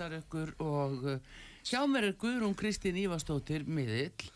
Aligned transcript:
Heilsar 0.00 0.14
ykkur 0.16 0.50
og 0.64 1.02
uh, 1.04 1.16
sjá 1.60 1.82
mér 1.84 2.06
er 2.08 2.14
Guðrún 2.16 2.54
Kristín 2.56 2.96
Ívarstóttir 2.96 3.66
miðill 3.68 4.30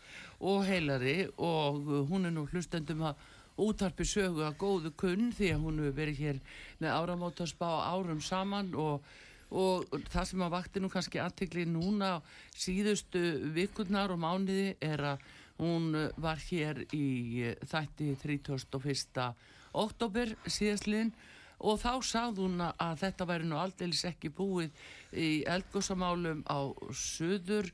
og 0.45 0.61
heilari 0.67 1.23
og 1.41 1.79
uh, 1.89 2.03
hún 2.05 2.29
er 2.29 2.35
nú 2.35 2.43
hlustendum 2.51 3.01
að 3.09 3.23
útarpi 3.65 4.05
sögu 4.05 4.43
að 4.45 4.59
góðu 4.61 4.91
kunn 4.93 5.31
því 5.33 5.49
að 5.55 5.63
hún 5.63 5.81
hefur 5.81 5.97
verið 5.97 6.21
hér 6.21 6.41
með 6.83 6.93
áramótarspa 6.99 7.65
á 7.81 7.97
árum 7.97 8.21
saman 8.21 8.69
og, 8.77 9.01
og 9.49 9.89
það 10.13 10.29
sem 10.29 10.45
að 10.45 10.53
vakti 10.53 10.83
nú 10.83 10.91
kannski 10.93 11.23
aðtekli 11.23 11.65
núna 11.65 12.19
síðustu 12.53 13.23
vikurnar 13.57 14.13
og 14.13 14.21
mánuði 14.21 14.75
er 14.85 15.01
að 15.15 15.29
hún 15.63 15.95
uh, 15.97 16.11
var 16.21 16.45
hér 16.45 16.85
í 16.93 17.55
þætti 17.65 18.13
31. 18.21 19.31
oktober 19.73 20.37
síðastlinn 20.45 21.15
og 21.59 21.79
þá 21.81 21.91
sagði 22.03 22.45
hún 22.45 22.63
að 22.65 22.97
þetta 23.03 23.27
væri 23.29 23.49
nú 23.49 23.59
aldeilis 23.59 24.05
ekki 24.09 24.31
búið 24.35 24.73
í 25.15 25.29
eldgósamálum 25.49 26.43
á 26.47 26.59
söður 26.91 27.71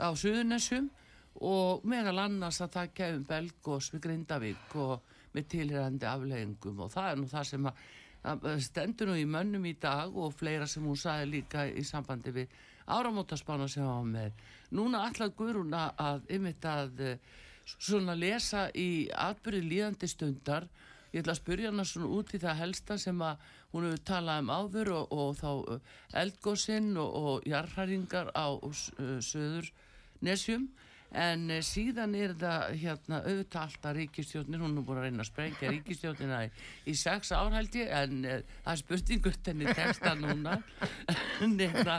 á 0.00 0.10
söðunessum 0.16 0.90
og 1.46 1.84
meðal 1.88 2.18
annars 2.24 2.60
að 2.60 2.74
það 2.76 2.94
kefum 2.98 3.26
belgós 3.28 3.90
við 3.94 4.04
Grindavík 4.06 4.76
og 4.80 5.16
með 5.34 5.46
tilhærandi 5.54 6.08
afleggingum 6.10 6.82
og 6.84 6.90
það 6.92 7.10
er 7.10 7.20
nú 7.20 7.28
það 7.30 7.46
sem 7.52 7.68
að, 7.70 7.84
að 8.32 8.48
stendur 8.66 9.10
nú 9.10 9.20
í 9.20 9.28
mönnum 9.28 9.68
í 9.70 9.76
dag 9.80 10.16
og 10.16 10.34
fleira 10.34 10.66
sem 10.68 10.84
hún 10.84 10.98
sagði 10.98 11.30
líka 11.36 11.68
í 11.70 11.84
sambandi 11.86 12.34
við 12.34 12.58
áramótaspána 12.90 13.68
sem 13.70 13.86
hann 13.86 13.94
var 13.94 14.10
með. 14.10 14.42
Núna 14.74 15.04
alltaf 15.06 15.34
Guðrún 15.38 15.74
að, 15.76 15.92
að 16.02 16.34
ymmit 16.36 16.66
að 16.66 17.02
eh, 17.06 17.18
svona 17.78 18.16
lesa 18.18 18.66
í 18.74 19.08
atbyrði 19.14 19.62
líðandi 19.68 20.10
stundar 20.10 20.66
Ég 21.10 21.24
ætla 21.24 21.34
að 21.34 21.40
spyrja 21.40 21.70
hana 21.72 21.86
svona 21.88 22.10
út 22.14 22.34
í 22.34 22.38
það 22.42 22.60
helsta 22.60 22.98
sem 23.02 23.22
að 23.26 23.48
hún 23.72 23.88
hefur 23.88 24.04
talað 24.12 24.44
um 24.44 24.52
áður 24.54 24.92
og, 24.94 25.14
og 25.14 25.32
þá 25.40 26.20
eldgósinn 26.22 26.92
og, 27.00 27.16
og 27.20 27.48
jarðhæringar 27.50 28.30
á 28.30 28.46
uh, 28.54 29.18
söður 29.18 29.72
nesjum 30.22 30.68
en 31.10 31.48
uh, 31.50 31.58
síðan 31.66 32.14
er 32.14 32.34
það 32.38 32.76
hérna 32.78 33.20
auðvitað 33.24 33.62
alltaf 33.64 33.96
ríkistjóknir, 33.96 34.60
hún 34.62 34.76
er 34.78 34.84
búin 34.86 35.00
að 35.00 35.08
reyna 35.08 35.24
að 35.24 35.30
sprengja 35.32 35.70
ríkistjóknina 35.74 36.44
í, 36.46 36.50
í 36.86 36.94
sex 36.98 37.32
ár 37.34 37.50
held 37.56 37.78
ég 37.80 37.90
en 37.90 38.20
uh, 38.22 38.36
það 38.60 38.74
er 38.74 38.82
spurningur 38.84 39.40
þenni 39.46 39.74
texta 39.74 40.14
núna. 40.18 40.60
En, 41.40 41.54
hérna, 41.56 41.94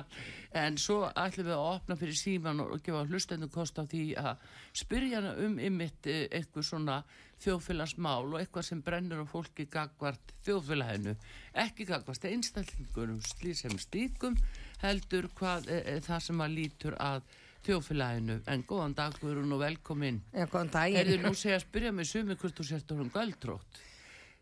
en 0.53 0.75
svo 0.78 1.07
ætlum 1.17 1.47
við 1.47 1.55
að 1.55 1.63
opna 1.66 1.95
fyrir 1.97 2.17
síman 2.19 2.59
og, 2.61 2.75
gefa 2.85 2.99
hlustendu 3.09 3.47
kost 3.49 3.79
á 3.81 3.83
því 3.89 4.03
að 4.22 4.43
spyrja 4.78 5.17
hana 5.17 5.31
um 5.41 5.55
ymitt 5.57 6.05
eitthvað 6.05 6.67
svona 6.67 6.99
þjóðfélagsmál 7.41 8.28
og 8.29 8.40
eitthvað 8.40 8.68
sem 8.68 8.81
brennur 8.85 9.24
á 9.24 9.25
fólki 9.29 9.66
gagvart 9.72 10.34
þjóðfélaginu 10.46 11.16
ekki 11.63 11.88
gagvart 11.90 12.28
einstaklingunum 12.29 13.22
slísum 13.25 13.78
stíkum 13.81 14.38
heldur 14.84 15.29
hvað 15.38 15.69
e, 15.69 15.79
e, 15.96 15.96
það 16.06 16.25
sem 16.28 16.44
að 16.46 16.57
lítur 16.57 16.97
að 17.02 17.24
þjóðfélaginu. 17.66 18.40
En 18.50 18.63
góðan 18.66 18.96
dag 18.97 19.18
og 19.22 19.59
velkomin. 19.62 20.22
Já, 20.34 20.47
góðan 20.50 20.72
dag. 20.74 20.96
Þið 20.97 21.25
nú 21.28 21.34
segja 21.38 21.59
að 21.59 21.66
spyrja 21.68 21.91
mig 21.94 22.09
sumi 22.09 22.38
hvort 22.41 22.57
þú 22.57 22.66
sért 22.66 22.94
um 22.96 23.09
göldrótt 23.13 23.81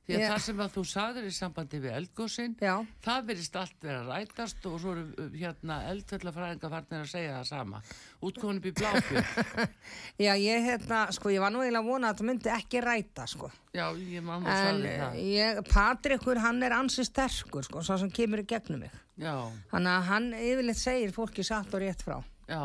því 0.10 0.16
að 0.18 0.24
Já. 0.24 0.30
það 0.34 0.40
sem 0.46 0.62
að 0.66 0.72
þú 0.74 0.84
sagðir 0.90 1.26
í 1.30 1.34
sambandi 1.38 1.80
við 1.84 1.94
eldgósin 2.00 2.56
Já, 2.66 2.74
það 3.06 3.28
verist 3.30 3.58
allt 3.62 3.76
vera 3.86 4.00
að 4.02 4.10
rætast 4.16 4.66
og 4.70 4.78
svo 4.82 4.94
eru 4.96 5.28
hérna 5.38 5.78
eldfellafræðinga 5.92 6.72
farnir 6.74 7.04
að 7.06 7.12
segja 7.14 7.36
það 7.38 7.48
sama 7.52 7.82
útkomin 8.26 8.60
upp 8.60 8.66
í 8.66 8.74
bláfjörn 8.80 9.70
já, 10.26 10.32
ég 10.42 10.66
hérna, 10.66 11.04
sko, 11.16 11.30
ég 11.36 11.44
var 11.46 11.54
nú 11.54 11.62
eiginlega 11.62 11.84
að 11.86 11.92
vona 11.94 12.10
að 12.10 12.18
þetta 12.18 12.30
myndi 12.32 12.52
ekki 12.58 12.82
ræta, 12.84 13.28
sko. 13.30 13.52
Já, 13.78 13.86
ég 14.02 14.26
mamma 14.26 14.50
En 14.50 14.66
sagði 14.66 14.96
það. 15.04 15.22
ég, 15.30 15.62
Patrikur, 15.70 16.42
hann 16.44 16.64
er 16.66 16.76
ansi 16.80 17.06
sterkur, 17.08 17.64
sko, 17.70 17.86
svo 17.86 18.00
sem 18.02 18.10
kemur 18.12 18.42
í 18.42 18.48
gegnum 18.50 18.82
mig. 18.88 18.98
Já, 19.20 19.36
Þannig 19.72 19.94
að 19.94 20.08
hann 20.10 20.28
yfirleitt 20.40 20.80
segir 20.82 21.14
fólki 21.16 21.44
satt 21.48 21.74
og 21.78 21.84
rétt 21.86 22.02
frá. 22.04 22.18
já. 22.50 22.64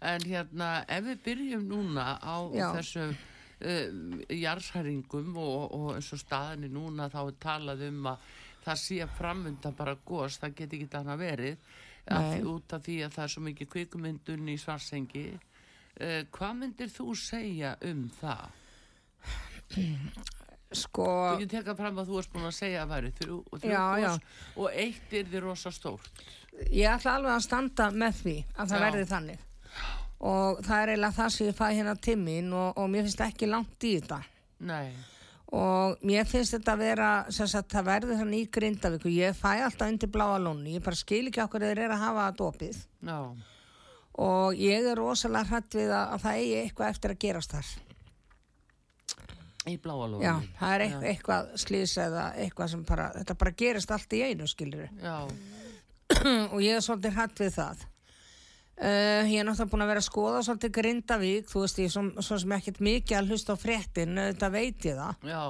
En 0.00 0.22
hérna, 0.24 0.68
ef 0.88 1.02
við 1.04 1.18
byrjum 1.26 1.64
núna 1.68 2.14
á 2.24 2.36
Já. 2.56 2.70
þessu 2.78 3.02
uh, 3.60 4.22
jarðhæringum 4.34 5.36
og, 5.36 5.74
og 5.76 5.88
eins 5.96 6.12
og 6.16 6.20
staðinni 6.22 6.70
núna 6.72 7.10
þá 7.12 7.20
er 7.26 7.36
talað 7.42 7.84
um 7.88 8.06
að 8.12 8.30
það 8.64 8.80
sé 8.82 9.06
framundan 9.16 9.76
bara 9.78 9.94
gos, 10.04 10.38
það 10.42 10.54
get 10.58 10.72
ekki 10.78 10.88
annað 11.00 11.18
verið 11.24 11.56
af, 12.10 12.22
Nei. 12.22 12.30
því- 12.40 12.46
út 12.54 12.72
af 12.76 12.82
því 12.86 12.96
að 13.06 13.14
það 13.16 13.24
er 13.24 13.32
svo 13.34 13.42
mikið 13.46 13.70
kvikumyndun 13.74 14.48
í 14.48 14.56
svarsengi. 14.60 15.26
Uh, 16.00 16.22
hvað 16.32 16.56
myndir 16.62 16.88
þú 16.92 17.14
segja 17.18 17.74
um 17.88 18.06
það? 18.20 18.48
Sko, 20.70 21.04
Þú 21.34 21.38
getur 21.42 21.50
tekað 21.64 21.78
fram 21.80 21.96
að 21.98 22.10
þú 22.12 22.18
erst 22.20 22.30
búin 22.34 22.46
að 22.46 22.54
segja 22.54 22.82
að 22.84 22.90
væri 22.92 23.08
þrjú, 23.18 23.38
þrjú 23.58 23.70
Já, 23.72 23.86
já. 23.98 24.10
gos 24.14 24.60
og 24.62 24.76
eitt 24.84 25.14
er 25.18 25.24
því 25.32 25.40
rosa 25.42 25.72
stórt. 25.74 26.20
ég 26.70 26.86
ætla 26.92 27.14
alveg 27.18 27.32
að 27.34 27.42
standa 27.46 27.88
með 27.90 28.20
því 28.20 28.34
að 28.54 28.68
það 28.70 28.78
Já. 28.78 28.84
verði 28.84 29.06
þannig. 29.10 29.40
Og 30.20 30.58
það 30.66 30.82
er 30.82 30.92
eiginlega 30.92 31.16
það 31.16 31.30
sem 31.34 31.46
ég 31.48 31.56
fæ 31.56 31.66
hérna 31.70 31.94
timmin 31.96 32.52
og, 32.52 32.74
og 32.76 32.90
mér 32.92 33.06
finnst 33.06 33.22
ekki 33.24 33.48
langt 33.48 33.88
í 33.88 33.94
þetta. 33.96 34.20
Nei, 34.68 34.90
og 35.56 36.02
mér 36.06 36.28
finnst 36.30 36.54
þetta 36.54 36.74
að 36.76 36.82
vera 36.84 37.10
sagt, 37.34 37.72
það 37.72 37.86
verður 37.88 38.18
þannig 38.20 38.44
í 38.44 38.50
Grindavík 38.54 39.06
og 39.08 39.14
ég 39.14 39.38
fæ 39.38 39.48
alltaf 39.56 39.88
undir 39.90 40.10
bláa 40.12 40.38
lónu 40.38 40.76
ég 40.76 40.84
bara 40.84 40.98
skil 40.98 41.24
ekki 41.26 41.42
okkur 41.42 41.64
þeir 41.66 41.80
eru 41.86 41.96
að 41.96 42.04
hafa 42.04 42.26
það 42.26 42.36
dopið. 42.42 42.82
Já, 43.08 43.18
og 44.20 44.60
ég 44.60 44.90
er 44.92 44.98
rosalega 44.98 45.50
hrætt 45.50 45.78
við 45.80 45.94
að, 45.96 46.12
að 46.14 46.26
það 46.26 46.42
eigi 46.42 46.58
eitthvað 46.60 46.92
eftir 46.94 47.14
að 47.14 47.22
gerast 47.24 47.56
þar. 47.56 47.70
Í 49.70 49.76
bláa 49.82 50.06
lónu. 50.06 50.22
já, 50.24 50.34
það 50.60 50.74
er 50.74 50.84
eitthvað, 50.86 51.08
eitthvað 51.10 51.48
slís 51.64 51.96
eða 52.00 52.26
eitthvað 52.44 52.70
sem 52.72 52.84
bara, 52.88 53.10
þetta 53.18 53.38
bara 53.42 53.56
gerist 53.62 53.90
allt 53.92 54.14
í 54.16 54.22
einu 54.24 54.46
skilur 54.48 54.86
Já, 55.02 55.16
og 56.54 56.62
ég 56.64 56.78
er 56.78 56.84
svolítið 56.86 57.18
hrætt 57.18 57.42
við 57.42 57.52
það 57.58 57.82
Uh, 58.80 59.26
ég 59.28 59.42
er 59.42 59.44
náttúrulega 59.44 59.68
búin 59.74 59.84
að 59.84 59.90
vera 59.90 60.00
að 60.00 60.06
skoða 60.06 60.38
svolítið 60.46 60.70
Grindavík, 60.78 61.50
þú 61.50 61.64
veist 61.66 61.80
ég 61.82 61.90
svo, 61.92 62.06
svo 62.24 62.38
sem 62.40 62.54
ekkert 62.56 62.78
mikið 62.80 63.18
að 63.18 63.34
hlusta 63.34 63.52
á 63.52 63.56
fréttin, 63.60 64.16
þetta 64.16 64.48
veit 64.54 64.86
ég 64.88 64.96
það 64.96 65.26
já, 65.28 65.42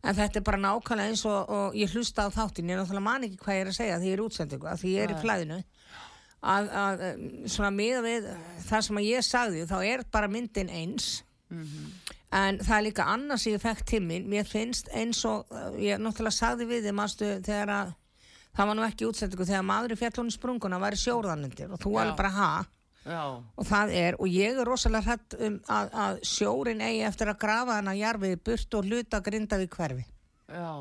En 0.00 0.16
þetta 0.16 0.38
er 0.38 0.44
bara 0.46 0.60
nákvæmlega 0.60 1.12
eins 1.12 1.24
og, 1.28 1.50
og 1.52 1.74
ég 1.76 1.90
hlusta 1.92 2.24
á 2.24 2.28
þáttin, 2.32 2.70
ég 2.70 2.76
er 2.76 2.80
náttúrulega 2.80 3.04
man 3.04 3.26
ekki 3.26 3.40
hvað 3.42 3.58
ég 3.58 3.64
er 3.64 3.70
að 3.72 3.76
segja 3.76 3.98
því 3.98 4.06
ég 4.08 4.14
er 4.14 4.22
í 4.22 4.24
útsendingu, 4.24 4.76
því 4.80 4.92
ég 4.94 5.02
er 5.02 5.10
í 5.10 5.16
Nei. 5.16 5.22
flæðinu. 5.24 5.58
Að, 6.40 6.70
að 6.80 7.02
svona 7.52 7.72
miða 7.74 8.04
við 8.06 8.30
það 8.64 8.86
sem 8.86 9.00
ég 9.04 9.26
sagði, 9.26 9.66
þá 9.68 9.76
er 9.90 10.04
bara 10.14 10.30
myndin 10.32 10.72
eins. 10.72 11.10
En 12.30 12.60
það 12.62 12.76
er 12.76 12.84
líka 12.86 13.08
annars 13.10 13.44
ég 13.50 13.60
fekk 13.60 13.82
tíminn, 13.90 14.28
mér 14.30 14.46
finnst 14.46 14.88
eins 14.94 15.20
og, 15.26 15.50
uh, 15.50 15.74
ég 15.82 15.98
náttúrulega 15.98 16.38
sagði 16.38 16.68
við 16.70 16.86
þið, 16.86 16.96
mástu, 16.96 17.30
þegar 17.44 17.72
að, 17.74 17.92
það 18.56 18.66
var 18.70 18.76
nú 18.78 18.84
ekki 18.86 19.06
útsendingu, 19.08 19.46
þegar 19.48 19.64
maður 19.68 19.94
í 19.94 19.98
fjallunni 20.00 20.34
sprunguna 20.34 20.78
væri 20.82 20.98
sjórðanundir 21.00 21.70
og 21.72 21.80
þú 21.82 21.92
Já. 21.94 22.00
alveg 22.02 22.16
bara 22.20 22.30
ha, 22.36 22.50
Já, 23.00 23.22
og 23.56 23.64
það 23.64 23.92
er, 23.96 24.16
og 24.20 24.28
ég 24.28 24.58
er 24.60 24.68
rosalega 24.68 25.06
hrætt 25.08 25.34
um 25.40 25.54
að, 25.72 25.86
að 26.04 26.18
sjórin 26.28 26.82
eigi 26.84 27.00
eftir 27.08 27.30
að 27.32 27.38
grafa 27.40 27.78
hana 27.78 27.94
jarfiði 27.96 28.36
burt 28.44 28.74
og 28.76 28.84
hluta 28.90 29.20
grinda 29.24 29.56
við 29.62 29.70
hverfi. 29.76 30.04
já, 30.52 30.74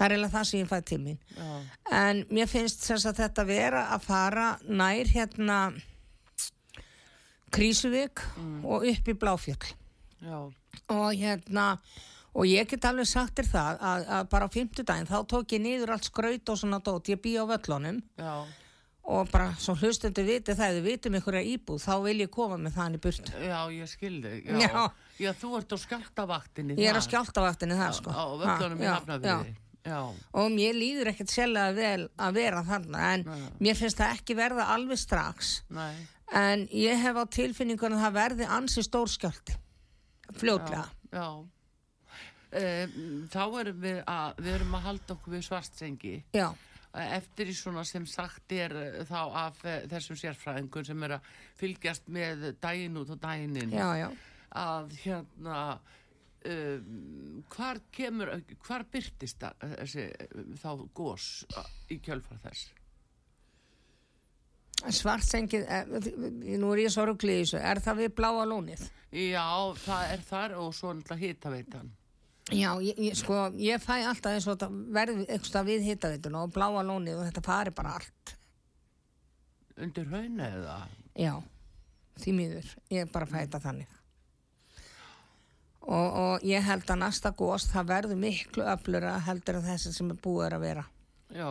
Það 0.00 0.06
er 0.06 0.12
eiginlega 0.14 0.32
það 0.32 0.46
sem 0.48 0.60
ég 0.62 0.68
fæði 0.70 0.84
til 0.88 0.98
mín. 1.04 1.18
já, 1.36 1.48
En 1.92 2.22
mér 2.32 2.48
finnst 2.48 2.86
þess 2.88 3.04
að 3.10 3.18
þetta 3.20 3.44
vera 3.50 3.82
að 3.92 4.06
fara 4.06 4.46
nær 4.64 5.10
hérna 5.12 5.58
Krísuvík 7.52 8.22
og 8.64 8.86
upp 8.86 9.08
í 9.10 9.14
Bláfjöll. 9.18 9.74
já, 10.22 10.38
Og 10.88 11.12
hérna, 11.18 11.78
og 12.34 12.46
ég 12.46 12.68
get 12.70 12.84
alveg 12.84 13.08
sagt 13.10 13.40
þér 13.40 13.50
það 13.50 13.84
að, 13.90 14.06
að 14.18 14.28
bara 14.32 14.46
á 14.46 14.54
fimmtudaginn 14.54 15.10
þá 15.10 15.18
tók 15.32 15.54
ég 15.56 15.62
niður 15.64 15.94
allt 15.96 16.08
skraut 16.10 16.52
og 16.52 16.58
svona 16.60 16.80
dót, 16.84 17.08
ég 17.10 17.22
bý 17.22 17.36
á 17.40 17.44
völlunum 17.50 18.02
já, 18.20 18.34
og 19.10 19.30
bara 19.32 19.54
svo 19.58 19.74
hlustundu 19.78 20.22
viti 20.26 20.54
það, 20.54 20.76
þið 20.78 20.86
vitum 20.86 21.16
að 21.40 21.48
íbúð, 21.54 21.80
þá 21.82 21.94
vil 22.04 22.18
ég 22.22 22.30
koma 22.30 22.58
með 22.60 22.76
í 22.94 23.00
burt. 23.02 23.32
já, 23.42 23.58
ég 23.74 23.88
skildi, 23.90 24.34
já. 24.46 24.60
Já. 24.60 24.84
Já, 25.20 25.32
þú 25.36 25.56
ert 25.58 25.74
á 25.74 25.78
skjáltavaktinni. 25.84 26.76
Ég 26.78 26.92
er 26.92 26.96
á 26.96 27.02
skjáltavaktinni 27.04 27.76
það 27.80 27.96
sko. 27.98 28.14
Á 28.14 28.24
völlunum 28.40 28.80
í 28.80 28.86
Ha, 28.86 29.90
já, 29.90 29.98
Og 30.36 30.50
mér 30.52 30.76
líður 30.76 31.10
ekkert 31.12 31.32
sérlega 31.32 31.74
vel 31.74 32.08
að 32.20 32.34
vera 32.36 32.62
þarna, 32.68 33.04
en 33.14 33.22
Nei. 33.26 33.44
mér 33.64 33.78
finnst 33.78 34.00
það 34.00 34.16
ekki 34.18 34.36
verða 34.38 34.68
alveg 34.76 35.00
strax. 35.00 35.62
nei, 35.68 36.06
En 36.32 36.68
ég 36.70 37.00
hef 37.00 37.16
á 37.16 37.24
tilfinningunum 37.26 37.98
að 37.98 38.04
það 38.06 38.18
verði 38.20 38.46
ansi 38.46 38.82
stór 38.86 39.08
skjálti. 39.10 39.56
Fljótlega. 40.38 40.86
Um, 42.50 43.28
þá 43.30 43.42
erum 43.60 43.84
við 43.84 44.00
að, 44.10 44.40
við 44.42 44.54
erum 44.56 44.74
að 44.74 44.86
halda 44.88 45.14
okkur 45.14 45.36
við 45.36 45.44
svartsengi. 45.46 46.16
Já, 46.34 46.48
eftir 46.90 47.50
í 47.50 47.54
svona 47.54 47.84
sem 47.86 48.06
sagt 48.08 48.52
er 48.54 48.74
eh, 48.74 48.98
þá 49.06 49.20
af 49.44 49.62
eh, 49.68 49.84
þessum 49.90 50.18
sérfræðingun 50.18 50.88
sem 50.88 51.06
er 51.06 51.16
að 51.18 51.30
fylgjast 51.60 52.10
með 52.10 52.50
daginn 52.62 52.98
út 52.98 53.12
og 53.14 53.20
daginn 53.22 53.60
að 54.50 54.96
hérna 55.04 55.60
um, 56.50 57.44
hvar 57.54 57.78
kemur 57.94 58.32
hvar 58.66 58.82
byrtist 58.90 59.38
það, 59.38 59.70
þessi 59.78 60.08
þá 60.58 60.70
gós 60.98 61.28
í 61.90 62.00
kjölfar 62.02 62.42
þess? 62.42 62.72
Svartsengið, 64.96 65.68
nú 66.58 66.70
er 66.72 66.86
ég 66.86 66.90
svo 66.90 67.04
rugglið 67.06 67.36
í 67.36 67.40
þessu, 67.44 67.58
er 67.60 67.82
það 67.84 67.98
við 68.00 68.14
bláa 68.16 68.46
lónið? 68.48 68.86
já, 69.12 69.46
það 69.84 70.12
er 70.16 70.22
þar 70.24 70.58
og 70.64 70.74
svo 70.74 70.94
náttúrulega 70.96 71.26
hitaveitan 71.28 71.90
Já, 72.50 72.70
ég, 72.82 72.98
ég, 72.98 73.14
sko, 73.14 73.36
ég 73.62 73.78
fæ 73.82 74.00
alltaf 74.00 74.32
eins 74.34 74.46
og 74.48 74.56
þetta 74.56 74.68
verði 74.96 75.26
eitthvað 75.30 75.68
við 75.70 75.84
hittaveituna 75.86 76.42
og 76.42 76.52
bláa 76.54 76.82
lónið 76.82 77.20
og 77.20 77.28
þetta 77.28 77.42
fari 77.46 77.70
bara 77.74 77.94
allt. 78.00 78.36
undir 79.80 80.08
hauna 80.10 80.48
eða 80.50 80.78
Já, 81.16 81.34
því 82.20 82.32
miður, 82.36 82.70
ég 82.92 83.12
bara 83.12 83.26
fæ 83.26 83.36
þetta 83.44 83.60
þannig. 83.64 83.96
Og, 85.80 86.08
og 86.22 86.42
ég 86.44 86.62
held 86.62 86.90
að 86.92 87.00
næsta 87.00 87.30
gós 87.32 87.64
það 87.70 87.86
verður 87.88 88.18
miklu 88.20 88.66
öflura 88.68 89.14
heldur 89.24 89.56
en 89.60 89.64
þessi 89.70 89.94
sem 89.96 90.10
er 90.12 90.18
búið 90.22 90.56
að 90.58 90.60
vera. 90.66 90.84
já, 91.34 91.50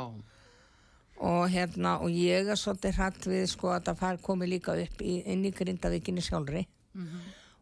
Og 1.19 1.49
hérna, 1.51 1.97
og 1.99 2.13
ég 2.15 2.47
er 2.47 2.55
svolítið 2.55 2.95
hrætt 2.95 3.25
við 3.27 3.45
sko 3.51 3.73
að 3.75 3.89
það 3.89 3.97
fær 3.99 4.19
komið 4.23 4.49
líka 4.53 4.75
upp 4.79 5.01
í, 5.01 5.17
inn 5.27 5.41
í 5.43 5.51
grindavíkinni 5.51 6.21
sjálfri. 6.23 6.61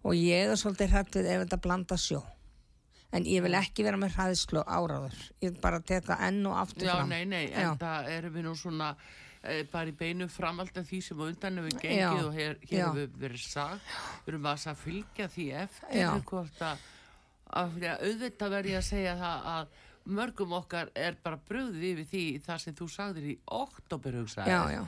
Og 0.03 0.13
ég 0.13 0.51
er 0.51 0.59
svolítið 0.59 0.91
hrætt 0.91 1.15
við 1.17 1.25
ef 1.33 1.41
þetta 1.45 1.57
blanda 1.63 1.97
sjó. 1.97 2.19
En 3.15 3.23
ég 3.23 3.39
vil 3.45 3.55
ekki 3.55 3.85
vera 3.87 3.99
með 3.99 4.17
hræðslu 4.17 4.65
áráður. 4.67 5.15
Ég 5.39 5.53
vil 5.53 5.61
bara 5.63 5.79
teka 5.79 6.17
enn 6.27 6.41
og 6.49 6.57
aftur 6.59 6.89
já, 6.89 6.97
fram. 6.97 7.09
nei, 7.13 7.23
nei 7.25 7.45
Já. 7.47 7.69
en 7.71 7.79
það 7.79 8.09
erum 8.17 8.35
við 8.35 8.45
nú 8.49 8.53
svona 8.59 8.89
eh, 9.43 9.63
bara 9.71 9.87
í 9.87 9.95
beinu 9.95 10.27
framald 10.27 10.75
af 10.77 10.89
því 10.89 10.99
sem 11.05 11.23
undan 11.23 11.61
hefur 11.61 11.77
Já. 11.77 11.79
gengið 11.85 12.25
og 12.27 12.35
hér, 12.35 12.57
hér 12.67 12.81
Já. 12.81 12.85
hefur 12.89 13.17
verið 13.23 13.45
sagt 13.47 13.95
við 14.25 14.33
erum 14.33 14.49
að 14.51 14.67
fylgja 14.83 15.29
því 15.37 15.47
eftir 15.63 16.01
Já. 16.01 16.09
hvort 16.31 16.63
að, 16.67 16.85
að 17.63 17.79
auðvitað 17.95 18.55
verði 18.57 18.75
að 18.81 18.87
segja 18.91 19.15
það 19.23 19.49
að 19.55 19.75
mörgum 20.07 20.53
okkar 20.59 20.91
er 20.95 21.17
bara 21.23 21.39
bröðið 21.47 21.83
yfir 21.93 22.07
því 22.11 22.23
það 22.45 22.61
sem 22.63 22.75
þú 22.75 22.87
sagðir 22.91 23.31
í 23.31 23.35
oktober 23.57 24.19
hugsaði 24.21 24.51
Já, 24.51 24.61
já. 24.77 24.83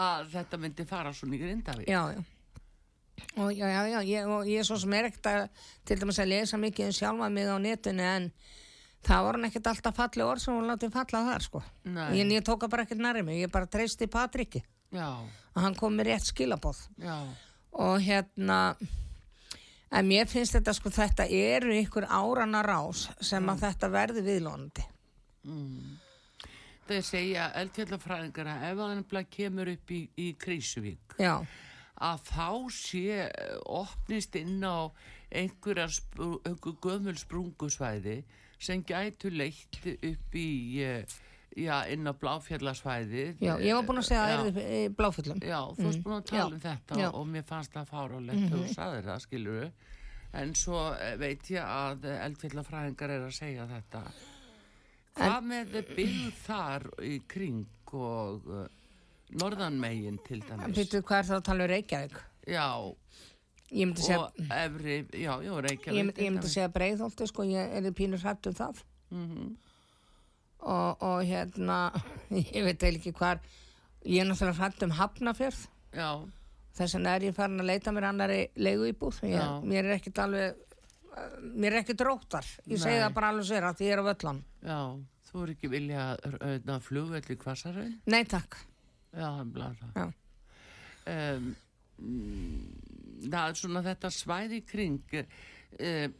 að 0.00 0.32
þetta 0.34 0.60
myndi 0.64 0.86
fara 0.88 1.12
svona 1.16 1.36
í 1.36 1.42
grindavík 1.44 1.88
Já, 1.88 2.02
já. 2.16 2.20
Og 3.36 3.52
já, 3.54 3.66
já, 3.70 3.82
já, 3.92 4.00
ég, 4.06 4.26
og 4.30 4.48
ég 4.48 4.62
er 4.62 4.66
svo 4.68 4.78
sem 4.80 4.94
er 4.98 5.08
ekkert 5.10 5.28
að 5.30 5.66
til 5.88 5.98
dæmis 6.00 6.18
að 6.22 6.30
lesa 6.32 6.58
mikið 6.60 6.86
um 6.90 6.96
sjálfa 6.98 7.28
mig 7.32 7.46
á 7.50 7.56
netinu 7.62 8.06
en 8.06 8.30
það 9.06 9.24
voru 9.26 9.42
ekkert 9.48 9.70
alltaf 9.72 9.96
falli 9.96 10.24
orð 10.26 10.42
sem 10.44 10.54
hún 10.56 10.68
látið 10.68 10.92
falla 10.92 11.22
þar, 11.30 11.46
sko. 11.46 11.62
Ég, 12.16 12.32
ég 12.34 12.44
tók 12.44 12.64
það 12.64 12.72
bara 12.74 12.86
ekkert 12.88 13.04
nærið 13.04 13.24
mig, 13.28 13.40
ég 13.44 13.52
bara 13.52 13.66
treysti 13.70 14.06
Patriki. 14.10 14.64
Já, 14.92 15.06
að 15.54 15.62
hann 15.64 15.78
kom 15.78 15.94
með 15.96 16.10
rétt 16.10 16.26
skilabóð. 16.32 16.82
já, 16.98 17.16
Og 17.72 18.00
hérna, 18.02 18.74
en 19.94 20.06
mér 20.10 20.26
finnst 20.26 20.56
þetta, 20.56 20.74
sko, 20.74 20.90
þetta 20.90 21.28
eru 21.30 21.72
ykkur 21.78 22.08
árana 22.10 22.64
rás 22.66 23.06
sem 23.22 23.46
að 23.48 23.62
þetta 23.68 23.90
verði 23.94 24.24
viðlónandi. 24.26 24.84
þeir 26.90 27.04
segja 27.06 27.44
eldfjallafræðingar 27.60 28.48
að 28.50 28.64
ef 28.70 28.78
það 28.80 28.94
nefnilega 28.98 29.30
kemur 29.36 29.68
upp 29.72 29.92
í, 29.94 30.00
í 30.18 30.26
Krísuvík 30.36 31.14
Já, 31.22 31.34
að 32.00 32.20
þá 32.30 32.48
sé 32.74 33.06
eh, 33.28 33.56
opnist 33.68 34.36
inn 34.40 34.62
á 34.64 34.88
einhverja 35.30 35.88
sprú, 35.92 36.38
einhver 36.48 36.78
gömul 36.82 37.16
sprungusvæði 37.20 38.22
sem 38.60 38.82
gætu 38.84 39.30
leitt 39.32 39.78
upp 39.84 40.34
í 40.36 40.48
eh, 40.84 41.04
já, 41.56 41.76
inn 41.92 42.08
á 42.08 42.12
bláfjallasvæði 42.16 43.26
já, 43.40 43.52
ég 43.60 43.76
var 43.76 43.86
búin 43.88 44.02
að 44.02 44.08
segja 44.10 44.24
að 44.24 44.32
Já. 44.32 44.40
það 44.40 44.58
er 44.80 44.96
bláfullum. 44.98 45.44
Já, 45.44 45.60
þú 45.76 45.86
varst 45.86 46.02
búin 46.06 46.16
að 46.18 46.26
tala 46.32 46.42
Já. 46.42 46.48
um 46.50 46.64
þetta 46.64 47.00
Já. 47.00 47.08
Og 47.12 47.30
mér 47.36 47.46
fannst 47.48 47.76
það 47.76 47.88
fárálegt 47.94 48.44
þegar 48.46 48.66
þú 48.66 48.74
sagðir 48.74 49.08
það, 49.10 49.24
skilur 49.26 49.70
en 50.40 50.52
svo 50.54 50.82
eh, 50.94 51.14
veit 51.20 51.48
ég 51.50 51.64
að 51.66 52.10
eldfjallafræðingar 52.16 53.16
er 53.16 53.24
að 53.28 53.38
segja 53.40 53.70
þetta 53.70 54.04
Hvað 55.20 55.48
með 55.50 55.72
byggð 55.90 56.36
þar 56.46 56.84
í 57.02 57.16
kring 57.28 57.66
og 57.98 58.46
norðanmegin 59.38 60.18
til 60.26 60.40
dæmis? 60.42 60.74
Býttu, 60.76 61.02
hvað 61.06 61.18
er 61.22 61.28
það 61.30 61.38
að 61.40 61.44
tala 61.50 61.64
um 61.64 61.70
Reykjavík? 61.74 62.20
Já, 62.50 62.66
Ég 63.70 63.86
myndi 63.86 64.02
segja... 64.02 64.18
og 64.26 64.32
efri, 64.50 64.94
já, 65.14 65.32
já, 65.46 65.52
Reykjavík 65.62 65.94
ég, 66.00 66.06
mynd- 66.08 66.16
ég 66.24 66.32
myndi 66.34 66.48
segja 66.50 66.68
breiðholti 66.74 67.26
sko, 67.30 67.44
ég 67.46 67.76
er 67.78 67.92
pínur 67.94 68.18
hrætt 68.24 68.46
um 68.50 68.54
það 68.58 68.80
Mhm. 69.10 69.56
og, 70.60 71.02
og 71.02 71.22
hérna 71.26 71.76
ég 72.30 72.62
veit 72.66 72.82
eiginlega 72.82 72.98
ekki 73.00 73.12
hvar 73.18 73.40
ég 74.06 74.20
er 74.22 74.28
náttúrulega 74.28 74.58
hrætt 74.60 74.82
um 74.86 74.90
hafnafjörð 74.98 75.62
Já, 75.94 76.10
þess 76.78 76.94
vegna 76.94 77.14
er 77.18 77.24
ég 77.26 77.34
farin 77.34 77.58
að 77.62 77.66
leita 77.72 77.90
mér 77.94 78.06
annari 78.10 78.40
leigu 78.56 78.86
íbúð 78.92 79.18
ég, 79.26 79.38
Já. 79.38 79.46
mér 79.66 79.84
er 79.88 79.96
ekkit 79.98 80.18
alveg 80.22 80.54
mér 81.58 81.72
er 81.74 81.80
ekkit 81.82 82.04
róttar 82.06 82.46
ég 82.70 82.78
segi 82.78 82.94
Nei. 82.98 83.02
það 83.04 83.14
bara 83.18 83.30
alveg 83.34 83.48
sér 83.50 83.66
að 83.70 83.82
ég 83.86 83.94
er 83.96 84.02
á 84.02 84.04
völlan 84.10 84.42
já, 84.62 84.78
þú 85.30 85.42
er 85.46 85.54
ekki 85.56 85.70
vilja 85.72 86.04
að 86.20 86.80
flugvelli 86.86 87.36
kvassarinn? 87.42 87.96
nei 88.06 88.22
takk 88.24 88.60
Já, 89.12 89.26
það 89.26 89.40
er 89.40 89.52
blað 89.54 89.80
Já. 89.80 89.86
það. 89.94 90.12
Um, 91.10 91.46
mm, 91.98 93.30
það 93.30 93.48
er 93.50 93.58
svona 93.60 93.82
þetta 93.86 94.10
svæði 94.14 94.60
kring 94.68 95.00
um, 95.20 96.14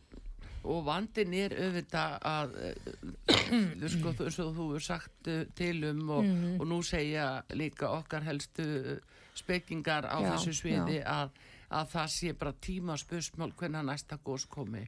og 0.71 0.83
vandin 0.85 1.33
er 1.41 1.55
auðvitað 1.57 2.17
að 2.29 2.57
uh, 2.61 3.85
sko, 3.95 4.13
þú, 4.19 4.27
þú 4.59 4.67
er 4.77 4.85
sagt 4.85 5.31
uh, 5.33 5.45
til 5.57 5.85
um 5.93 6.03
og, 6.19 6.25
Mhm. 6.27 6.59
og 6.61 6.67
nú 6.69 6.81
segja 6.85 7.29
líka 7.57 7.89
okkar 7.97 8.27
helstu 8.27 8.99
spekingar 9.41 10.05
á 10.11 10.19
Já, 10.21 10.33
þessu 10.35 10.53
sviði 10.59 10.99
að, 11.07 11.31
að 11.71 11.89
það 11.95 12.11
sé 12.17 12.33
bara 12.37 12.53
tíma 12.61 12.97
spursmál 13.01 13.53
hvernig 13.57 13.87
næsta 13.89 14.19
gós 14.25 14.45
komi 14.51 14.83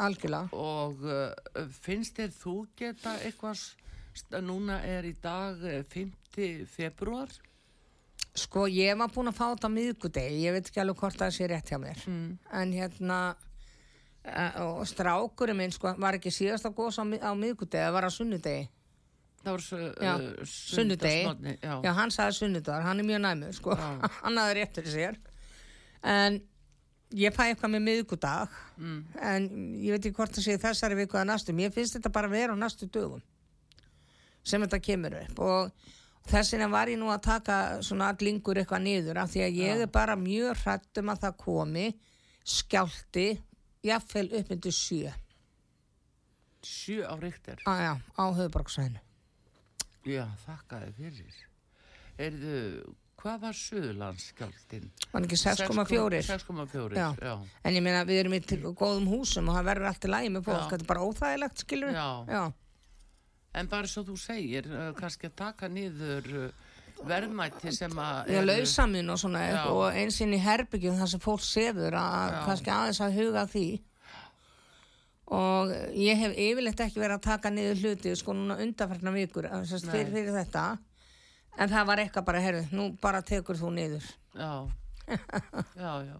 algjörlega 0.00 0.48
og 0.56 1.02
uh, 1.04 1.66
finnst 1.82 2.16
þér 2.16 2.30
þú 2.32 2.54
geta 2.78 3.18
eitthvað 3.26 3.66
núna 4.46 4.78
er 4.86 5.04
í 5.04 5.12
dag 5.20 5.60
uh, 5.60 5.82
5. 6.36 6.66
februar 6.70 7.28
sko 8.38 8.66
ég 8.70 8.94
var 8.98 9.10
búin 9.10 9.28
að 9.32 9.38
fá 9.40 9.46
þetta 9.50 9.68
á 9.70 9.76
miðgudegi 9.76 10.42
ég 10.44 10.54
veit 10.54 10.68
ekki 10.70 10.80
alveg 10.82 11.00
hvort 11.02 11.18
það 11.18 11.32
sé 11.36 11.48
rétt 11.50 11.70
hjá 11.72 11.78
mér 11.82 12.02
mm. 12.06 12.28
en 12.60 12.74
hérna 12.76 13.16
eh, 14.24 14.60
og 14.62 14.84
strákurinn 14.86 15.58
minn 15.58 15.74
sko 15.74 15.94
var 15.98 16.18
ekki 16.20 16.30
síðasta 16.34 16.70
gos 16.76 17.00
á, 17.02 17.04
mi- 17.04 17.18
á 17.18 17.34
miðgudegi 17.34 17.82
það 17.82 17.96
var 17.96 18.06
á 18.06 18.10
sunnudegi 18.14 18.68
það 19.40 19.50
var 19.56 19.64
svo 19.64 19.78
Já, 19.80 20.12
uh, 20.14 20.44
sunnudegi. 20.44 20.46
sunnudagsmorgni, 20.76 21.56
já. 21.64 21.74
Já, 21.86 21.90
hann 21.96 22.10
sagði 22.12 22.36
sunnudagar, 22.38 22.82
hann 22.84 23.00
er 23.00 23.06
mjög 23.08 23.20
næmur, 23.24 23.54
sko. 23.56 23.76
Hann 24.20 24.36
hafði 24.36 24.56
rétt 24.58 24.74
fyrir 24.76 24.92
sér. 24.92 25.14
En 26.04 26.36
ég 27.16 27.32
fæ 27.32 27.46
eitthvað 27.46 27.72
með 27.72 27.82
miðgudag, 27.86 28.58
Mm. 28.80 28.98
en 29.32 29.46
ég 29.80 29.92
veit 29.96 30.04
ekki 30.10 30.12
hvort 30.18 30.36
það 30.36 30.44
sé 30.44 30.58
þessari 30.60 30.98
viku 31.00 31.16
að 31.16 31.26
næstu. 31.32 31.54
Mér 31.56 31.72
finnst 31.72 31.96
þetta 31.96 32.12
bara 32.12 32.28
að 32.28 32.36
vera 32.36 32.52
á 32.52 32.60
næstu 32.60 32.86
dögum 32.92 33.22
sem 34.44 34.60
þetta 34.64 34.78
kemur 34.84 35.16
upp. 35.22 35.40
Og 35.40 35.72
þess 36.28 36.52
vegna 36.54 36.68
var 36.70 36.88
ég 36.92 36.98
nú 37.00 37.08
að 37.10 37.22
taka 37.22 37.56
svona 37.82 38.10
allingur 38.12 38.60
eitthvað 38.60 38.82
niður 38.84 39.18
af 39.22 39.30
því 39.32 39.40
að 39.46 39.56
ég 39.62 39.76
Já. 39.76 39.82
er 39.86 39.86
bara 39.94 40.16
mjög 40.16 40.56
hrætt 40.64 40.98
um 41.02 41.08
að 41.14 41.20
það 41.24 41.36
komi 41.44 41.86
skjálti, 42.44 43.26
jafnvel 43.84 44.28
upp 44.40 44.48
myndu 44.50 44.70
sjö. 44.74 45.12
sjö 46.62 47.04
á 47.08 47.14
ríkter 47.20 47.58
Á, 47.64 47.72
já, 47.80 47.92
á 48.20 48.24
höfuborgsvæðinu. 48.36 49.00
já, 50.04 50.26
þakka 50.46 50.80
þið 50.84 50.94
fyrir 50.98 51.38
Erðu, 52.20 52.56
hvað 53.20 53.38
var 53.40 53.56
Suðurlandsskjáltin? 53.56 54.90
var 55.12 55.22
ekki 55.24 55.38
6,4 55.40 56.20
6,4, 56.26 56.96
Já. 56.96 57.08
já. 57.16 57.34
en 57.64 57.74
ég 57.74 57.82
meina 57.82 58.04
við 58.04 58.20
erum 58.24 58.34
í 58.36 58.40
góðum 58.76 59.08
húsum 59.08 59.48
og 59.48 59.56
það 59.56 59.68
verður 59.70 59.88
allt 59.88 60.04
í 60.04 60.10
lægi 60.12 60.32
með 60.36 60.44
fólk, 60.50 60.66
þetta 60.70 60.84
er 60.84 60.90
bara 60.92 61.04
óþægilegt 61.08 61.64
skilur 61.64 61.92
Já. 61.96 62.08
já, 62.28 62.42
En 63.58 63.66
bara 63.66 63.88
svo 63.90 64.04
þú 64.06 64.14
segir, 64.20 64.68
uh, 64.70 64.90
kannski 64.94 65.26
að 65.26 65.38
taka 65.40 65.68
niður 65.70 66.28
uh, 66.38 66.68
verðmætti 67.06 67.72
sem 67.74 67.94
að... 68.00 68.30
já 68.34 68.40
lausamun 68.44 69.12
og 69.12 69.20
svona 69.20 69.44
Já. 69.48 69.60
og 69.72 69.84
eins 69.96 70.18
inn 70.24 70.34
í 70.36 70.40
herbyggjum 70.42 70.98
þar 71.00 71.12
sem 71.12 71.22
fólk 71.22 71.44
sefur 71.44 71.96
að 71.96 72.34
Já. 72.34 72.40
kannski 72.48 72.72
aðeins 72.74 73.00
að 73.04 73.16
huga 73.20 73.44
því 73.50 73.66
og 75.40 75.72
ég 75.94 76.18
hef 76.18 76.34
yfirleitt 76.34 76.82
ekki 76.84 77.00
verið 77.00 77.16
að 77.18 77.26
taka 77.28 77.52
niður 77.54 77.84
hluti 77.84 78.14
sko 78.18 78.34
núna 78.34 78.58
undanferna 78.64 79.12
vikur 79.14 79.46
eh, 79.46 79.62
fyrir, 79.70 80.10
fyrir 80.10 80.34
þetta 80.34 80.64
en 81.60 81.70
það 81.70 81.88
var 81.92 82.02
eitthvað 82.02 82.26
bara, 82.26 82.42
herru, 82.42 82.64
nú 82.74 82.90
bara 83.02 83.22
tekur 83.26 83.58
þú 83.60 83.72
niður 83.78 84.10
Já, 84.34 84.52
já, 85.84 85.92
já. 86.06 86.18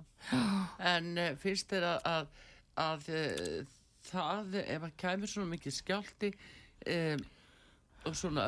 En 0.92 1.12
finnst 1.38 1.70
þér 1.70 1.86
að, 1.90 2.08
að, 2.10 2.30
að 2.84 3.04
það, 4.10 4.56
ef 4.64 4.88
að 4.88 4.96
kæmur 5.02 5.30
svona 5.30 5.52
mikið 5.52 5.76
skjálti 5.76 6.32
um, 6.86 7.24
og 8.06 8.14
svona 8.16 8.46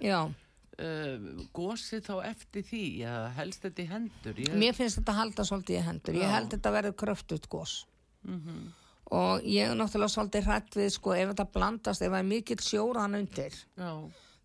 já, 0.00 0.20
uh, 0.28 1.44
gósi 1.56 2.00
þá 2.04 2.14
eftir 2.28 2.62
því, 2.68 2.82
að 3.08 3.28
helst 3.38 3.62
þetta 3.64 3.82
í 3.82 3.86
hendur. 3.88 4.34
Ég, 4.44 4.54
mér 4.60 4.74
finnst 4.76 4.98
þetta 5.00 5.14
halda 5.16 5.44
svolítið 5.48 5.78
í 5.78 5.84
hendur, 5.86 6.14
ég 6.14 6.26
Já. 6.28 6.32
held 6.36 6.50
þetta 6.56 6.72
verður 6.72 6.96
kröftut 7.04 7.48
gós 7.48 7.84
Mhm. 8.24 8.72
og 9.12 9.42
ég 9.44 9.68
er 9.70 9.74
náttúrulega 9.76 10.08
svolítið 10.16 10.44
hrætt 10.48 10.70
við 10.80 10.90
sko 10.90 11.12
ef 11.14 11.28
þetta 11.34 11.48
blandast, 11.52 12.02
ef 12.02 12.10
það 12.12 12.18
er 12.18 12.28
mikill 12.28 12.56
sjóran 12.64 13.14
undir 13.18 13.52
Já, 13.76 13.90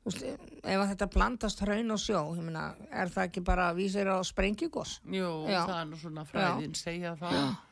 veist, 0.06 0.24
ef 0.24 0.80
að 0.80 0.90
þetta 0.96 1.08
blandast 1.14 1.60
hraun 1.64 1.92
og 1.92 1.98
sjó 2.00 2.36
meina, 2.44 2.76
er 2.92 3.08
það 3.08 3.28
ekki 3.30 3.44
bara 3.44 3.74
vísir 3.74 4.08
á 4.12 4.20
sprengigos 4.24 5.00
jú, 5.08 5.48
Já. 5.48 5.66
það 5.66 5.82
er 5.82 5.86
nú 5.86 5.98
svona 5.98 6.26
fræðin 6.26 6.76
segja 6.76 7.16
það. 7.16 7.58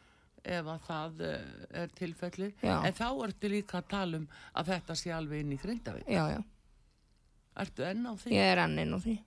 ef 0.47 0.69
að 0.73 0.83
það 0.87 1.23
uh, 1.27 1.55
er 1.83 1.95
tilfellið. 1.97 2.67
En 2.73 2.93
þá 2.95 3.07
ertu 3.27 3.51
líka 3.51 3.81
að 3.81 3.89
tala 3.93 4.21
um 4.21 4.27
að 4.53 4.73
þetta 4.73 4.97
sé 4.99 5.13
alveg 5.15 5.43
inn 5.43 5.55
í 5.55 5.61
Grindavík. 5.61 6.11
Já, 6.11 6.23
já, 6.33 6.39
ertu 7.63 7.87
enn 7.87 8.05
á 8.07 8.13
því? 8.15 8.35
ég 8.35 8.51
er 8.53 8.63
enn 8.63 8.77
inn 8.83 8.95
á 8.95 8.99
því. 9.03 9.17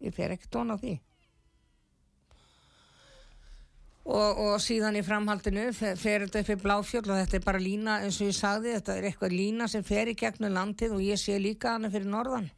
Ég 0.00 0.16
fer 0.16 0.34
ekki 0.36 0.50
tón 0.52 0.72
á 0.72 0.76
því. 0.80 0.98
Og, 4.10 4.38
og 4.42 4.54
síðan 4.64 4.96
í 4.96 5.02
framhaldinu 5.04 5.66
fer, 5.76 5.98
fer 6.00 6.24
þetta 6.24 6.40
upp 6.40 6.52
í 6.54 6.62
bláfjöld 6.62 7.10
og 7.12 7.18
þetta 7.20 7.36
er 7.36 7.44
bara 7.44 7.60
lína 7.62 7.98
eins 8.02 8.16
og 8.18 8.30
ég 8.30 8.38
sagði, 8.38 8.72
þetta 8.78 8.96
er 8.96 9.08
eitthvað 9.10 9.36
lína 9.36 9.68
sem 9.70 9.84
fer 9.86 10.08
í 10.10 10.16
gegnum 10.18 10.56
landið 10.56 10.96
og 10.96 11.04
ég 11.04 11.20
sé 11.20 11.36
líka 11.38 11.76
hana 11.76 11.92
fyrir 11.92 12.08
norðan. 12.10 12.48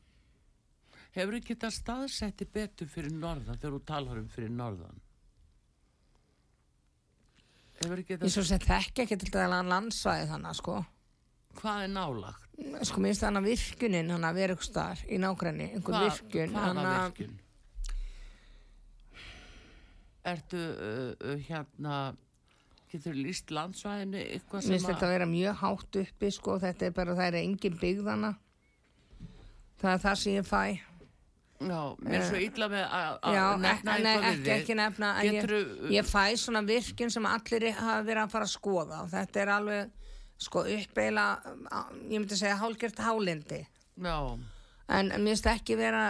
Hefur 1.13 1.37
ekki 1.37 1.57
þetta 1.57 1.73
staðsetti 1.75 2.47
betur 2.49 2.89
fyrir 2.89 3.13
norðan 3.13 3.59
þegar 3.59 3.75
þú 3.75 3.81
talar 3.91 4.21
um 4.23 4.31
fyrir 4.33 4.55
norðan? 4.55 5.03
Ég 7.83 7.93
þetta, 8.13 8.31
svo 8.37 8.45
sem 8.47 8.63
þekki 8.63 9.05
ekki 9.07 9.17
til 9.23 9.31
þetta 9.33 9.47
landsvæði 9.73 10.29
þannig 10.33 10.59
sko 10.61 10.77
hvað 11.61 11.83
er 11.87 11.91
nálagt? 11.93 12.49
sko 12.89 13.01
minnst 13.03 13.25
þannig 13.25 13.47
virkunin 13.49 14.13
hann 14.15 14.25
að 14.29 14.39
staðar 14.65 15.01
í 15.09 15.19
nágræni 15.21 15.67
einhver 15.75 15.97
Hva- 15.97 16.05
virkun 16.07 16.53
Hvaða 16.55 16.69
hana- 16.69 16.93
virkun? 17.11 17.39
Ertu 20.33 20.57
uh, 20.57 21.15
uh, 21.19 21.39
hérna, 21.49 21.97
getur 22.93 23.17
líst 23.19 23.51
landsvæðinu 23.51 24.21
eitthvað 24.23 24.63
sem 24.63 24.77
minnst 24.77 24.87
þetta 24.93 25.09
að 25.09 25.15
vera 25.17 25.27
mjög 25.33 25.57
hátt 25.65 25.99
uppi 26.05 26.31
sko 26.37 26.59
þetta 26.63 26.87
er 26.87 26.95
bara 27.01 27.17
það 27.19 27.27
er 27.33 27.39
engin 27.41 27.79
byggðana 27.81 28.31
það 29.83 29.97
er 29.97 30.03
það 30.07 30.19
sem 30.23 30.37
ég 30.39 30.47
fæ 30.47 30.63
Já, 31.69 31.81
mér 32.03 32.19
er 32.19 32.29
svo 32.29 32.39
illa 32.43 32.69
með 32.73 32.85
að 32.85 33.11
að 33.23 33.37
Já, 33.37 33.45
nefna 33.63 33.97
eitthvað 33.97 34.23
við 34.23 34.31
ekki, 34.33 34.45
þig. 34.45 34.55
ekki 34.57 34.77
nefna 34.79 35.11
en 35.19 35.27
ég, 35.27 35.37
Geturðu- 35.39 35.91
ég 35.95 36.09
fæ 36.09 36.25
svona 36.43 36.63
virkun 36.67 37.13
sem 37.15 37.27
allir 37.27 37.67
hafa 37.79 37.99
verið 38.07 38.23
að 38.23 38.33
fara 38.37 38.49
að 38.49 38.55
skoða. 38.55 39.03
Og 39.03 39.13
þetta 39.13 39.43
er 39.43 39.53
alveg 39.57 39.91
sko 40.43 40.65
uppeila 40.67 41.27
ég 42.11 42.19
myndi 42.19 42.39
segja 42.39 42.59
hálgert 42.61 42.99
hálindi 42.99 43.61
Já, 44.03 44.17
en 44.89 45.13
mér 45.13 45.35
finnst 45.35 45.51
ekki 45.53 45.77
vera 45.79 46.03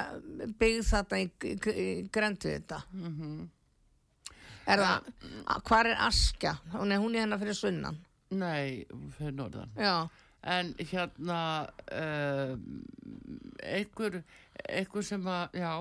byggð 0.61 0.87
þarna 0.88 1.21
í, 1.21 1.28
í, 1.50 1.54
í 1.73 1.88
grendu 2.14 2.49
þetta 2.54 2.78
mhm. 2.94 3.44
er 4.73 4.85
það, 4.87 5.12
hvar 5.68 5.90
er 5.90 6.02
Askja? 6.06 6.56
Hún 6.73 6.94
er, 6.94 7.02
hún 7.02 7.16
er 7.16 7.25
hérna 7.25 7.38
fyrir 7.40 7.59
sunnan. 7.59 7.99
Nei, 8.32 8.87
fyrir 9.18 9.35
norðan. 9.37 9.73
já, 9.76 10.09
En 10.42 10.73
hérna, 10.75 11.68
uh, 11.94 12.56
einhver, 13.62 14.23
einhver 14.69 15.07
sem 15.07 15.26
að, 15.31 15.59
já, 15.62 15.73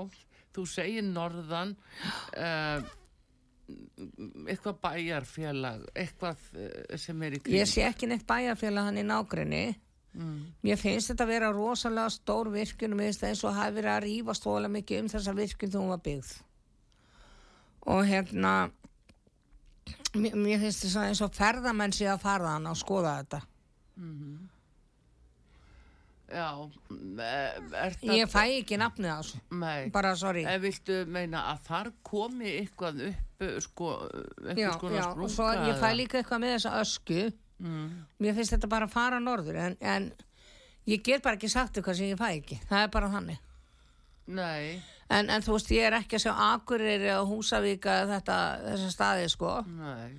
þú 0.55 0.65
segir 0.69 1.05
norðan, 1.07 1.75
uh, 2.37 2.81
eitthvað 4.51 4.81
bæjarfélag, 4.83 5.85
eitthvað 5.95 6.49
uh, 6.57 6.97
sem 6.99 7.23
er 7.23 7.37
í 7.37 7.43
kring. 7.45 7.55
ég 7.61 7.69
sé 7.71 7.85
ekki 7.87 8.09
neitt 8.11 8.27
bæjarfélag 8.27 8.89
hann 8.89 8.99
í 9.01 9.07
nágrinni 9.07 9.65
Mm. 10.11 10.49
mér 10.59 10.75
finnst 10.75 11.07
þetta 11.07 11.23
að 11.23 11.29
vera 11.31 11.49
rosalega 11.55 12.11
stór 12.11 12.49
virkun 12.51 12.91
og 12.91 12.97
mér 12.99 13.05
finnst 13.07 13.21
það 13.21 13.29
eins 13.29 13.43
og 13.47 13.53
hafi 13.55 13.75
verið 13.77 13.91
að 13.93 14.01
rífa 14.03 14.33
stóla 14.35 14.67
mikið 14.67 14.99
um 14.99 15.07
þessa 15.13 15.33
virkun 15.37 15.71
hún 15.71 15.87
var 15.87 16.01
byggð 16.03 16.31
og 17.93 18.01
hérna 18.09 18.51
mér, 20.19 20.35
mér 20.35 20.59
finnst 20.65 20.83
þetta 20.83 21.05
eins 21.07 21.21
og 21.23 21.31
ferðamenn 21.37 21.95
sé 21.95 22.09
að 22.11 22.19
fara 22.25 22.51
þann 22.57 22.67
og 22.73 22.75
skoða 22.81 23.13
þetta 23.21 23.39
Já, 26.31 26.47
eh, 27.25 27.59
er 27.83 27.95
það... 27.99 28.15
ég 28.15 28.31
fæ 28.31 28.41
ekki 28.61 28.77
nafnið 28.79 29.11
þessu 29.11 29.41
Nei, 29.61 29.89
bara 29.91 30.15
sorry 30.15 30.45
en 30.47 30.61
viltu 30.63 31.01
meina 31.11 31.43
að 31.51 31.63
þar 31.67 31.91
komi 32.07 32.53
eitthvað 32.61 33.01
upp, 33.09 33.45
sko, 33.65 33.93
já, 34.07 34.53
eitthvað 34.55 34.95
já, 34.95 35.03
sprunga? 35.09 35.27
og 35.27 35.33
svo 35.35 35.49
ég 35.51 35.75
fæ 35.81 35.87
eða? 35.89 35.97
líka 35.99 36.21
eitthvað 36.21 36.43
með 36.45 36.57
þessa 36.57 36.75
ösku 36.81 37.23
Mm. 37.61 37.89
mér 38.17 38.33
finnst 38.33 38.55
þetta 38.55 38.67
bara 38.71 38.87
að 38.87 38.93
fara 38.95 39.19
norður 39.21 39.57
en, 39.61 39.75
en 39.85 40.07
ég 40.89 41.03
get 41.05 41.21
bara 41.21 41.37
ekki 41.37 41.49
sagt 41.51 41.75
eitthvað 41.77 41.99
sem 41.99 42.07
ég 42.09 42.17
fæ 42.17 42.31
ekki 42.39 42.57
það 42.65 42.85
er 42.87 42.89
bara 42.95 43.09
þannig 43.13 43.37
Nei, 44.31 44.81
en, 45.13 45.29
en 45.29 45.43
þú 45.45 45.53
veist 45.59 45.69
ég 45.75 45.85
er 45.85 45.97
ekki 45.99 46.17
að 46.17 46.23
sjá 46.25 46.31
Akureyri 46.47 47.11
og 47.19 47.29
Húsavíka 47.29 47.99
þetta, 48.09 48.37
þessa 48.65 48.89
staði 48.95 49.29
sko 49.29 49.53
nei. 49.67 50.17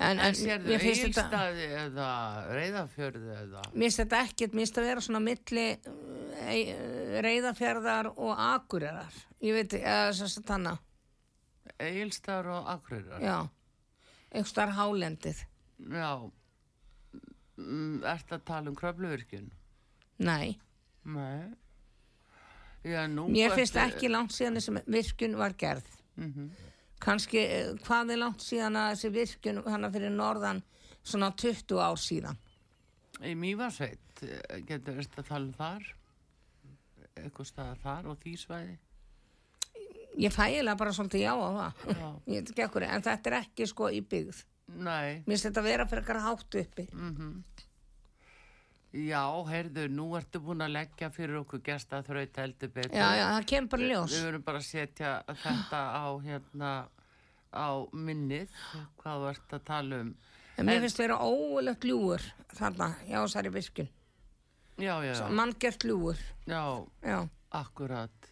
En, 0.00 0.20
En 0.24 0.34
sérðu 0.38 0.76
þetta 0.78 0.90
Egilstaði 0.90 1.66
eða 1.84 2.08
Reyðafjörði 2.56 3.32
eða... 3.36 3.62
mér 3.74 3.86
finnst 3.86 4.00
þetta 4.02 4.20
ekkert, 4.26 4.54
mér 4.56 4.64
finnst 4.64 4.76
þetta 4.78 4.88
vera 4.90 5.04
svona 5.04 5.20
milli 5.24 5.66
e, 6.50 6.58
reyðafjörðar 7.26 8.10
og 8.16 8.32
Akureyrar 8.46 9.18
ég 9.44 9.56
veit, 9.58 9.76
eða 9.80 10.10
þess 10.16 10.40
að 10.40 10.46
tanna 10.50 10.74
Egilstaðar 11.80 12.48
og 12.56 12.70
Akureyrar. 12.74 13.22
já, 13.24 13.36
einhvers 14.32 14.56
þar 14.56 14.74
hálendið 14.80 15.44
Já. 15.90 16.10
Mm, 17.60 18.02
Ertu 18.08 18.36
að 18.36 18.42
tala 18.48 18.68
um 18.72 18.76
kröfluvirkjun? 18.76 19.46
nei, 20.20 20.58
Nei. 21.04 21.48
Já, 22.84 23.04
nú... 23.08 23.26
mér 23.32 23.52
finnst 23.56 23.76
ertu- 23.76 23.94
ekki 23.96 24.08
langt 24.12 24.32
síðan 24.36 24.56
þessi 24.56 24.82
virkun 24.88 25.36
var 25.40 25.52
gerð 25.60 25.88
Mhm. 26.20 26.50
Kannski, 27.00 27.38
eh, 27.38 27.72
hvað 27.86 28.12
er 28.14 28.20
langt 28.20 28.44
síðan 28.44 28.76
að 28.80 28.92
þessi 28.94 29.12
virkun 29.14 29.62
hana 29.66 29.90
fyrir 29.94 30.12
norðan 30.14 30.62
svona 31.02 31.32
20 31.36 31.80
ár 31.80 31.98
síðan 32.00 32.38
Í 33.20 33.34
Mývarsveit, 33.36 34.22
eh, 34.24 34.60
getur 34.68 34.96
að 35.20 35.28
tala 35.28 35.44
um 35.44 35.52
þar? 35.58 35.88
Eitthvað 37.20 37.50
staðar 37.50 37.82
þar 37.82 38.06
og 38.12 38.22
því 38.22 38.36
svæði? 38.44 38.78
ég 40.20 40.32
fægilega 40.34 40.76
bara 40.78 40.92
svolítið 40.92 41.22
já 41.22 41.32
á 41.32 41.48
það 41.56 41.96
Já. 41.96 42.08
ekki 42.36 42.88
en 42.90 43.04
þetta 43.06 43.30
er 43.30 43.36
ekki 43.40 43.66
sko 43.70 43.90
í 43.94 44.00
byggð 44.02 44.40
Nei. 44.70 45.22
mér 45.26 45.34
finnst 45.34 45.48
þetta 45.48 45.62
vera 45.66 45.86
fyrir 45.90 46.06
eitthvað 46.06 46.24
hátt 46.26 46.58
uppi 46.62 46.86
Mm 46.92 47.42
Já, 48.90 49.22
heyrðu, 49.46 49.84
nú 49.94 50.08
ertu 50.18 50.40
búin 50.42 50.64
að 50.64 50.72
leggja 50.74 51.10
fyrir 51.14 51.36
okkur 51.44 51.60
gesta 51.62 52.00
þraut 52.02 52.40
heldur 52.42 52.72
betur. 52.74 52.96
já, 52.98 53.06
já, 53.20 53.26
það 53.36 53.44
kemur 53.52 53.70
bara 53.76 53.86
ljós 53.92 54.14
Við 54.16 54.24
verðum 54.26 54.42
bara 54.48 54.58
að 54.58 54.66
setja 54.66 55.12
þetta 55.44 55.82
á 55.94 56.06
hérna 56.24 56.70
á 57.54 57.68
minnið 57.94 58.50
hvað 58.98 59.22
þú 59.22 59.28
ert 59.30 59.54
að 59.54 59.64
tala 59.70 60.00
um. 60.02 60.10
en 60.58 60.66
mér 60.66 60.74
En- 60.80 60.82
finnst 60.88 60.98
vera 60.98 61.18
óulegt 61.22 61.84
ljúur 61.86 62.26
þarna, 62.58 62.88
já, 63.06 63.18
þessari 63.22 63.52
virkun 63.54 63.88
Já, 64.80 64.94
já, 65.04 65.12
já, 65.14 65.28
manngert 65.28 65.84
ljúur 65.84 66.18
já, 66.48 66.62
já, 67.04 67.18
akkurat. 67.52 68.30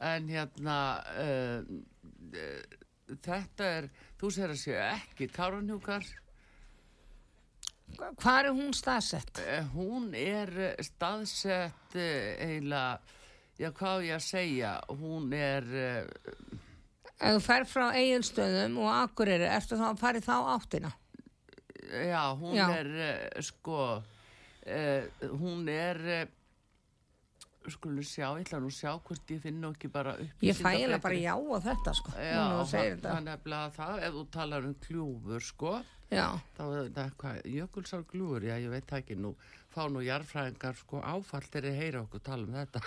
En 0.00 0.28
hérna, 0.32 0.76
uh, 1.12 1.60
uh, 2.32 3.16
þetta 3.20 3.64
er, 3.76 3.88
þú 4.20 4.30
sér 4.32 4.54
að 4.54 4.60
séu 4.62 4.78
ekki 4.80 5.26
Káranjúkar, 5.34 6.06
hvað 7.98 8.38
er 8.44 8.50
hún 8.56 8.72
staðsett? 8.76 9.40
uh, 9.42 9.68
hún 9.74 10.10
er 10.16 10.52
eh, 10.70 10.82
staðsett 10.86 11.96
uh, 11.96 12.44
eiginlega, 12.44 12.98
já, 13.60 13.70
hvað 13.76 14.06
ég 14.08 14.16
að 14.18 14.26
segja, 14.26 14.72
hún 15.00 15.32
er, 15.36 15.66
ef 17.20 17.34
þú 17.36 17.42
fer 17.44 17.66
frá 17.68 17.86
eigilstöðum 17.98 18.78
og 18.80 18.90
akureyri, 18.94 19.48
ertu 19.50 19.76
þá 19.80 19.86
að 19.90 20.02
fara 20.04 20.20
í 20.22 20.24
þá 20.24 20.34
áttina 20.56 20.92
já, 21.90 22.22
hún 22.38 22.54
Já. 22.54 22.66
er, 22.78 22.90
sko, 23.42 23.80
hún 25.40 25.66
er, 25.72 25.98
skulum 27.68 28.04
sjá, 28.06 28.26
ég 28.38 28.46
ætla 28.46 28.60
nú 28.62 28.70
að 28.70 28.76
sjá 28.78 28.92
hvort 28.96 29.32
ég 29.34 29.40
finn 29.44 29.60
nú 29.60 29.70
ekki 29.74 29.90
bara 29.92 30.16
upp 30.16 30.44
Ég 30.44 30.56
fæ 30.56 30.68
eiginlega 30.72 31.04
bara 31.04 31.20
já 31.20 31.34
á 31.36 31.56
þetta 31.68 31.94
sko. 31.98 32.12
Já, 32.16 32.42
þú 32.56 32.66
segir 32.72 33.00
það 33.04 33.30
er 33.30 34.04
ef 34.08 34.14
þú 34.16 34.26
talar 34.32 34.68
um 34.68 34.76
kljúfur, 34.86 35.44
sko, 35.44 35.74
Já, 36.10 36.26
þá 36.56 36.62
er 36.64 36.78
þetta 36.88 37.02
hvað, 37.20 37.36
jökulsár 37.54 38.00
kljúfur, 38.10 38.44
já, 38.48 38.56
ég 38.58 38.72
veit 38.72 38.92
ekki 38.96 39.14
nú, 39.14 39.30
fá 39.70 39.84
nú 39.86 40.00
jarfræðingar, 40.02 40.78
sko, 40.80 41.02
áfall 41.06 41.44
þegar 41.46 41.68
ég 41.68 41.76
heyra 41.78 42.00
okkur 42.02 42.22
tala 42.26 42.48
um 42.48 42.56
þetta. 42.56 42.80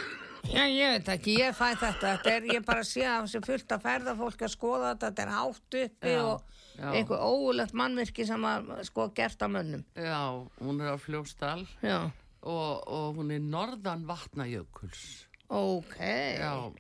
já, 0.51 0.63
ég 0.67 0.91
veit 0.97 1.11
ekki, 1.13 1.35
ég 1.39 1.55
fæ 1.55 1.69
þetta. 1.69 2.01
Þetta 2.01 2.33
er, 2.33 2.49
ég 2.51 2.65
bara 2.67 2.83
sé 2.87 3.05
að 3.07 3.29
þessi 3.29 3.41
fullt 3.45 3.75
að 3.77 3.85
ferðafólk 3.85 4.43
að 4.43 4.51
skoða 4.57 4.89
þetta, 4.91 5.11
þetta 5.13 5.23
er 5.23 5.31
hátt 5.37 5.79
uppi 5.83 6.17
og 6.19 6.59
einhver 6.89 7.23
óulegt 7.23 7.77
mannvirki 7.79 8.27
sem 8.27 8.49
að 8.49 8.73
sko 8.89 9.07
gert 9.15 9.47
að 9.47 9.55
mönnum. 9.55 9.87
Já, 9.95 10.19
hún 10.59 10.83
er 10.83 10.91
á 10.91 10.97
Fljósdal 10.99 11.61
Já, 11.79 11.99
og, 12.43 12.83
og 12.87 13.19
hún 13.19 13.31
er 13.35 13.43
norðan 13.43 14.03
vatnajökuls. 14.07 15.03
ok. 15.49 15.97
Já, 16.39 16.73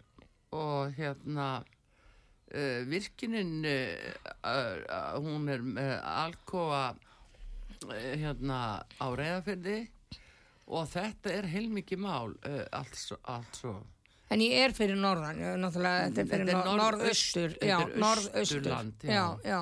og 0.53 0.93
hérna, 0.97 1.47
uh, 2.53 2.81
virkinin, 2.89 3.65
uh, 3.65 4.11
uh, 4.43 5.17
hún 5.23 5.49
er 5.49 5.63
með 5.65 5.95
alkoa 6.03 6.83
hérna 7.89 8.59
á 8.95 9.07
reyðafyrði 9.11 9.79
og 10.71 10.85
þetta 10.87 11.33
er 11.33 11.47
heilmikið 11.51 11.99
mál, 11.99 12.35
allt 12.71 12.95
svo. 13.57 13.73
En 14.31 14.41
ég 14.41 14.55
er 14.63 14.71
fyrir 14.73 14.95
norðan, 14.97 15.41
náttúrulega, 15.59 16.05
þetta 16.07 16.21
er 16.23 16.29
fyrir 16.31 16.61
norðaustur. 16.79 17.51
þetta 17.57 17.67
Já, 17.67 17.75
er 17.81 17.97
norðaustur. 18.01 18.39
Austurland, 18.39 19.03
já. 19.03 19.11
Já, 19.13 19.25
já, 19.43 19.59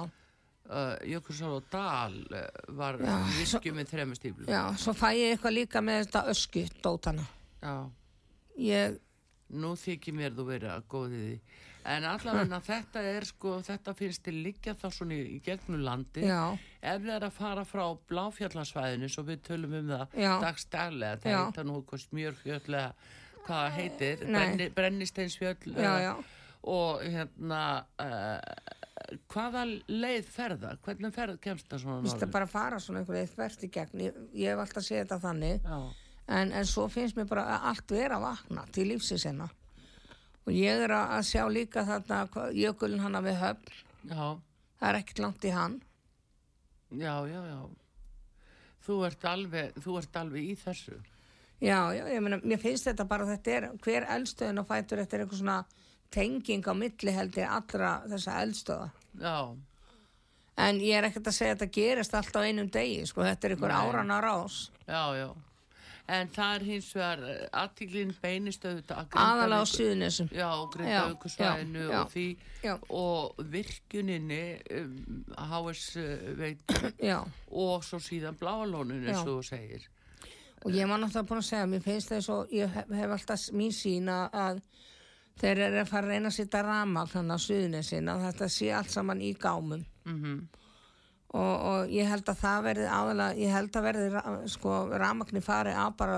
Uh, 0.72 0.94
Jökulsár 1.12 1.56
og 1.58 1.66
Dal 1.74 2.14
uh, 2.32 2.46
var 2.80 2.96
virkið 3.02 3.74
með 3.76 3.90
þremur 3.92 4.16
stíflum. 4.16 4.48
já. 4.48 4.62
Svo 4.80 4.94
fæ 4.96 5.10
ég 5.18 5.34
eitthvað 5.36 5.58
líka 5.58 5.82
með 5.84 6.06
þetta 6.06 6.22
ösku 6.32 6.64
dótana. 6.86 7.26
Já, 7.62 7.74
Ég, 8.62 8.96
nú 9.52 9.74
þykir 9.80 10.16
mér 10.16 10.32
þú 10.38 10.46
verið 10.48 10.72
að 10.72 10.88
góði 10.92 11.20
því. 11.26 11.36
En 11.92 12.06
allavega 12.06 12.60
þetta 12.72 13.04
er 13.10 13.26
sko, 13.26 13.56
þetta 13.66 13.94
finnst 13.98 14.24
til 14.24 14.36
liggja 14.46 14.76
þá 14.78 14.86
svona 14.94 15.16
í, 15.18 15.22
í 15.36 15.40
gegnum 15.44 15.82
landi. 15.84 16.24
já, 16.28 16.54
Ef 16.82 17.02
það 17.04 17.16
er 17.16 17.26
að 17.28 17.34
fara 17.40 17.64
frá 17.66 17.86
bláfjallasvæðinu, 18.12 19.10
svo 19.12 19.24
við 19.28 19.42
tölum 19.48 19.74
um 19.80 19.90
það 19.92 20.20
dagstælega, 20.46 21.20
það 21.24 21.34
Já. 21.36 21.40
heita 21.42 21.66
nú 21.68 21.80
smjörfjöldlega, 22.06 22.94
hvað 23.48 23.66
heitir. 23.80 24.24
Brenni, 24.30 24.70
brennisteinsfjöld 24.78 25.68
og 26.62 27.02
hérna, 27.02 27.62
uh, 27.98 28.81
hvaða 29.32 29.64
leið 29.92 30.30
ferða? 30.32 30.76
Hvernig 30.86 31.14
ferð 31.16 31.40
kemst 31.44 31.68
það 31.72 31.82
svona 31.84 32.04
Vist 32.06 32.22
að 32.26 32.32
bara 32.34 32.48
fara 32.50 32.80
svona 32.80 33.02
einhverju 33.02 33.30
þvert 33.34 33.66
í 33.68 33.70
gegn. 33.76 34.04
Ég, 34.08 34.20
ég 34.44 34.54
hef 34.54 34.62
alltaf 34.66 34.86
séð 34.88 35.02
þetta 35.04 35.20
þannig. 35.26 35.68
En, 36.32 36.52
en 36.56 36.66
svo 36.70 36.86
finnst 36.92 37.18
mér 37.18 37.28
bara 37.28 37.44
að 37.58 37.68
allt 37.72 37.92
vera 37.96 38.18
að 38.20 38.26
vakna 38.30 38.66
til 38.72 38.88
lífsins 38.92 39.26
hérna. 39.28 39.50
Og 40.46 40.54
ég 40.56 40.84
er 40.86 40.94
að 40.96 41.16
að 41.18 41.28
sjá 41.30 41.44
líka 41.52 41.84
þarna 41.86 42.50
jökulinn 42.58 43.04
hana 43.04 43.22
við 43.26 43.40
höfn. 43.42 43.76
já, 44.10 44.24
Það 44.82 44.90
er 44.90 44.98
ekkert 45.02 45.20
langt 45.22 45.44
í 45.46 45.52
hann. 45.54 45.82
já, 46.92 47.16
já, 47.30 47.42
já. 47.52 47.60
Þú 48.82 48.96
ert 49.06 49.26
alveg, 49.30 49.76
þú 49.84 49.98
ert 50.00 50.16
alveg 50.18 50.48
í 50.50 50.56
þessu. 50.58 50.96
Já, 51.62 51.78
já, 51.94 52.08
ég 52.10 52.24
meina, 52.26 52.40
mér 52.42 52.58
finnst 52.58 52.88
þetta 52.90 53.06
bara 53.06 53.28
að 53.28 53.36
þetta 53.36 53.52
er, 53.54 53.68
hver 53.86 54.08
eldstöðin 54.16 54.58
og 54.64 54.66
fætur 54.66 54.98
þetta 55.04 55.18
er 55.18 55.22
eitthvað 55.26 55.42
svona 55.44 55.58
tenging 56.12 56.64
á 56.68 56.74
milli 56.76 57.12
heldur 57.16 57.48
allra 57.48 57.92
þessa 58.12 58.40
eldstöða. 58.46 58.90
Já, 59.22 59.38
En 60.62 60.78
ég 60.84 60.94
er 61.00 61.06
ekkert 61.08 61.30
að 61.32 61.34
segja 61.34 61.54
að 61.56 61.62
þetta 61.62 61.74
gerist 61.74 62.14
allt 62.14 62.36
á 62.38 62.42
einum 62.44 62.68
degi, 62.70 63.06
sko, 63.08 63.24
þetta 63.24 63.48
er 63.48 63.54
einhver 63.56 63.72
Nei. 63.72 63.88
árana 63.88 64.18
rás. 64.22 64.58
já, 64.88 65.16
já. 65.18 65.30
En 66.12 66.28
það 66.28 66.56
er 66.58 66.64
hins 66.68 66.90
vegar 66.94 67.22
aðtíklinn 67.56 68.12
beinist 68.22 68.66
auðvitað 68.68 68.98
að 69.00 69.16
Aðalega 69.22 69.62
á 69.64 69.66
suðunisum. 69.72 70.28
Já, 70.36 70.50
Grindavíkursvæðinu 70.74 71.86
já, 71.88 72.02
og 72.02 72.10
því 72.12 72.26
já. 72.66 72.74
og 72.90 73.36
virkuninni 73.54 74.42
um, 74.76 75.24
HS 75.38 75.86
veit 76.42 76.76
Já, 77.00 77.22
og 77.52 77.84
svo 77.88 78.00
síðan 78.04 78.36
bláalónun 78.42 79.06
eins 79.08 79.22
og 79.24 79.28
þú 79.30 79.38
segir. 79.54 79.88
og 80.66 80.72
ég 80.76 80.90
var 80.90 81.00
náttúrulega 81.00 81.30
búin 81.32 81.42
að 81.42 81.48
segja, 81.48 81.66
mér 81.72 81.82
finnst 81.88 82.12
það 82.12 82.22
svo, 82.28 82.40
ég 82.52 82.76
hef, 82.76 82.92
hef 82.92 83.16
alltaf 83.18 83.48
mín 83.56 83.72
sín 83.74 84.12
að- 84.12 84.36
að 84.36 84.62
þeir 85.42 85.66
eru 85.68 85.82
að 85.82 85.92
fara 85.92 86.08
að 86.08 86.16
reyna 86.16 86.32
að 86.32 86.38
sitta 86.38 86.64
rama 86.66 87.06
þannig 87.10 87.38
á 87.38 87.46
suðunisin, 87.46 88.10
að 88.14 88.26
þetta 88.30 88.50
sé 88.56 88.72
allt 88.78 88.94
saman 88.94 89.22
í 89.26 89.34
gámum. 89.42 89.86
Mm 90.06 90.42
og, 91.32 91.54
og 91.72 91.92
ég 91.92 92.10
held 92.12 92.28
að 92.28 92.40
það 92.42 92.66
verði 92.68 92.88
aðalega, 92.92 93.40
ég 93.40 93.54
held 93.56 93.78
að 93.78 93.86
verði 93.88 94.24
sko, 94.52 94.80
ramagni 95.00 95.44
fari 95.44 95.76
að 95.76 95.94
bara 96.02 96.18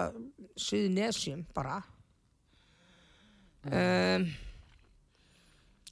suðnesjum 0.64 1.44
bara 1.54 1.78
um, 3.70 4.26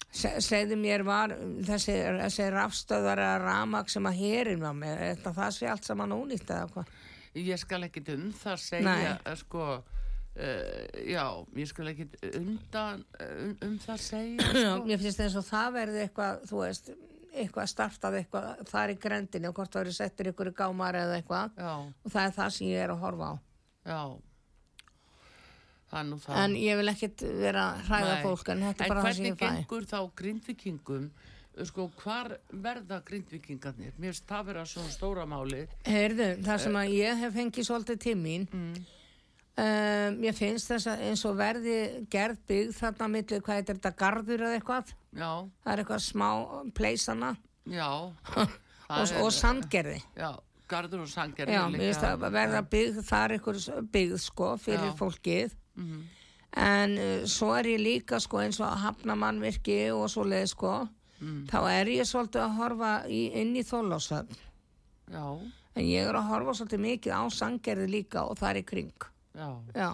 se, 0.09 0.33
segðu 0.41 0.79
mér 0.81 1.05
var 1.05 1.35
þessi, 1.67 1.97
þessi 2.23 2.49
rafstöðar 2.55 3.23
að 3.27 3.45
ramag 3.45 3.93
sem 3.93 4.09
að 4.09 4.21
herin 4.23 4.65
var 4.65 4.77
með 4.77 5.05
þetta 5.05 5.35
það 5.37 5.55
sé 5.57 5.71
allt 5.71 5.89
saman 5.89 6.17
ónýtt 6.17 6.49
eða 6.49 6.75
hvað 6.75 6.99
Ég 7.31 7.55
skal 7.55 7.85
ekkit 7.85 8.09
um 8.11 8.23
það 8.35 8.57
segja, 8.59 8.93
Nei. 9.23 9.35
sko, 9.39 9.77
uh, 10.37 11.05
já, 11.11 11.25
ég 11.59 11.67
skal 11.69 11.91
ekkit 11.91 12.17
undan 12.37 13.03
um, 13.19 13.53
um 13.67 13.77
það 13.83 14.03
segja, 14.05 14.49
Já, 14.55 14.73
sko. 14.77 14.85
mér 14.87 15.01
finnst 15.03 15.23
eins 15.25 15.37
og 15.39 15.47
það 15.47 15.71
verði 15.79 16.03
eitthvað 16.05 16.43
þú 16.49 16.61
veist, 16.63 16.91
eitthvað 17.31 17.69
startað 17.71 18.17
eitthvað 18.21 18.65
þar 18.71 18.93
í 18.93 18.97
grendinu 19.05 19.51
og 19.51 19.55
hvort 19.59 19.71
það 19.73 19.85
verið 19.85 19.97
settir 19.99 20.31
ykkur 20.33 20.51
í 20.51 20.57
gámar 20.57 20.97
eða 20.99 21.19
eitthvað 21.21 21.55
Já, 21.61 21.73
og 21.79 22.11
það 22.15 22.25
er 22.27 22.35
það 22.39 22.53
sem 22.57 22.67
ég 22.71 22.85
er 22.85 22.93
að 22.95 23.01
horfa 23.05 23.31
á 23.31 23.33
já. 23.91 24.01
Það 25.91 26.13
það. 26.23 26.37
en 26.39 26.53
ég 26.55 26.77
vil 26.79 26.87
ekkit 26.93 27.21
vera 27.41 27.65
hræða 27.83 28.15
fólk 28.23 28.49
en 28.53 28.61
þetta 28.63 28.85
er 28.85 28.91
bara 28.93 29.01
það 29.03 29.17
sem 29.17 29.25
hvernig 29.25 29.33
ég 29.33 29.41
fæ 29.41 29.57
gengur 29.57 29.87
þá 29.91 29.97
grindvikingum, 30.21 31.09
sko, 31.67 31.87
hvar 31.99 32.29
verða 32.63 33.01
grindvikingarnir? 33.09 33.91
Mér 33.99 34.13
finnst 34.13 34.29
það 34.29 34.45
vera 34.53 34.63
svona 34.71 34.93
stóra 34.93 35.25
máli. 35.27 35.65
Heyrðu, 35.83 36.29
það 36.47 36.63
sem 36.63 36.77
að 36.79 36.93
ég 36.95 37.19
hef 37.25 37.35
fengið 37.35 37.67
svolítið 37.67 37.99
til 38.07 38.15
mín 38.21 38.47
Mm. 38.55 38.85
Um, 39.57 40.19
ég 40.23 40.37
finnst 40.37 40.71
þess 40.71 40.87
að 40.91 41.03
eins 41.09 41.25
og 41.27 41.35
verði 41.39 41.77
gerð 42.11 42.39
byggð 42.47 42.75
þarna 42.77 43.07
milli, 43.15 43.39
hvað 43.41 43.59
heitir 43.59 43.79
þetta, 43.79 43.91
garður 43.99 44.45
eða 44.47 44.59
eitthvað? 44.59 44.93
Já, 45.11 45.31
það 45.63 45.73
er 45.73 45.83
eitthvað 45.83 46.05
smá 46.05 46.29
pleysana 46.77 47.33
og, 47.71 48.55
Það 48.91 49.13
og 49.21 49.29
sandgerði. 49.31 49.99
Já, 50.19 50.31
gardur 50.71 51.03
og 51.05 51.11
sangar. 51.11 51.47
Já, 51.51 51.61
mér 51.71 51.85
finnst 51.85 52.03
að 52.07 52.25
verða 52.33 52.63
byggð 52.71 53.03
þar 53.07 53.35
eitthvað 53.35 53.85
byggð 53.93 54.17
sko 54.23 54.49
fyrir 54.59 54.89
Já. 54.91 54.97
fólkið. 54.99 55.53
Mhm. 55.79 56.01
en 56.51 56.97
uh, 56.99 57.21
svo 57.31 57.53
er 57.55 57.69
ég 57.71 57.79
líka 57.79 58.17
sko 58.19 58.41
eins 58.43 58.57
og 58.59 58.67
að 58.67 58.81
hafna 58.83 59.15
mannvirki 59.15 59.85
og 59.95 60.09
svo 60.11 60.25
leið 60.27 60.49
sko. 60.51 60.73
Mm. 61.21 61.45
þá 61.47 61.57
er 61.69 61.89
ég 61.93 62.07
svolítið 62.09 62.41
að 62.41 62.55
horfa 62.57 62.91
í, 63.07 63.19
inn 63.37 63.51
í 63.55 63.61
þólásöfn 63.61 64.39
Já, 65.13 65.25
en 65.77 65.85
ég 65.85 66.07
er 66.09 66.17
að 66.17 66.31
horfa 66.31 66.55
svolítið 66.57 66.81
mikið 66.81 67.13
á 67.13 67.23
sangerði 67.29 67.87
líka 67.93 68.23
og 68.25 68.39
það 68.39 68.49
er 68.49 68.59
í 68.59 68.63
kring 68.71 69.05
já. 69.35 69.49
já, 69.75 69.89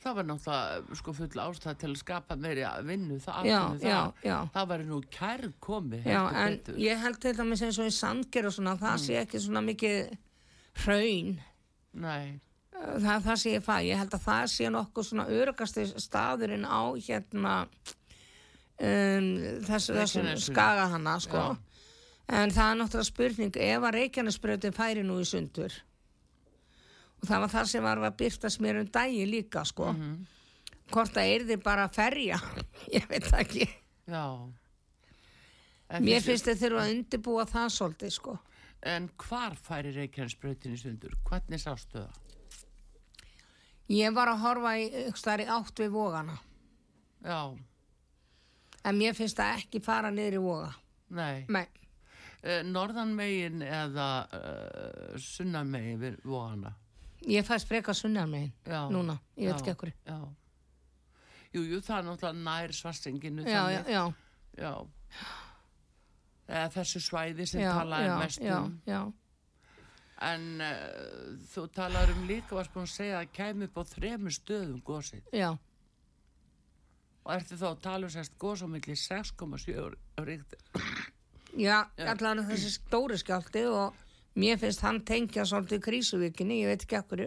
Það 0.00 0.14
var 0.16 0.24
náttúrulega 0.24 0.96
sko 0.96 1.12
full 1.12 1.40
ástæð 1.44 1.74
til 1.82 1.88
að 1.90 1.96
skapa 2.00 2.36
meiri 2.40 2.62
vinnu 2.88 3.18
það, 3.20 3.44
já, 3.50 3.58
það. 3.82 4.12
já 4.24 4.36
Það 4.54 4.68
væri 4.70 4.86
nú 4.88 5.00
kær 5.12 5.42
komið 5.60 6.06
Já, 6.08 6.20
en 6.44 6.60
ég 6.80 7.02
held 7.02 7.18
til 7.20 7.34
dæmis 7.36 7.62
eins 7.66 7.78
og 7.82 7.90
í 7.90 7.92
sandgerð 7.92 8.46
og 8.48 8.54
svona, 8.56 8.74
Mm. 8.76 8.80
það 8.80 8.96
sé 9.04 9.18
ekki 9.20 9.40
svona 9.44 9.60
mikið 9.66 10.14
hraun 10.86 11.34
Nei, 11.92 12.40
það 12.72 13.24
það 13.26 13.36
sem 13.42 13.52
ég 13.52 13.64
fæ, 13.66 13.76
ég 13.90 13.98
held 14.00 14.14
að 14.16 14.24
það 14.24 14.44
sé 14.54 14.70
nokkuð 14.72 15.04
svona 15.10 15.26
örugasti 15.28 15.84
staðurinn 16.00 16.64
á 16.64 16.80
hérna 16.96 17.54
um, 18.80 19.28
þess, 19.66 19.90
þessum 19.90 20.24
Reykjanesinu. 20.24 20.46
skaga 20.46 20.86
hana 20.94 21.18
sko. 21.20 21.36
Já. 21.36 21.56
en 22.30 22.50
það 22.54 22.70
er 22.72 22.78
náttúrulega 22.80 23.08
spurning 23.10 23.56
ef 23.56 23.82
að 23.84 23.94
Reykjanesbröðin 23.98 24.72
færi 24.76 25.02
nú 25.04 25.18
í 25.20 25.26
sundur 25.28 25.74
og 27.20 27.28
það 27.28 27.44
var 27.44 27.52
það 27.54 27.70
sem 27.72 27.84
var 27.84 28.04
að 28.04 28.16
byrtast 28.22 28.60
mér 28.64 28.80
um 28.80 28.88
dagi 28.92 29.26
líka 29.28 29.64
sko. 29.68 29.92
Mhm. 29.92 30.26
hvort 30.90 31.12
það 31.14 31.34
yrði 31.36 31.56
bara 31.62 31.84
að 31.86 31.94
ferja 31.94 32.40
ég 32.96 33.06
veit 33.08 33.28
ekki 33.32 33.68
mér 36.00 36.24
finnst 36.24 36.48
þið 36.48 36.64
þurfa 36.64 36.86
að 36.86 36.94
undirbúa 36.96 37.44
það 37.46 37.68
svolítið 37.76 38.10
sko. 38.14 38.38
En 38.82 39.10
hvar 39.20 39.54
færi 39.60 39.92
Reykjanesbrautin 39.92 40.72
í 40.72 40.80
sundur? 40.80 41.12
Hvernig 41.28 41.60
sástu 41.60 42.00
það? 42.00 42.18
ég 43.90 44.14
var 44.14 44.30
að 44.30 44.44
horfa 44.44 44.76
í, 44.78 44.86
staðar 45.18 45.44
í 45.44 45.50
átt 45.50 45.82
við 45.82 45.92
vógana 45.94 46.36
Já, 47.20 47.52
en 48.86 48.96
mér 48.96 49.16
finnst 49.18 49.40
það 49.40 49.58
ekki 49.58 49.82
fara 49.84 50.12
niður 50.14 50.38
í 50.38 50.42
vóga 50.44 50.70
nei. 51.10 51.44
Nei. 51.50 51.66
Uh, 52.40 52.62
norðan 52.64 53.12
megin 53.16 53.64
eða 53.66 54.06
uh, 54.32 55.18
sunnan 55.20 55.68
megin 55.68 55.98
við 56.00 56.20
vóana? 56.24 56.72
Ég 57.28 57.44
fæst 57.44 57.68
freka 57.68 57.92
sunnan 57.94 58.30
megin 58.30 58.52
núna, 58.90 59.18
ég 59.36 59.50
veit 59.50 59.60
ekki 59.60 59.70
ekkur. 59.74 59.92
Jú, 61.52 61.62
jú, 61.66 61.80
það 61.82 61.96
er 61.98 62.04
náttúrulega 62.06 62.44
nær 62.46 62.72
svarsenginu 62.72 63.42
Já, 63.44 63.62
já, 63.74 63.80
já, 63.90 64.04
já. 64.56 64.74
Eða 66.50 66.68
þessu 66.74 67.00
svæði 67.02 67.46
sem 67.46 67.60
já, 67.64 67.72
talaði 67.74 68.06
já, 68.06 68.18
mest 68.18 68.40
um. 68.46 68.76
já. 68.86 69.00
En 70.30 70.46
uh, 70.60 71.36
þú 71.52 71.64
talar 71.74 72.10
um 72.12 72.24
líka, 72.28 72.54
varst 72.58 72.72
búin 72.74 72.84
að 72.88 72.92
segja 72.94 73.20
að 73.22 73.30
kæmi 73.36 73.68
upp 73.70 73.78
á 73.80 73.82
þremur 73.94 74.34
stöðum 74.36 74.80
gósið. 74.84 75.22
já, 75.32 75.50
Og 77.20 77.32
ertu 77.36 77.56
þá 77.60 77.66
að 77.68 77.80
tala 77.84 78.06
um 78.08 78.12
sérst 78.14 78.36
gós 78.40 78.62
á 78.64 78.66
milli 78.70 78.94
6,7 78.96 79.96
ríkt. 80.24 80.54
já, 81.56 81.84
allan 81.98 82.46
þessi 82.48 82.70
stóri 82.78 83.18
skjálti 83.20 83.66
og 83.68 83.94
mér 84.38 84.58
finnst 84.60 84.84
hann 84.84 85.00
tengja 85.04 85.44
svolítið 85.48 85.82
krísuvíkinni, 85.88 86.60
ég 86.62 86.70
veit 86.70 86.84
ekki 86.86 86.98
akkur 87.00 87.24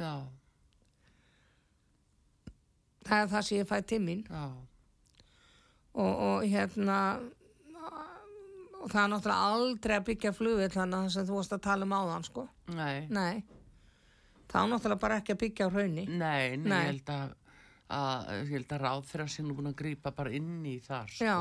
Já, 0.00 0.14
það 3.06 3.22
er 3.22 3.30
það 3.34 3.46
sem 3.46 3.58
ég 3.58 3.68
fæ 3.68 3.78
já, 4.30 4.44
og, 5.94 6.12
og 6.14 6.44
hérna 6.46 6.98
og 8.80 8.88
það 8.88 9.02
er 9.02 9.10
náttúrulega 9.12 9.48
aldrei 9.54 9.96
að 9.98 10.06
byggja 10.08 10.32
flugvill 10.36 10.70
þannig 10.72 11.00
að 11.00 11.10
sem 11.14 11.26
þú 11.28 11.36
varst 11.36 11.56
að 11.56 11.64
tala 11.66 11.86
um 11.86 11.96
áðan 11.96 12.26
sko. 12.26 12.46
Nei. 12.72 13.06
nei, 13.12 13.42
það 14.48 14.62
er 14.62 14.70
náttúrulega 14.72 15.02
bara 15.04 15.18
ekki 15.20 15.34
að 15.34 15.42
byggja 15.44 15.68
á 15.68 15.72
hraunni 15.74 16.06
Nei, 16.08 16.56
nei, 16.56 16.70
Nei. 16.70 16.78
ég 16.78 16.86
held 16.90 17.12
að, 17.16 17.34
að, 17.98 18.30
ég 18.38 18.54
held 18.54 18.72
að 18.76 18.84
ráð 18.86 19.04
þeirra 19.10 19.28
sinni 19.34 19.56
búin 19.58 19.72
að 19.72 19.78
grípa 19.82 20.14
bara 20.16 20.32
inn 20.38 20.54
í 20.66 20.78
þar, 20.84 21.12
sko. 21.12 21.36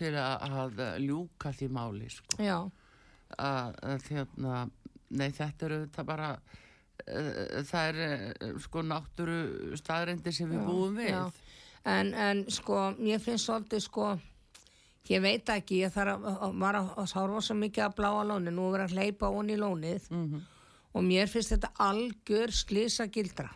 Til 0.00 0.12
að, 0.16 0.44
að 0.62 0.84
ljúka 1.02 1.50
því 1.56 1.70
máli, 1.74 2.12
sko. 2.12 2.38
já, 2.40 2.56
Að, 3.38 3.76
hérna, 4.10 4.64
nei, 5.10 5.30
þetta 5.30 5.66
eru 5.68 5.78
þetta 5.84 6.04
bara, 6.04 6.30
uh, 6.34 7.62
það 7.70 7.88
er 7.90 8.00
uh, 8.50 8.58
sko 8.64 8.82
náttúru 8.82 9.76
staðrendi 9.78 10.32
sem 10.32 10.50
við 10.50 10.64
búum 10.66 10.96
við. 10.98 11.12
já. 11.14 11.30
En, 11.84 12.10
en 12.14 12.44
sko, 12.52 12.90
mér 12.98 13.20
finnst 13.24 13.46
svolítið 13.48 13.80
sko 13.86 14.08
ég 15.08 15.22
veit 15.24 15.48
ekki, 15.48 15.78
ég 15.86 15.92
þarf 15.94 16.20
að, 16.28 16.58
var 16.60 16.76
að, 16.76 16.90
að 17.00 17.06
sára 17.14 17.40
svo 17.42 17.54
mikið 17.56 17.84
að 17.86 17.94
bláa 17.96 18.24
lóni 18.28 18.52
nú 18.52 18.66
er 18.68 18.74
verið 18.76 18.90
að 18.90 18.98
hleypa 18.98 19.30
onni 19.32 19.56
lónið 19.56 20.10
Mhm. 20.10 20.42
og 20.92 21.02
mér 21.06 21.26
finnst 21.32 21.54
þetta 21.54 21.70
algjör 21.86 22.50
slisa 22.52 23.06
gildra 23.06 23.48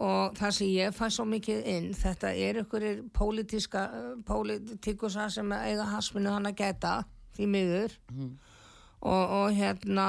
og 0.00 0.36
það 0.38 0.52
sem 0.56 0.68
ég 0.72 0.94
fæ 0.96 1.06
svo 1.12 1.24
mikið 1.28 1.66
inn 1.74 1.88
þetta 1.98 2.30
er 2.32 2.60
ykkur 2.62 2.84
pólitíska 3.16 3.82
pólitíkusa 4.26 5.26
sem 5.30 5.52
eiga 5.52 5.84
hasminu 5.90 6.30
hann 6.32 6.46
að 6.48 6.56
geta 6.62 6.92
því 7.36 7.46
miður 7.54 7.96
Mhm. 8.12 8.30
og, 9.02 9.30
og 9.30 9.52
hérna 9.56 10.06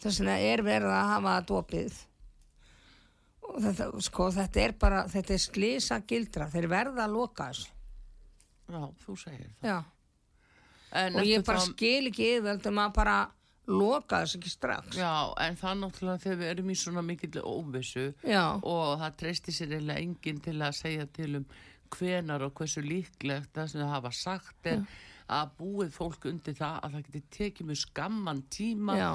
þess 0.00 0.20
vegna 0.20 0.38
er 0.40 0.62
verið 0.66 0.90
að 0.96 1.10
hafa 1.14 1.34
það 1.40 1.46
dopið 1.50 1.98
og 3.50 3.58
þetta, 3.64 3.88
sko, 4.06 4.28
þetta 4.34 4.62
er 4.64 4.72
bara 4.78 5.02
þetta 5.10 5.34
er 5.36 5.42
slisa 5.42 6.00
gildra, 6.06 6.46
þeir 6.52 6.68
verða 6.70 7.06
að 7.08 7.14
loka 7.16 7.50
þessu 7.50 7.68
Já, 8.70 8.84
þú 9.02 9.16
segir 9.18 9.48
það. 9.58 9.66
Já. 9.66 9.78
En 10.92 11.16
og 11.18 11.24
ég 11.26 11.44
bara 11.44 11.58
þá- 11.58 11.72
skil 11.72 12.06
ekki 12.10 12.26
yfirvöldum 12.36 12.78
að 12.78 12.92
bara 12.94 13.16
loka 13.66 14.20
þessu 14.22 14.38
ekki 14.38 14.50
strax 14.52 14.96
Já, 14.96 15.34
en 15.42 15.56
það 15.56 15.80
náttúrulega 15.80 16.22
þegar 16.22 16.38
við 16.38 16.50
erum 16.54 16.70
í 16.70 16.76
svona 16.78 17.02
mikill 17.02 17.42
óvissu 17.42 18.14
Já. 18.24 18.44
og 18.62 18.98
það 19.00 19.16
treysti 19.16 19.52
sér 19.56 19.74
eiginlega 19.74 19.98
enginn 20.04 20.40
til 20.42 20.54
að 20.62 20.72
segja 20.78 21.06
til 21.12 21.36
um 21.36 21.46
hvenar 21.90 22.42
og 22.46 22.54
hversu 22.54 22.82
líklegt 22.86 23.50
það 23.52 23.68
sem 23.72 23.80
það 23.82 23.90
hafa 23.96 24.12
sagt 24.14 24.66
er 24.66 24.86
að 25.30 25.50
búið 25.60 25.90
fólk 25.94 26.24
undir 26.30 26.54
það 26.58 26.78
að 26.86 26.94
það 26.96 27.04
geti 27.08 27.22
tekið 27.36 27.68
mjög 27.70 27.80
skamman 27.84 28.42
tíma 28.52 28.96
Já. 28.98 29.10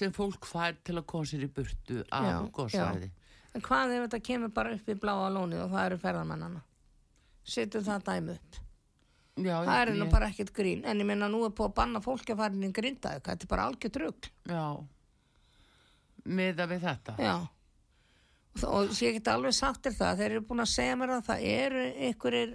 sem 0.00 0.12
fólk 0.16 0.48
fær 0.50 0.78
til 0.84 0.96
að 0.98 1.06
koma 1.12 1.28
sér 1.30 1.44
í 1.46 1.50
burtu 1.56 2.00
af 2.10 2.48
góðsvæði. 2.56 3.10
En 3.54 3.62
hvað 3.66 3.94
ef 3.96 4.02
þetta 4.06 4.20
kemur 4.30 4.52
bara 4.54 4.74
upp 4.76 4.88
í 4.88 4.94
bláa 5.02 5.28
lónið 5.34 5.64
og 5.64 5.70
það 5.72 5.86
eru 5.90 5.98
ferðamennana? 6.04 6.60
Setur 7.44 7.82
það 7.86 8.04
dæmi 8.10 8.34
upp? 8.38 8.58
Já, 9.40 9.54
Það 9.64 9.80
er 9.80 9.90
nú 9.96 10.04
ég- 10.04 10.10
bara 10.12 10.26
ekkert 10.28 10.52
grín. 10.52 10.82
En 10.84 10.98
ég 11.00 11.06
minna 11.06 11.28
nú 11.28 11.44
er 11.46 11.50
búið 11.50 11.70
að 11.70 11.74
banna 11.74 12.00
fólki 12.04 12.34
að 12.34 12.36
fara 12.42 12.54
inn 12.54 12.66
í 12.68 12.72
grindaðu. 12.76 13.22
Þetta 13.24 13.46
er 13.46 13.50
bara 13.54 13.66
algjör 13.70 13.92
trugg. 13.94 14.28
Já, 14.46 14.66
miða 16.26 16.66
við 16.70 16.84
þetta. 16.84 17.14
Já. 17.18 17.34
Og, 18.60 18.64
og 18.66 18.88
ég 19.00 19.16
get 19.16 19.30
alveg 19.32 19.54
sagt 19.56 19.86
þér 19.86 19.96
það. 19.96 20.18
Þeir 20.20 20.30
eru 20.34 20.42
búin 20.50 20.64
að 20.64 20.70
segja 20.74 20.96
mér 21.00 21.12
að 21.16 21.24
það 21.30 21.44
eru 21.54 21.84
einhverjir 22.08 22.54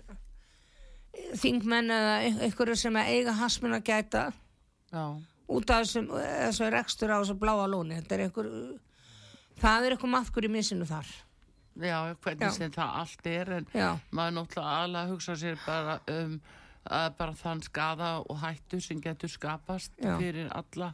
þingmenn 1.41 1.91
eða 1.93 2.15
einhverjir 2.45 2.79
sem 2.79 2.95
eiga 3.01 3.33
hasmin 3.39 3.75
að 3.77 3.85
gæta 3.91 4.23
Já, 4.91 5.05
út 5.51 5.69
af 5.73 5.83
þessum, 5.85 6.09
þessum 6.15 6.69
rekstur 6.73 7.11
á 7.13 7.17
þessu 7.19 7.35
bláa 7.41 7.65
lóni. 7.69 7.97
Þetta 7.99 8.15
er 8.15 8.23
einhver, 8.27 8.49
það 9.61 9.87
er 9.89 9.95
einhver 9.97 10.13
maðkur 10.15 10.47
í 10.47 10.51
misinu 10.55 10.87
þar. 10.89 11.09
já, 11.75 11.97
hvernig 12.23 12.45
Já. 12.47 12.51
sem 12.55 12.71
það 12.71 12.93
allt 13.01 13.27
er 13.27 13.49
en 13.57 13.65
Já. 13.75 13.89
maður 14.15 14.35
náttúrulega 14.37 14.77
alveg 14.83 15.01
að 15.01 15.09
hugsa 15.11 15.35
sér 15.35 15.57
bara 15.65 15.97
um 16.13 16.37
bara 17.17 17.33
þann 17.33 17.61
skada 17.65 18.09
og 18.21 18.37
hættu 18.39 18.79
sem 18.79 19.01
getur 19.01 19.27
skapast 19.33 19.91
fyrir 19.99 20.47
alla 20.55 20.93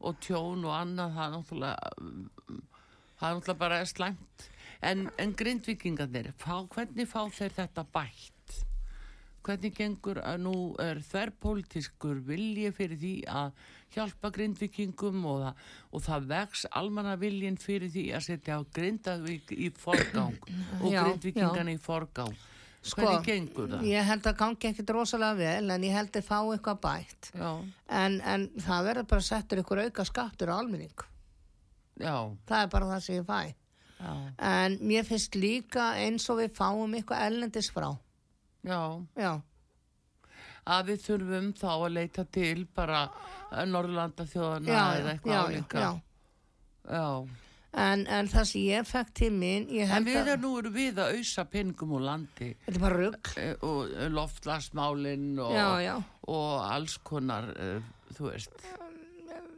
og 0.00 0.16
tjón 0.20 0.64
og 0.66 0.74
annað 0.74 1.14
það 1.14 1.24
er 1.24 1.34
náttúrulega 1.36 1.92
það 3.20 3.28
er 3.28 3.36
náttúrulega 3.38 3.58
bara 3.62 3.78
slæmt 3.86 4.44
en, 4.82 5.06
en 5.18 5.32
grindvikingarnir 5.38 6.32
fá, 6.36 6.66
hvernig 6.74 7.08
fá 7.08 7.22
þeir 7.30 7.54
þetta 7.62 7.84
bætt 7.94 8.58
hvernig 9.46 9.72
gengur 9.76 10.18
að 10.22 10.38
nú 10.44 10.54
er 10.82 11.00
þverrpólitískur 11.06 12.18
vilji 12.26 12.70
fyrir 12.76 12.98
því 13.00 13.12
að 13.30 13.52
hjálpa 13.94 14.30
grindvikingum 14.36 15.24
og 15.26 15.40
það, 15.42 15.62
og 15.96 16.02
það 16.04 16.26
vex 16.30 16.66
almanna 16.78 17.16
viljin 17.18 17.56
fyrir 17.58 17.90
því 17.90 18.04
að 18.14 18.26
setja 18.28 18.58
á 18.58 18.60
grindavík 18.76 19.50
í 19.56 19.70
forgang 19.80 20.36
og 20.82 20.88
Já, 20.92 21.02
grindvikingarna 21.06 21.74
í 21.74 21.80
forgang 21.82 22.36
hvernig 22.80 23.24
gengur 23.26 23.66
það? 23.68 23.80
Sko, 23.82 23.88
Ég 23.90 24.06
held 24.08 24.26
að 24.30 24.36
gangi 24.40 24.68
ekkit 24.70 24.90
rosalega 24.96 25.36
vel 25.36 25.72
en 25.74 25.82
ég 25.84 25.92
held 25.92 26.14
að 26.16 26.24
fá 26.24 26.36
eitthvað 26.40 26.78
bætt. 26.86 27.30
Já, 27.36 27.50
En, 27.92 28.14
en 28.24 28.46
það 28.56 28.86
verður 28.86 29.08
bara 29.10 29.26
settur 29.26 29.60
ykkur 29.60 29.82
auka 29.84 30.06
skattur 30.08 30.52
á 30.52 30.56
almenning. 30.62 31.02
já, 32.00 32.14
Það 32.48 32.62
er 32.62 32.70
bara 32.72 32.88
það 32.94 33.02
sem 33.04 33.18
ég 33.18 33.26
fæ. 33.28 33.40
já, 34.00 34.14
En 34.52 34.78
mér 34.80 35.04
finnst 35.04 35.36
líka 35.36 35.90
eins 36.00 36.24
og 36.32 36.40
við 36.40 36.54
fáum 36.56 36.94
eitthvað 36.96 37.26
ellendis 37.26 37.68
frá. 37.74 37.90
Já 38.66 38.80
Já, 39.16 39.32
að 40.70 40.90
við 40.90 41.04
þurfum 41.06 41.52
þá 41.60 41.68
að 41.74 41.92
leita 41.96 42.24
til 42.34 42.66
bara 42.76 43.04
Norrlanda 43.66 44.26
þjóðana 44.28 44.80
eða 45.00 45.14
eitthvað 45.14 45.32
já, 45.34 45.44
álíka 45.46 45.80
já. 45.84 45.92
já. 46.90 47.06
En, 47.70 48.00
en 48.10 48.26
það 48.26 48.44
sem 48.50 48.62
ég 48.66 48.86
fekk 48.90 49.10
til 49.14 49.30
mín, 49.30 49.68
ég 49.70 49.86
En 49.86 49.92
held 49.94 50.08
við 50.10 50.16
að 50.18 50.28
erum 50.32 50.40
nú 50.42 50.52
erum 50.58 50.72
við 50.74 50.96
að 50.98 51.18
ausa 51.20 51.44
peningum 51.46 51.92
úr 51.94 52.02
landi 52.02 52.48
þetta 52.66 52.72
er 52.74 52.80
bara 52.82 52.96
rugg. 52.98 53.30
eh, 53.38 53.52
og 53.62 53.92
loftlasmálinn 54.16 55.28
og, 55.38 55.52
Já, 55.54 55.68
já. 55.84 55.94
og 56.34 56.54
alls 56.66 56.96
konar, 57.06 57.46
þú 58.18 58.26
veist. 58.32 58.56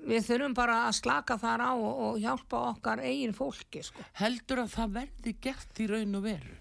Við 0.02 0.24
þurfum 0.26 0.54
bara 0.58 0.76
að 0.88 0.96
slaka 0.98 1.36
þar 1.40 1.62
á 1.62 1.72
og, 1.72 2.00
og 2.10 2.16
hjálpa 2.20 2.60
okkar 2.72 3.00
eigin 3.06 3.32
fólki, 3.36 3.84
sko. 3.86 4.04
Heldur 4.18 4.64
að 4.66 4.72
það 4.76 4.94
verði 4.98 5.34
gert 5.48 5.80
í 5.80 5.86
raun 5.92 6.18
og 6.20 6.24
veru? 6.26 6.56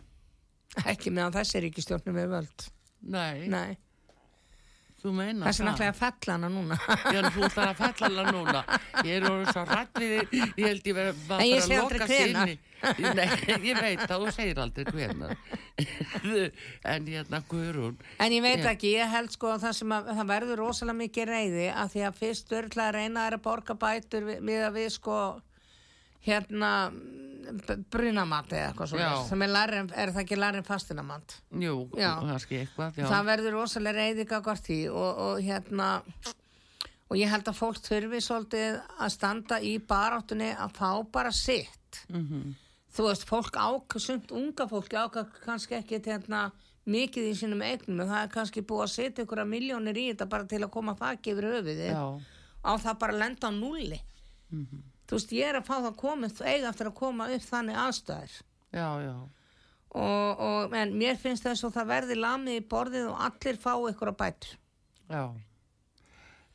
Ekki 0.88 1.12
meðan 1.12 1.34
þessi 1.36 1.58
er 1.60 2.30
völd. 2.32 2.68
Nei, 3.02 3.48
Nei, 3.50 3.78
þú 5.02 5.12
meina 5.18 5.48
þessi 5.50 5.64
er 5.64 5.68
náttúrulega 5.68 5.92
að 5.92 6.02
fella 6.02 6.36
hana 6.36 6.50
núna. 6.54 6.78
Já, 7.12 7.22
þú 7.34 7.46
ætlar 7.48 7.72
að 7.72 7.80
fella 7.82 8.10
hana 8.12 8.34
núna. 8.36 8.62
Ég 9.02 9.16
er 9.18 9.26
orðið 9.30 9.50
svo 9.52 9.64
rætt 9.68 10.02
við 10.02 10.14
þig, 10.20 10.36
ég 10.62 10.68
held 10.68 10.92
ég 10.92 11.00
verið 11.00 11.24
bara 11.28 11.48
að 11.48 11.74
loka 11.74 12.08
sig 12.08 12.22
hvenær. 12.22 12.54
inni. 12.54 12.60
Nei, 12.82 13.28
ég 13.68 13.78
veit 13.82 14.04
það, 14.06 14.16
þú 14.24 14.32
segir 14.38 14.62
aldrei 14.62 14.94
hvenar. 14.96 15.36
en 16.94 17.12
hérna, 17.12 17.42
Guðrún, 17.50 18.00
En 18.22 18.34
ég 18.34 18.46
veit 18.46 18.66
ekki, 18.72 18.96
ég 18.96 19.12
held 19.12 19.34
sko 19.34 19.52
að 19.56 19.68
það 19.68 19.78
sem 19.82 19.96
að 19.98 20.12
það 20.18 20.32
verður 20.32 20.62
rosalega 20.64 21.00
mikið 21.02 21.32
reyði 21.34 21.70
að 21.74 21.96
því 21.96 22.04
að 22.08 22.20
fyrst 22.22 22.48
störla 22.48 22.88
að 22.88 22.98
reyna 22.98 23.28
er 23.28 23.38
að 23.38 23.46
borga 23.46 23.78
bætur 23.82 24.28
við, 24.30 24.44
við 24.50 24.66
að 24.70 24.78
við 24.80 24.90
sko 24.96 25.18
hérna 26.26 26.72
brunamat 27.92 28.52
eða 28.54 28.68
eitthvað 28.72 28.92
svona 28.94 29.08
sem 29.28 29.42
er, 29.44 29.52
lærin, 29.52 29.88
er 29.98 30.12
það 30.14 30.22
ekki 30.24 30.38
lærin 30.40 30.64
fastinamat 30.68 31.34
jú, 31.64 31.74
Já. 31.98 32.12
kannski 32.22 32.60
eitthvað, 32.62 33.00
já. 33.02 33.08
það 33.10 33.26
verður 33.32 33.56
rosalega 33.58 33.98
reyði 34.06 34.26
gagvart 34.30 34.68
því 34.70 34.78
og, 34.92 35.22
og 35.26 35.42
hérna 35.44 35.88
og 37.12 37.18
ég 37.20 37.32
held 37.34 37.50
að 37.52 37.58
fólk 37.58 37.82
þurfi 37.84 38.22
svolítið 38.24 38.78
að 39.04 39.14
standa 39.18 39.58
í 39.68 39.74
baráttunni 39.84 40.52
að 40.56 40.76
fá 40.78 40.92
bara 41.12 41.32
sitt 41.36 41.78
Mhm. 42.08 42.54
þú 42.96 43.04
veist, 43.10 43.26
fólk 43.28 43.58
ák, 43.60 43.98
sumt 44.00 44.32
unga 44.32 44.64
fólki 44.68 44.96
áka 44.96 45.26
kannski 45.44 45.76
ekki 45.76 46.00
hérna 46.06 46.52
mikið 46.88 47.28
í 47.28 47.34
sínum 47.36 47.62
eignum, 47.64 48.06
það 48.08 48.22
er 48.24 48.30
kannski 48.32 48.62
búið 48.64 48.86
að 48.86 48.94
setja 48.94 49.26
ykkur 49.26 49.42
að 49.44 49.50
miljónir 49.52 49.98
í 50.00 50.06
þetta 50.14 50.30
bara 50.30 50.46
til 50.48 50.62
að 50.64 50.72
koma 50.72 50.96
þakki 50.96 51.34
yfir 51.34 51.48
höfuðið 51.52 51.92
Já, 51.92 52.06
á 52.64 52.72
það 52.80 52.98
bara 53.04 53.14
að 53.14 53.20
lenda 53.26 53.48
á 53.48 53.52
nulli 53.52 54.00
þú 55.12 55.18
veist, 55.20 55.36
ég 55.36 55.50
er 55.52 55.60
að 55.60 55.68
fá 55.68 55.74
það 55.84 55.96
komið 56.00 56.42
eiga 56.48 56.70
eftir 56.72 56.88
að 56.88 56.98
koma 57.02 57.26
upp 57.36 57.44
þannig 57.44 57.80
aðstæður 57.84 58.36
já, 58.72 58.88
já. 59.04 59.16
og, 60.00 60.44
og 60.48 60.76
en 60.80 60.94
mér 61.02 61.20
finnst 61.20 61.44
þess 61.44 61.68
að 61.68 61.76
það 61.76 61.90
verði 61.92 62.20
lamið 62.22 62.60
í 62.62 62.66
borðið 62.72 63.10
og 63.12 63.26
allir 63.28 63.60
fá 63.60 63.74
ykkur 63.92 64.14
að 64.14 64.20
bætur 64.24 64.58
Já. 65.12 65.26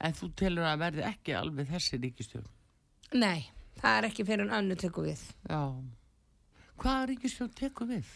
En 0.00 0.14
þú 0.16 0.30
telur 0.40 0.64
að 0.68 0.80
verði 0.80 1.04
ekki 1.08 1.34
alveg 1.36 1.68
þessi 1.68 2.00
ríkistjórn? 2.00 2.48
nei, 3.12 3.44
það 3.76 3.98
er 3.98 4.08
ekki 4.08 4.24
fyrir 4.28 4.46
en 4.48 4.56
önnu 4.62 4.80
tekur 4.80 5.10
við 5.10 5.20
Já. 5.52 5.60
Hvaða 6.80 7.06
ríkistjórn 7.12 7.52
tekur 7.60 7.92
við? 7.92 8.08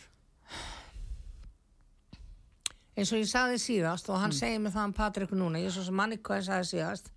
eins 2.96 3.12
og 3.12 3.20
ég 3.20 3.28
sagði 3.30 3.60
síðast 3.62 4.08
og 4.12 4.18
hann 4.20 4.32
segir 4.36 4.60
mig 4.60 4.72
það 4.74 4.88
um 4.88 4.96
Patrik 4.96 5.30
núna, 5.36 5.60
ég 5.60 5.68
er 5.70 5.76
svo 5.76 5.84
sem 5.86 5.96
manni 5.96 6.16
hvað 6.20 6.40
ég 6.42 6.48
sagði 6.48 6.70
síðast 6.72 7.12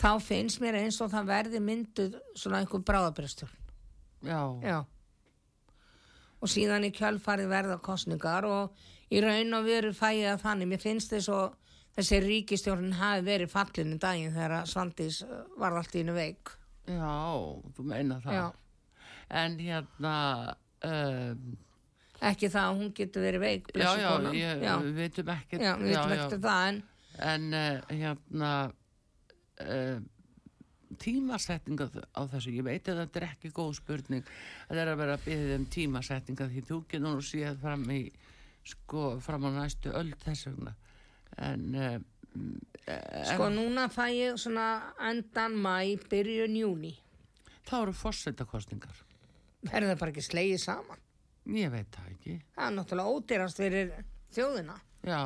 þá 0.00 0.12
finnst 0.22 0.62
mér 0.62 0.80
eins 0.80 1.00
og 1.04 1.10
það 1.12 1.28
verði 1.28 1.60
mynduð 1.62 2.16
svona 2.38 2.62
einhver 2.62 2.84
bráðabröstur 2.86 3.50
já, 4.26 4.40
já. 4.62 4.78
Og 6.42 6.50
síðan 6.50 6.88
í 6.88 6.90
kjölfarið 6.94 7.50
verða 7.52 7.78
kostningar 7.82 8.46
og 8.48 8.86
í 9.12 9.20
raun 9.22 9.54
og 9.54 9.66
veru 9.66 9.92
fæ 9.94 10.08
ég 10.16 10.32
að 10.32 10.42
þannig, 10.46 10.72
mér 10.72 10.82
finnst 10.82 11.12
þess 11.12 11.30
að 11.30 11.58
þessi 11.98 12.20
ríkistjórn 12.24 12.96
hafi 12.98 13.26
verið 13.26 13.52
fallinu 13.52 13.98
daginn 14.00 14.34
þegar 14.34 14.66
Svandís 14.70 15.20
uh, 15.26 15.44
var 15.60 15.76
allt 15.78 15.94
í 15.94 16.02
einu 16.02 16.16
veik. 16.16 16.54
Já, 16.88 17.12
þú 17.76 17.84
meina 17.86 18.18
það. 18.24 18.38
Já, 18.38 18.96
en 19.42 19.58
hérna 19.60 20.14
um, 20.88 21.44
ekki 22.32 22.50
það 22.50 22.70
að 22.70 22.80
hún 22.80 22.94
getur 22.96 23.26
verið 23.26 23.44
veik 23.44 23.70
já, 23.76 23.90
já, 24.00 24.10
ég, 24.34 24.64
já, 24.64 24.72
við 24.82 24.98
veitum 24.98 25.32
ekkert. 25.36 25.62
Já, 25.62 25.72
við 25.78 25.92
veitum 25.92 26.16
ekkert 26.16 26.36
um 26.38 26.44
það 26.48 26.70
en 26.70 26.82
en 27.22 27.46
uh, 27.54 27.92
hérna 27.92 28.52
uh, 29.62 30.96
tímasetninga 31.02 31.88
á 32.12 32.22
þessu. 32.32 32.54
Ég 32.54 32.66
veit 32.66 32.88
að 32.88 33.02
þetta 33.04 33.20
er 33.20 33.28
ekki 33.30 33.52
góð 33.54 33.74
spurning. 33.80 34.32
Það 34.68 34.82
er 34.82 34.92
að 34.92 35.02
vera 35.02 35.18
að 35.18 35.26
byggja 35.26 35.58
um 35.58 35.66
tímasetninga 35.76 36.48
því 36.52 36.64
þú 36.68 36.80
getur 36.88 37.04
nú 37.06 37.26
séð 37.26 37.60
fram 37.62 37.86
í 37.92 38.02
sko 38.72 39.06
fram 39.24 39.48
á 39.48 39.50
næstu 39.60 39.92
öll 39.98 40.12
þess 40.22 40.50
vegna. 40.50 40.74
En 41.42 41.68
uh, 41.74 41.96
sko 43.32 43.48
núna 43.52 43.88
fæ 43.92 44.04
ég 44.12 44.36
svona 44.40 44.66
endan 45.08 45.56
mæ, 45.60 45.98
byrjun 46.10 46.56
júni 46.56 46.94
þá 47.68 47.74
eru 47.82 47.94
fórsetakostningar 47.96 49.02
verður 49.68 49.92
það 49.92 49.98
bara 50.00 50.12
ekki 50.14 50.24
slegið 50.26 50.62
saman? 50.62 51.02
Ég 51.52 51.72
veit 51.72 51.90
það 51.94 52.08
ekki. 52.12 52.36
Það 52.54 52.64
er 52.66 52.74
náttúrulega 52.76 53.16
ódýrast 53.16 53.58
fyrir 53.58 53.92
þjóðina. 54.34 54.76
Já 55.06 55.22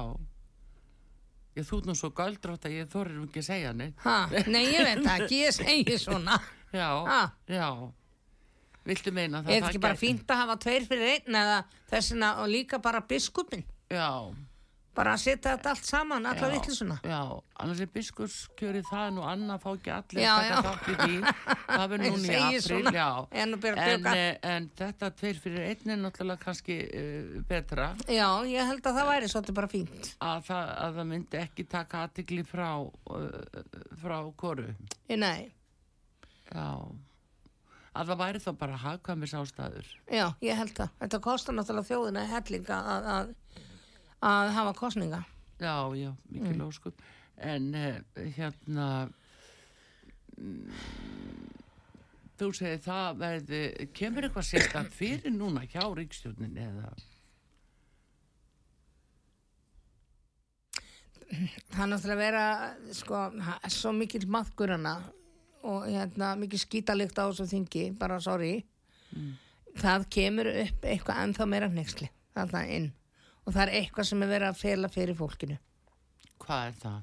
ég 1.57 1.65
þú 1.69 1.79
ert 1.81 1.87
nú 1.91 1.95
svo 1.97 2.11
galdrátt 2.17 2.67
að 2.69 2.75
ég 2.79 2.89
þorir 2.93 3.21
ekki 3.27 3.43
að 3.43 3.47
segja 3.51 3.73
neitt. 3.77 4.01
Ha, 4.05 4.17
nei 4.53 4.65
ég 4.69 4.85
veit 4.85 5.07
ekki, 5.17 5.39
ég 5.47 5.55
segi 5.57 5.99
svona. 6.03 6.37
Já, 6.77 6.89
Ha? 7.07 7.21
já. 7.49 7.69
Viltu 8.87 9.11
meina 9.15 9.41
það? 9.43 9.51
Er 9.51 9.61
þetta 9.63 9.71
ekki 9.71 9.81
bara 9.83 9.97
fínt 9.99 10.31
að 10.31 10.41
hafa 10.43 10.57
tveir 10.63 10.85
fyrir 10.87 11.13
einn 11.15 11.39
eða 11.41 11.55
þessina 11.91 12.29
og 12.43 12.51
líka 12.53 12.79
bara 12.83 13.01
biskupin 13.09 13.63
já 13.91 14.09
bara 14.97 15.15
að 15.17 15.23
setja 15.23 15.55
þetta 15.55 15.73
allt 15.75 15.89
saman, 15.89 16.29
alla 16.31 16.51
vittlisuna 16.53 16.97
Já, 17.05 17.21
annars 17.63 17.83
er 17.85 17.91
biskurskjöri 17.95 18.83
það 18.89 19.11
nú 19.17 19.27
annað 19.29 19.63
fá 19.65 19.69
ekki 19.75 19.95
allir 19.97 20.25
Já, 20.25 20.33
að 20.33 20.49
taka 20.49 20.63
þátt 20.67 20.89
í 20.89 20.97
því. 21.01 21.35
Það 21.67 21.87
verður 21.93 22.07
Ég 22.07 22.17
núna 22.17 22.33
í 22.33 22.41
april, 22.47 22.81
en 23.37 23.57
að 23.57 23.69
en, 23.87 24.09
eh, 24.13 24.39
en 24.53 24.69
þetta 24.81 25.11
tveir 25.21 25.41
fyrir 25.43 25.67
einn 25.71 25.95
er 25.95 26.01
náttúrulega 26.03 26.43
kannski 26.43 26.79
uh, 26.87 27.37
betra. 27.49 27.91
Já, 28.09 28.29
ég 28.49 28.71
held 28.73 28.91
að 28.91 29.01
það 29.01 29.11
væri 29.13 29.33
svolítið 29.33 29.59
bara 29.61 29.73
fínt. 29.73 30.13
Að 30.25 30.47
það, 30.51 30.73
að 30.87 31.01
það 31.01 31.11
myndi 31.13 31.43
ekki 31.43 31.69
taka 31.77 32.05
aðtikli 32.07 32.47
frá 32.47 32.71
uh, 32.81 33.77
frá 34.01 34.19
koru 34.39 34.69
nei, 35.17 35.51
já. 36.53 36.69
Að 37.97 38.11
það 38.11 38.21
væri 38.21 38.41
þá 38.45 38.51
bara 38.61 38.79
hagkvæmis 38.83 39.35
ástæður 39.39 39.89
já, 40.13 40.27
ég 40.45 40.59
held 40.59 40.75
það. 40.77 40.95
Þetta 41.01 41.21
kostar 41.25 41.57
náttúrulega 41.57 41.89
þjóðina 41.91 42.25
hellinga 42.33 42.81
að, 42.93 43.09
að, 43.15 43.31
að 44.23 44.53
hafa 44.57 44.73
kostninga 44.79 45.25
já, 45.61 45.75
já, 45.97 46.11
mikil 46.31 46.57
Mm. 46.57 46.67
óskup 46.69 47.03
en 47.37 47.75
uh, 47.75 47.99
hérna 48.37 48.87
mm, 50.39 50.71
þú 52.39 52.49
segir 52.57 52.81
það 52.85 53.19
verði, 53.21 53.61
kemur 53.97 54.25
eitthvað 54.29 54.49
sérstaklega 54.51 54.93
fyrir 54.97 55.33
núna 55.37 55.63
hjá 55.69 55.83
ríkstjórnin 55.97 56.57
eða? 56.61 56.91
Það 61.27 61.81
er 61.83 61.89
náttúrulega 61.91 62.15
að 62.15 62.21
vera 62.23 62.43
sko, 62.95 63.21
það 63.35 63.65
er 63.67 63.73
svo 63.75 63.93
mikil 63.97 64.27
maðgur 64.31 64.73
hana 64.77 64.93
og 65.67 65.89
hérna, 65.91 66.35
mikil 66.39 66.61
skítalikt 66.63 67.19
á 67.19 67.27
þessu 67.27 67.49
þingi, 67.51 67.87
bara 67.99 68.21
sorry. 68.23 68.61
Það 69.77 70.05
kemur 70.15 70.47
upp 70.53 70.85
eitthvað 70.87 71.23
ennþá 71.25 71.47
meira 71.51 71.69
hnexli 71.73 72.07
þarna 72.37 72.63
inn 72.77 72.87
og 73.47 73.53
það 73.55 73.63
er 73.67 73.75
eitthvað 73.81 74.09
sem 74.11 74.23
er 74.27 74.33
verið 74.35 74.49
að 74.53 74.61
fela 74.63 74.89
fyrir 74.93 75.19
fólkinu 75.19 75.59
hvað 76.43 76.67
er 76.71 76.81
það? 76.83 76.99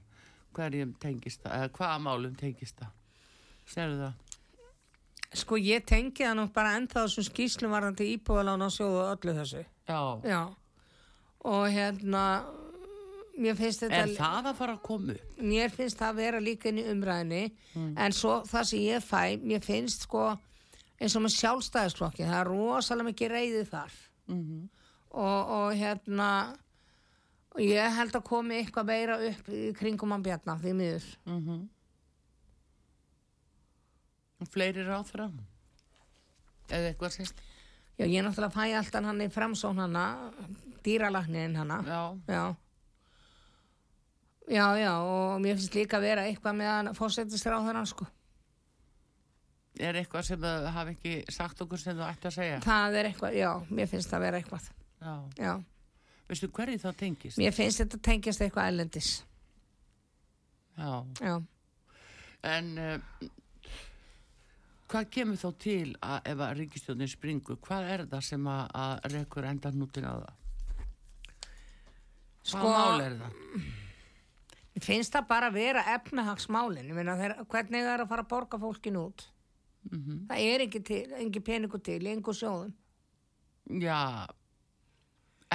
Hverjum 0.53 0.91
tengist 1.01 1.41
það? 1.41 1.53
Eða 1.57 1.69
hvaða 1.79 2.01
málum 2.05 2.33
tengist 2.37 2.77
það? 2.77 2.91
Serðu 3.73 4.01
það? 4.03 4.19
sko 5.33 5.57
ég 5.57 5.85
tengi 5.89 6.21
það 6.27 6.35
nú 6.37 6.43
bara 6.53 6.75
ennþá 6.77 7.07
þessum 7.07 7.25
skýslum 7.25 7.71
varðandi 7.73 8.05
íbúðalána 8.17 8.67
og 8.69 8.75
sjóðu 8.75 8.99
öllu 9.07 9.33
þessu 9.39 9.63
Já. 9.89 10.01
já 10.29 10.41
og 11.43 11.63
hérna 11.73 12.25
mér 13.33 13.57
finnst 13.57 13.81
þetta 13.81 14.03
Er 14.03 14.11
það 14.13 14.51
að 14.51 14.59
fara 14.59 14.75
að 14.77 14.83
koma 14.85 15.15
upp? 15.15 15.39
mér 15.41 15.73
finnst 15.73 15.97
það 15.97 16.11
að 16.13 16.19
vera 16.21 16.39
líka 16.45 16.69
inn 16.69 16.83
í 16.83 16.85
umræðinni 16.93 17.41
en 17.97 18.13
svo 18.13 18.35
það 18.45 18.67
sem 18.69 18.83
ég 18.85 19.07
fæ 19.07 19.23
mér 19.41 19.65
finnst 19.65 20.05
sko 20.05 20.27
eins 21.01 21.17
og 21.17 21.25
með 21.25 21.33
sjálfstæðisklokki 21.39 22.27
það 22.29 22.37
er 22.43 22.51
rosalega 22.53 23.09
mikið 23.09 23.33
reyðið 23.37 23.69
þar 23.73 23.97
Mm 24.29 24.69
og, 25.13 25.53
og 25.57 25.73
hérna 25.77 26.29
og 27.53 27.61
ég 27.61 27.95
held 27.97 28.15
að 28.17 28.25
komi 28.25 28.57
eitthvað 28.59 28.89
meira 28.89 29.17
upp 29.29 29.49
í 29.53 29.63
kringum 29.77 30.11
hann 30.15 30.25
bjarnar 30.25 30.61
því 30.61 30.73
miður 30.79 31.09
-hmm. 31.25 31.63
Fleiri 34.51 34.83
ráþra? 34.83 35.29
Eða 36.69 36.89
eitthvað 36.89 37.11
sérst? 37.15 37.43
já 37.97 38.05
ég 38.09 38.23
náttúrulega 38.25 38.53
fæ 38.53 38.73
alltaf 38.77 39.05
hann 39.05 39.21
í 39.21 39.29
framsón 39.29 39.79
hana 39.79 40.31
dýralagnin 40.83 41.55
hana 41.55 41.77
Já. 41.85 42.17
já 42.27 42.55
já 44.47 44.67
já 44.77 44.93
og 44.99 45.41
mér 45.41 45.55
finnst 45.55 45.75
líka 45.75 45.97
að 45.97 46.01
vera 46.01 46.25
eitthvað 46.25 46.55
með 46.57 46.71
hann 46.71 46.93
fórsetist 46.95 47.45
ráð 47.45 47.85
sko 47.85 48.05
Er 49.79 49.95
eitthvað 49.95 50.21
sem 50.21 50.39
þau 50.39 50.69
hafi 50.69 50.91
ekki 50.91 51.31
sagt 51.33 51.61
okkur 51.61 51.79
sem 51.79 51.97
þú 51.97 52.03
ætti 52.05 52.27
að 52.27 52.33
segja? 52.33 52.59
það 52.59 52.95
er 52.95 53.05
eitthvað, 53.05 53.33
já, 53.33 53.51
mér 53.69 53.87
finnst 53.87 54.09
það 54.09 54.17
að 54.17 54.21
vera 54.21 54.37
eitthvað 54.37 54.82
Já. 55.03 55.15
já 55.37 55.53
Veistu 56.29 56.47
hverju 56.55 56.79
það 56.79 56.99
tengist? 57.01 57.37
Mér 57.37 57.53
finnst 57.53 57.81
þetta 57.81 57.99
tengjast 58.07 58.41
eitthvað 58.41 58.69
ælendis. 58.71 59.09
Já. 60.79 60.93
Já. 61.19 61.33
En 62.47 62.69
uh, 62.79 63.27
hvað 64.91 65.09
kemur 65.13 65.39
þá 65.41 65.49
til 65.61 65.91
að 65.99 66.31
ef 66.31 66.43
að 66.45 66.55
ríkistjóðin 66.61 67.11
springur? 67.11 67.59
Hvað 67.67 67.89
er 67.95 68.05
það 68.11 68.25
sem 68.29 68.47
að, 68.49 68.63
að 68.85 69.09
rekur 69.17 69.49
endan 69.51 69.77
nútin 69.81 70.07
á 70.07 70.13
það? 70.15 70.39
Sko, 72.43 72.63
Hvað 72.63 72.79
mál 72.79 73.03
er 73.05 73.17
það? 73.19 73.35
mér 74.73 74.85
finnst 74.87 75.15
það 75.15 75.27
bara 75.29 75.49
að 75.51 75.59
vera 75.59 75.83
efnahagsmálin. 75.93 76.89
Ég 76.89 76.97
meina, 76.97 77.17
hvernig 77.51 77.83
það 77.85 77.93
er 77.93 78.05
að 78.05 78.13
fara 78.15 78.25
að 78.25 78.31
borga 78.33 78.59
fólkin 78.63 78.99
út? 79.03 79.27
Mm 79.91 80.23
Það 80.29 80.39
er 80.39 80.61
ekki 80.63 81.41
peningu 81.43 81.79
til, 81.83 81.99
í 82.07 82.11
engu 82.11 82.33
sjóðum. 82.33 82.73
Já, 83.83 84.27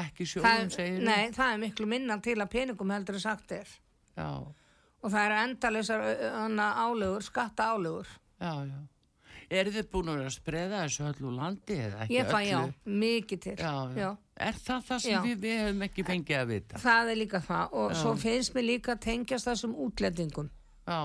ekki 0.03 0.27
sjóðum 0.29 0.71
segir 0.75 1.03
nei, 1.07 1.31
það 1.37 1.53
er 1.55 1.63
miklu 1.65 1.87
minna 1.91 2.19
til 2.25 2.37
að 2.41 2.51
peningum 2.55 2.91
heldur 2.95 3.19
að 3.19 3.25
sagt 3.27 3.53
er. 3.59 3.75
Já, 4.19 4.29
Og 4.99 5.13
það 5.15 5.25
eru 5.29 5.37
endalausar 5.47 6.01
álugur, 6.85 7.23
skatta 7.23 7.69
álugur. 7.75 8.07
já, 8.41 8.53
já. 8.67 8.79
Eru 9.49 9.71
þið 9.73 9.87
búin 9.89 10.09
að 10.13 10.17
vera 10.19 10.29
að 10.29 10.35
spreða 10.35 10.79
þessu 10.83 11.05
öllu 11.09 11.31
landi 11.33 11.77
eða 11.81 12.01
ekki 12.05 12.17
Ég 12.19 12.27
fæ 12.29 12.41
já, 12.45 12.59
öllu? 12.59 12.73
mikið 13.01 13.39
til. 13.47 13.55
Já, 13.57 13.71
já. 13.95 14.01
Já. 14.03 14.09
Er 14.49 14.59
það 14.67 14.83
það 14.89 14.99
sem 15.05 15.23
við, 15.25 15.39
við 15.47 15.55
hefum 15.63 15.83
ekki 15.87 16.05
fengið 16.05 16.37
að 16.41 16.51
vita? 16.51 16.81
Það 16.83 17.13
er 17.15 17.17
líka 17.23 17.41
það. 17.47 17.73
Og 17.81 17.95
svo 17.97 18.13
finnst 18.21 18.55
mér 18.55 18.67
líka 18.69 18.93
að 18.93 19.01
tengjast 19.07 19.49
þessum 19.49 19.75
útlendingum. 19.87 20.51
Já, 20.87 21.01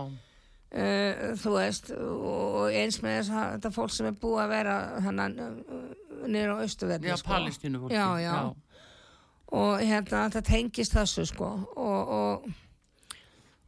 Uh, 0.73 1.35
þú 1.37 1.51
veist 1.53 1.91
og 1.93 2.71
eins 2.73 2.95
með 3.03 3.19
þess 3.19 3.29
að 3.37 3.49
þetta 3.51 3.69
fólk 3.75 3.91
sem 3.93 4.07
er 4.09 4.15
búið 4.17 4.39
að 4.41 4.53
vera 4.55 4.77
niður 6.25 6.53
á 6.53 6.55
austuverði 6.63 7.11
já, 7.11 7.15
Palestínu 7.27 7.81
fólki. 7.83 7.93
Já, 7.93 8.07
já. 8.23 8.37
Og 9.53 9.81
hérna 9.85 10.25
þetta 10.27 10.41
tengist 10.49 10.95
þessu 10.97 11.25
sko. 11.29 11.49
Og, 11.77 12.13
og, 12.17 12.47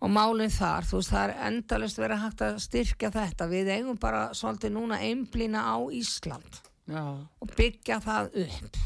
og 0.02 0.12
málinn 0.12 0.52
þar 0.54 0.88
þú 0.90 1.00
veist 1.00 1.14
það 1.14 1.28
er 1.30 1.36
endalist 1.52 2.02
verið 2.02 2.24
hægt 2.26 2.42
að 2.48 2.58
styrkja 2.66 3.12
þetta. 3.16 3.48
Við 3.52 3.72
eigum 3.78 4.00
bara 4.02 4.28
svolítið 4.38 4.74
núna 4.76 5.00
einblýna 5.06 5.62
á 5.70 5.78
Ísland 5.94 6.62
Já, 6.90 7.02
og 7.42 7.54
byggja 7.58 8.00
það 8.04 8.36
upp. 8.46 8.82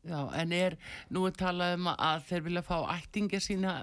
Já, 0.00 0.20
en 0.40 0.52
er, 0.56 0.74
nú 1.12 1.26
er 1.28 1.34
talað 1.36 1.74
um 1.76 1.90
að 1.92 2.22
þeir 2.30 2.44
vilja 2.46 2.62
fá 2.64 2.76
ættingja 2.96 3.38
sína 3.44 3.74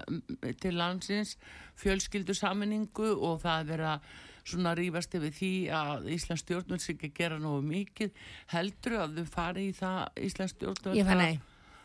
til 0.60 0.72
landsins, 0.74 1.36
fjölskyldu 1.78 2.34
saminningu 2.34 3.12
og 3.14 3.38
það 3.44 3.60
er 3.62 3.68
verið 3.68 3.90
að 3.92 4.08
svona 4.48 4.72
rífast 4.74 5.14
yfir 5.14 5.32
því 5.36 5.50
að 5.78 6.08
Íslands 6.16 6.42
stjórnvöld 6.42 6.82
sé 6.82 6.96
ekki 6.96 7.12
gera 7.20 7.38
nógu 7.38 7.62
mikið. 7.68 8.10
Heldur 8.50 8.96
að 9.04 9.20
þau 9.20 9.30
fari 9.36 9.68
í 9.70 9.76
það 9.78 10.24
Íslands 10.26 10.56
stjórnvöld 10.56 10.98
Ég 10.98 11.06
að- 11.14 11.22
nei. 11.22 11.40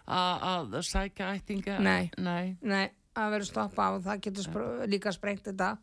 Að 0.08 0.76
sækja 0.84 1.30
ættinga 1.38 1.78
Nei. 1.80 2.10
Nei. 2.18 2.58
Nei, 2.62 2.90
að 3.16 3.36
vera 3.38 3.48
stoppa 3.48 3.88
á 3.88 3.92
það 4.04 4.24
getur 4.28 4.48
spr 4.48 4.66
líka 4.92 5.14
sprengt 5.16 5.48
þetta. 5.48 5.78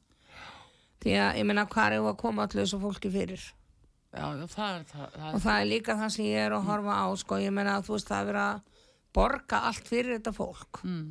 Því 1.01 1.17
að 1.17 1.41
ég 1.41 1.49
meina 1.49 1.65
hvað 1.71 1.97
er 1.97 2.05
að 2.05 2.19
koma 2.21 2.45
allir 2.45 2.67
þessu 2.67 2.81
fólki 2.83 3.13
fyrir? 3.13 3.47
Já, 4.11 4.27
það 4.51 4.75
er 4.75 4.85
það, 4.91 5.09
það 5.15 5.35
og 5.35 5.43
það 5.45 5.57
er 5.57 5.69
líka 5.71 5.97
það 5.97 6.13
sem 6.17 6.27
ég 6.27 6.45
er 6.45 6.55
að 6.57 6.67
horfa 6.67 6.95
á 6.99 7.07
sko, 7.17 7.39
ég 7.41 7.53
meina 7.55 7.77
að 7.79 7.85
þú 7.87 7.95
veist 7.95 8.09
það 8.11 8.21
er 8.21 8.31
verið 8.31 8.45
að 8.45 8.87
borga 9.17 9.61
allt 9.69 9.91
fyrir 9.91 10.17
þetta 10.17 10.33
fólk. 10.35 10.81
Mm, 10.85 11.11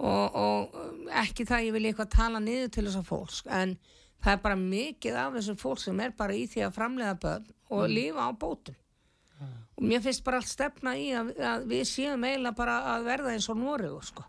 og, 0.00 0.38
og 0.42 1.10
ekki 1.22 1.46
það 1.48 1.66
ég 1.68 1.76
vil 1.76 1.84
eitthvað 1.90 2.14
tala 2.16 2.40
niður 2.42 2.72
til 2.72 2.86
þessa 2.88 3.04
fólks 3.06 3.42
en 3.46 3.76
það 4.22 4.32
er 4.32 4.42
bara 4.46 4.60
mikið 4.62 5.18
af 5.22 5.36
þessu 5.36 5.56
fólk 5.60 5.82
sem 5.84 6.00
er 6.00 6.16
bara 6.16 6.38
í 6.38 6.46
því 6.48 6.64
að 6.66 6.76
framlega 6.78 7.18
börn 7.22 7.50
og 7.72 7.84
lifa 7.92 8.26
á 8.26 8.30
bótum. 8.32 8.78
og 8.78 8.81
mér 9.82 10.04
finnst 10.04 10.24
bara 10.26 10.40
allt 10.40 10.50
stefna 10.50 10.94
í 10.98 11.10
að, 11.16 11.32
að 11.38 11.66
við 11.72 11.84
séum 11.90 12.24
eiginlega 12.28 12.58
bara 12.58 12.78
að 12.94 13.08
verða 13.10 13.34
eins 13.34 13.50
og 13.52 13.60
Noregur 13.60 14.06
sko. 14.06 14.24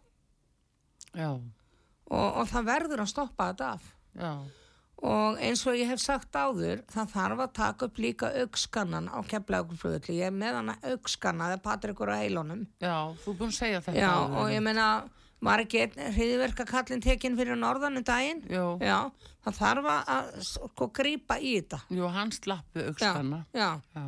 Já, 1.13 1.29
og, 1.33 2.27
og 2.27 2.49
það 2.49 2.69
verður 2.71 3.05
að 3.05 3.13
stoppa 3.13 3.49
þetta 3.51 3.71
af. 3.77 3.89
Já, 4.17 4.33
og 5.03 5.41
eins 5.43 5.65
og 5.67 5.75
ég 5.75 5.89
hef 5.89 5.99
sagt 5.99 6.35
áður 6.37 6.83
það 6.91 7.09
þarf 7.11 7.41
að 7.43 7.55
taka 7.57 7.89
upp 7.89 7.97
líka 7.99 8.29
aukskannan 8.43 9.09
á 9.11 9.19
keflaugurflöðli, 9.27 10.19
ég 10.21 10.29
er 10.29 10.35
með 10.35 10.59
hana 10.61 10.77
aukskanna 10.93 11.49
það 11.49 11.57
er 11.57 11.63
Patrikur 11.65 12.13
á 12.13 12.15
heilunum 12.21 12.61
já, 12.79 12.95
þú 13.25 13.33
búin 13.41 13.51
að 13.51 13.57
segja 13.57 13.81
þetta 13.83 13.99
já 13.99 14.13
og 14.13 14.53
ég 14.53 14.63
meina 14.63 14.87
var 15.43 15.63
ekki 15.63 15.87
hriðverka 16.15 16.65
kallin 16.67 17.03
tekin 17.03 17.35
fyrir 17.35 17.57
norðan 17.59 17.99
um 17.99 18.05
daginn? 18.07 18.43
Já, 18.47 19.11
það 19.43 19.57
þarf 19.59 19.89
að 19.91 20.29
sko 20.47 20.87
grípa 20.95 21.39
í 21.39 21.57
þetta. 21.57 21.81
Jú, 21.91 22.07
hann 22.15 22.31
slappi 22.31 22.79
já, 22.79 22.91
aukstanna 22.93 23.41
já. 23.51 23.69
Já, 23.95 24.05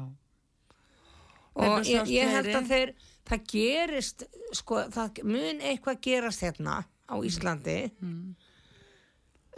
og 1.55 1.87
ég, 1.87 2.09
ég 2.11 2.33
held 2.35 2.51
að 2.55 2.71
þeir 2.71 2.95
það 3.25 3.45
gerist 3.51 4.25
sko, 4.55 4.83
það 4.93 5.23
mun 5.27 5.63
eitthvað 5.63 6.01
gerast 6.05 6.43
hérna 6.45 6.81
á 6.85 7.15
Íslandi 7.25 7.79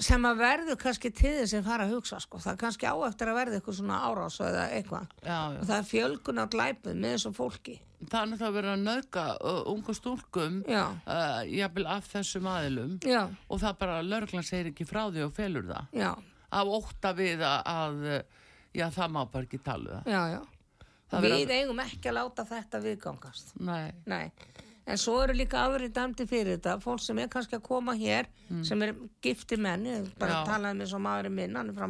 sem 0.03 0.25
að 0.29 0.41
verður 0.43 0.77
kannski 0.79 1.10
til 1.15 1.33
þess 1.39 1.57
að 1.57 1.67
fara 1.67 1.88
að 1.88 1.93
hugsa 1.95 2.19
sko. 2.21 2.39
það 2.41 2.53
er 2.53 2.60
kannski 2.62 2.89
á 2.89 2.95
eftir 3.07 3.31
að 3.31 3.38
verða 3.39 3.57
eitthvað 3.57 3.77
svona 3.79 3.99
árás 4.05 4.39
eða 4.45 4.65
eitthvað. 4.77 5.13
Og 5.25 5.63
það 5.65 5.77
er 5.77 5.88
fjölgun 5.91 6.41
á 6.41 6.45
glæpum 6.53 6.99
með 7.01 7.15
þessu 7.15 7.31
fólki. 7.33 7.77
Er 7.97 8.12
náttúrulega 8.29 8.53
verið 8.53 8.71
að 8.75 8.83
nauka 8.86 9.23
uh, 9.41 9.62
ungu 9.71 9.95
stúlkum 9.97 10.60
uh, 10.69 11.39
jafnvel 11.49 11.88
af 11.89 12.12
þessum 12.12 12.49
aðilum. 12.51 12.91
Já, 13.01 13.23
og 13.25 13.62
það 13.63 13.79
bara 13.81 14.03
lörglan 14.05 14.45
segir 14.45 14.69
ekki 14.69 14.86
frá 14.86 15.07
því 15.07 15.23
og 15.25 15.33
felur 15.38 15.65
það. 15.71 15.88
Já, 15.97 16.12
af 16.62 16.75
ótta 16.77 17.13
við 17.17 17.41
að, 17.41 17.57
að 17.73 18.05
uh, 18.05 18.45
já, 18.77 18.86
það 18.99 19.17
má 19.17 19.19
bara 19.33 19.49
ekki 19.49 19.63
tala 19.65 19.89
um 19.89 19.97
það. 19.97 20.13
Já, 20.13 20.21
já. 20.36 20.57
Við 21.12 21.32
verður- 21.32 21.52
eigum 21.62 21.80
ekki 21.86 22.10
að 22.12 22.17
láta 22.20 22.43
þetta 22.46 22.82
viðgangast 22.84 23.54
Nei, 23.60 23.91
Nei, 24.06 24.32
en 24.88 24.98
svo 24.98 25.17
eru 25.24 25.34
líka 25.36 25.62
aðri 25.67 25.88
dæmdi 25.91 26.26
fyrir 26.28 26.58
þetta, 26.58 26.78
fólk 26.84 27.00
sem 27.04 27.17
er 27.20 27.28
kannski 27.28 27.58
að 27.58 27.63
koma 27.63 27.93
hér, 28.00 28.28
sem 28.63 28.82
er 28.86 28.93
gifti 29.24 29.58
menn, 29.60 29.84
ég 29.86 30.06
bara 30.20 30.38
Mm. 30.38 30.46
Talaði 30.48 30.78
með 30.80 30.88
svo 30.91 31.00
maðurinn 31.04 31.36
minn, 31.36 31.56
hann 31.56 31.70
er 31.70 31.74
frá 31.74 31.88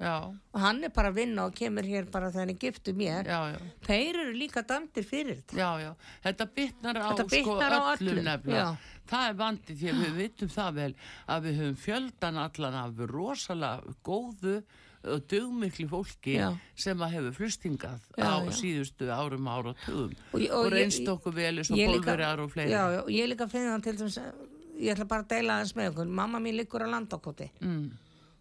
já, 0.00 0.14
og 0.54 0.60
hann 0.60 0.82
er 0.84 0.88
bara 0.90 1.10
að 1.10 1.14
vinna 1.14 1.44
og 1.46 1.54
kemur 1.54 1.82
hér 1.86 2.10
bara 2.10 2.30
þegar 2.30 2.40
hann 2.40 2.50
er 2.50 2.54
giftu 2.54 2.92
mér. 2.94 3.24
já, 3.26 3.52
já 3.54 3.58
Þeir 3.86 4.14
eru 4.22 4.32
líka 4.34 4.62
dæmdir 4.66 5.04
fyrir 5.04 5.36
þetta. 5.42 5.56
Já, 5.56 5.70
já, 5.82 5.94
þetta 6.24 6.46
bitnar 6.54 6.94
á, 6.98 7.08
Þetta 7.14 7.28
bitnar 7.30 7.70
sko, 7.70 7.78
á 7.78 7.94
öllum 7.94 8.08
öllum, 8.10 8.24
nefnilega. 8.24 8.58
já. 8.58 8.76
Það 9.06 9.28
er 9.28 9.34
vandið 9.34 9.76
því 9.78 9.88
að 9.92 10.02
við 10.02 10.16
vitum 10.16 10.48
það 10.48 10.74
vel 10.74 10.94
að 11.28 11.42
við 11.46 11.54
höfum 11.60 11.76
fjöldan 11.86 12.36
allan 12.42 12.74
af 12.74 13.06
rosalega 13.10 13.94
góðu 14.02 14.62
og 15.04 15.26
dugmikli 15.30 15.86
fólki 15.90 16.36
Já. 16.38 16.48
sem 16.74 16.98
að 17.04 17.12
hefur 17.16 17.34
flustingað 17.40 18.00
Já, 18.18 18.26
á 18.26 18.36
já. 18.46 18.50
síðustu 18.60 19.10
árum 19.12 19.46
ára 19.52 19.74
og 19.74 19.82
tugum 19.84 20.14
Og 20.32 20.40
og, 20.40 20.48
og 20.66 20.70
reynst 20.72 21.08
okkur 21.08 21.34
vel 21.36 21.58
eins 21.60 21.70
og 21.70 21.76
bólverjar 21.78 22.40
og 22.42 22.50
fleiri. 22.54 22.70
Já, 22.72 22.82
og 23.04 23.10
ég 23.12 23.28
líka 23.30 23.46
finna 23.50 23.74
hann 23.76 23.82
til 23.84 23.94
þess 24.00 24.18
að, 24.18 24.40
ég 24.80 24.94
ætla 24.96 25.06
bara 25.08 25.22
að 25.26 25.28
deila 25.36 25.58
aðeins 25.60 25.76
með 25.78 25.92
okkur, 25.92 26.10
mamma 26.22 26.40
mín 26.42 26.56
liggur 26.58 26.82
á 26.84 26.88
landakoti 26.90 27.50
Mm, 27.60 27.90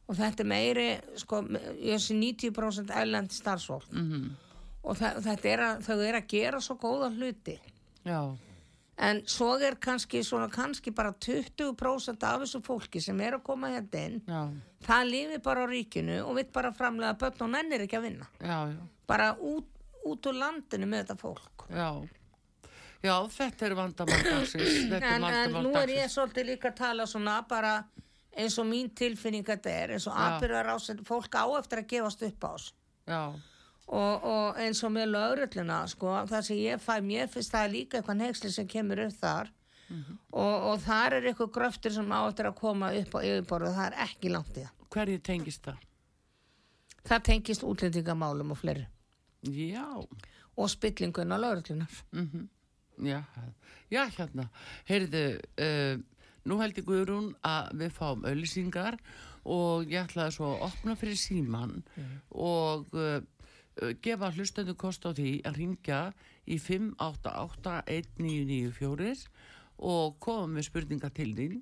og 0.07 0.15
þetta 0.19 0.43
er 0.43 0.49
meiri, 0.49 0.87
sko, 1.17 1.43
ég 1.81 2.01
sé 2.01 2.13
90% 2.13 2.91
ælend 2.93 3.31
starfsfólk 3.33 3.87
mm, 3.91 4.25
og 4.85 4.97
þa 4.99 5.13
þetta 5.25 5.49
er 5.49 5.63
að, 5.69 5.79
þau 5.87 5.99
er 6.05 6.19
að 6.19 6.27
gera 6.29 6.59
svo 6.61 6.75
góða 6.81 7.11
hluti. 7.15 7.59
já, 8.05 8.19
En 8.97 9.17
svo 9.27 9.57
er 9.59 9.75
kannski, 9.75 10.21
svona 10.23 10.47
kannski 10.47 10.91
bara 10.95 11.09
20% 11.11 12.21
af 12.23 12.37
þessu 12.45 12.61
fólki 12.63 13.01
sem 13.03 13.17
er 13.19 13.35
að 13.35 13.41
koma 13.43 13.67
hérna 13.73 14.03
inn, 14.07 14.21
já, 14.23 14.43
það 14.85 15.07
lifir 15.11 15.41
bara 15.45 15.65
á 15.65 15.67
ríkinu 15.71 16.19
og 16.25 16.35
vill 16.39 16.49
bara 16.53 16.71
framlega 16.75 17.17
börn 17.21 17.41
og 17.47 17.49
nennir 17.55 17.85
ekki 17.85 17.97
að 17.99 18.05
vinna. 18.09 18.27
já, 18.39 18.59
já, 18.73 18.83
Bara 19.07 19.31
út, 19.37 19.67
út 20.05 20.25
úr 20.31 20.37
landinu 20.39 20.87
með 20.89 21.03
þetta 21.05 21.17
fólk. 21.21 21.65
já. 21.69 21.89
Já, 23.05 23.19
þetta 23.29 23.65
er 23.67 23.73
vandamál 23.77 24.21
dagsins. 24.25 24.89
Þetta 24.89 24.97
er 24.97 25.15
En, 25.19 25.23
en 25.23 25.51
nú 25.67 25.75
er 25.77 25.91
ég 25.93 26.09
svolítið 26.09 26.47
líka 26.47 26.71
að 26.71 26.77
tala 26.79 27.05
svona 27.05 27.35
bara 27.47 27.83
eins 28.35 28.55
og 28.57 28.65
mín 28.65 28.89
tilfinning 28.97 29.45
þetta 29.45 29.69
er, 29.69 29.91
eins 29.93 30.07
og 30.09 30.15
aðbyrðar 30.17 30.71
á 30.73 30.77
fólk 31.05 31.35
á 31.37 31.45
eftir 31.59 31.83
að 31.83 31.87
gefast 31.91 32.23
upp 32.25 32.43
á 32.43 32.49
oss. 32.55 32.71
Já, 33.05 33.21
Og, 33.85 34.23
og 34.25 34.57
eins 34.57 34.79
og 34.83 34.89
með 34.95 35.11
lögrulluna, 35.13 35.83
sko, 35.87 36.15
það 36.25 36.41
sem 36.47 36.57
ég 36.57 36.79
fæ, 36.81 36.95
mér 37.05 37.27
finnst 37.29 37.51
það 37.53 37.67
líka 37.75 37.99
eitthvað 37.99 38.17
neyksli 38.17 38.49
sem 38.49 38.65
kemur 38.67 38.97
upp 39.03 39.13
þar 39.19 39.51
og, 40.31 40.55
og 40.71 40.79
þar 40.81 41.13
er 41.19 41.23
eitthvað 41.29 41.51
gröftur 41.57 41.91
sem 41.93 42.11
á 42.11 42.19
eftir 42.29 42.45
að 42.49 42.55
koma 42.59 42.87
upp 43.01 43.11
á 43.15 43.19
yfirborðu 43.21 43.71
það 43.75 43.85
er 43.91 43.95
ekki 44.07 44.27
langt 44.33 44.57
í 44.57 44.61
það. 44.65 44.73
hverju 44.95 45.19
tengist 45.21 45.63
það? 45.67 45.77
Það 47.05 47.19
tengist 47.29 47.63
útlendingamálum 47.63 48.51
og 48.55 48.57
fleiri 48.57 48.85
Já, 49.45 49.85
og 50.57 50.69
spillingun 50.71 51.31
á 51.31 51.37
lögurlunar. 51.37 51.91
mm 52.11 52.49
já, 53.05 53.21
já, 53.91 54.07
hérna, 54.17 54.47
heyrðu, 54.87 55.23
uh, 55.59 55.95
nú 56.47 56.57
held 56.61 56.77
ég 56.79 56.85
Guðrún 56.87 57.33
að 57.43 57.73
við 57.81 57.91
fáum 57.91 58.23
auðlýsingar 58.23 58.95
og 59.45 59.83
ég 59.91 60.03
ætlaði 60.07 60.31
svo 60.31 60.45
að 60.55 60.61
opna 60.69 60.95
fyrir 60.95 61.15
síman 61.19 61.83
og 62.31 62.87
uh, 62.95 63.19
gefa 64.01 64.31
hlustendu 64.31 64.73
kost 64.79 65.03
á 65.05 65.11
því 65.11 65.41
að 65.43 65.55
ringja 65.59 66.13
í 66.47 66.55
5881994 66.57 69.27
og 69.83 70.19
koma 70.23 70.47
með 70.55 70.69
spurninga 70.69 71.11
til 71.15 71.33
þín 71.35 71.61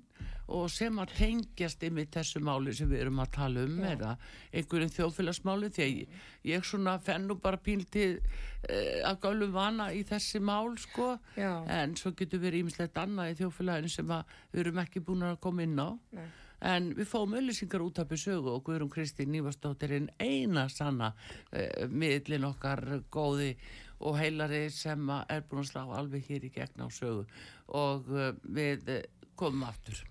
og 0.52 0.68
sem 0.72 0.98
að 1.00 1.14
tengjast 1.16 1.82
yfir 1.86 2.08
þessu 2.12 2.42
máli 2.44 2.74
sem 2.76 2.88
við 2.90 3.06
erum 3.06 3.22
að 3.22 3.32
tala 3.38 3.64
um 3.64 3.78
eða 3.88 4.10
einhverjum 4.52 4.92
þjóðfélagsmáli 4.92 5.70
því 5.72 5.84
að 5.84 5.92
ég, 5.94 6.18
ég 6.50 6.66
svona 6.68 6.98
fenn 7.00 7.26
nú 7.30 7.38
bara 7.40 7.60
píltið 7.64 8.18
uh, 8.20 9.00
að 9.08 9.20
gálu 9.24 9.48
vana 9.54 9.88
í 9.96 10.04
þessi 10.04 10.42
mál 10.44 10.76
sko 10.80 11.14
Já. 11.38 11.64
en 11.64 11.96
svo 11.96 12.12
getur 12.18 12.44
verið 12.44 12.66
ímislegt 12.66 13.00
annað 13.00 13.32
í 13.32 13.38
þjóðfélaginu 13.40 13.92
sem 13.94 14.16
við 14.52 14.64
erum 14.66 14.82
ekki 14.84 15.04
búin 15.04 15.28
að 15.30 15.40
koma 15.46 15.64
inn 15.64 15.80
á 15.80 15.96
Nei. 16.18 16.28
en 16.74 16.92
við 16.98 17.08
fáum 17.08 17.38
öllisingar 17.40 17.86
út 17.86 18.02
af 18.04 18.12
besögu 18.12 18.52
og 18.52 18.68
Guðrún 18.68 18.92
Kristín 18.92 19.32
Nývastóttirinn 19.32 20.10
eina 20.20 20.68
sanna 20.68 21.14
uh, 21.16 21.88
miðlinn 21.88 22.50
okkar 22.52 22.84
góði 23.08 23.54
og 24.00 24.18
heilari 24.18 24.66
sem 24.74 25.10
er 25.28 25.44
búin 25.48 25.62
að 25.62 25.70
slá 25.70 25.84
alveg 25.84 26.26
hér 26.28 26.48
í 26.48 26.52
gegn 26.54 26.84
á 26.84 26.88
sögu. 26.90 27.24
Og 27.68 28.10
uh, 28.10 28.32
við 28.42 28.90
uh, 28.90 29.00
komum 29.36 29.66
aftur. 29.68 30.02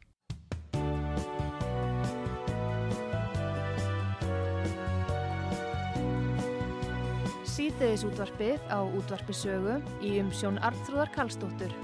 Síðdeðis 7.53 8.01
útvarpið 8.07 8.63
á 8.73 8.81
útvarpisögu 8.81 9.77
í 10.01 10.15
umsjón 10.23 10.57
Arnþróðar 10.65 11.11
Karlsdóttur. 11.13 11.75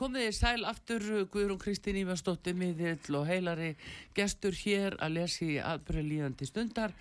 Komið 0.00 0.24
þið 0.24 0.34
sæl 0.34 0.64
aftur 0.66 1.04
Guðrún 1.30 1.60
Kristín 1.62 1.98
Ívarsdóttir 2.00 2.56
miðill 2.58 3.18
og 3.20 3.28
heilari 3.28 3.74
gestur 4.16 4.56
hér 4.56 4.96
að 4.98 5.18
lesa 5.20 5.44
í 5.44 5.60
aðbyrja 5.62 6.08
líðandi 6.08 6.48
stundar 6.48 6.96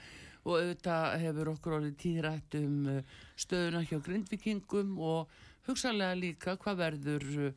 og 0.45 0.57
auðvitað 0.57 1.19
hefur 1.23 1.51
okkur 1.53 1.77
orðið 1.77 1.97
tíðrætt 2.01 2.57
um 2.61 2.77
uh, 2.89 3.19
stöðuna 3.39 3.83
hjá 3.85 3.97
grindvikingum 4.05 4.97
og 4.99 5.31
hugsanlega 5.67 6.17
líka 6.17 6.57
hvað 6.61 6.81
verður, 6.81 7.27
uh, 7.47 7.51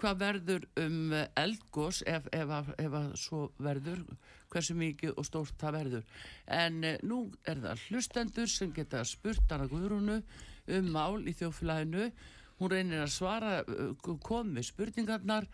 hvað 0.00 0.20
verður 0.24 0.66
um 0.84 1.14
uh, 1.16 1.24
eldgós 1.42 2.02
ef, 2.06 2.28
ef, 2.32 2.54
ef, 2.60 2.72
ef 2.84 2.98
að 3.00 3.08
svo 3.20 3.46
verður, 3.58 4.04
hversu 4.52 4.76
mikið 4.78 5.16
og 5.16 5.28
stórt 5.28 5.56
það 5.60 5.80
verður. 5.80 6.04
En 6.46 6.80
nú 7.04 7.24
er 7.48 7.64
það 7.64 7.86
hlustendur 7.88 8.48
sem 8.48 8.72
geta 8.76 9.04
spurt 9.04 9.50
hana 9.52 9.68
Guðrúnu 9.68 10.22
um 10.68 10.92
mál 10.92 11.24
í 11.28 11.36
þjóflæðinu 11.36 12.10
Hún 12.58 12.72
reynir 12.72 13.04
að 13.04 13.12
svara, 13.14 13.50
kom 14.26 14.48
með 14.56 14.64
spurningarnar 14.72 15.44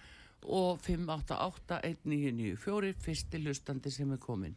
og 0.45 0.79
5881994, 0.87 2.95
fyrsti 3.05 3.41
hlustandi 3.43 3.91
sem 3.93 4.13
er 4.15 4.21
komin. 4.23 4.55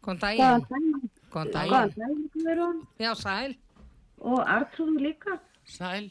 Góðan 0.00 0.18
Góðan 0.18 0.20
daginn. 0.20 0.64
daginn. 0.70 1.10
Góðan 1.32 1.50
daginn. 1.52 1.92
daginn, 1.96 2.30
Guðrún. 2.34 2.78
Já, 2.98 3.10
sæl. 3.14 3.56
Og 4.20 4.40
Artrúðu 4.46 4.98
líka. 5.00 5.38
Sæl, 5.64 6.10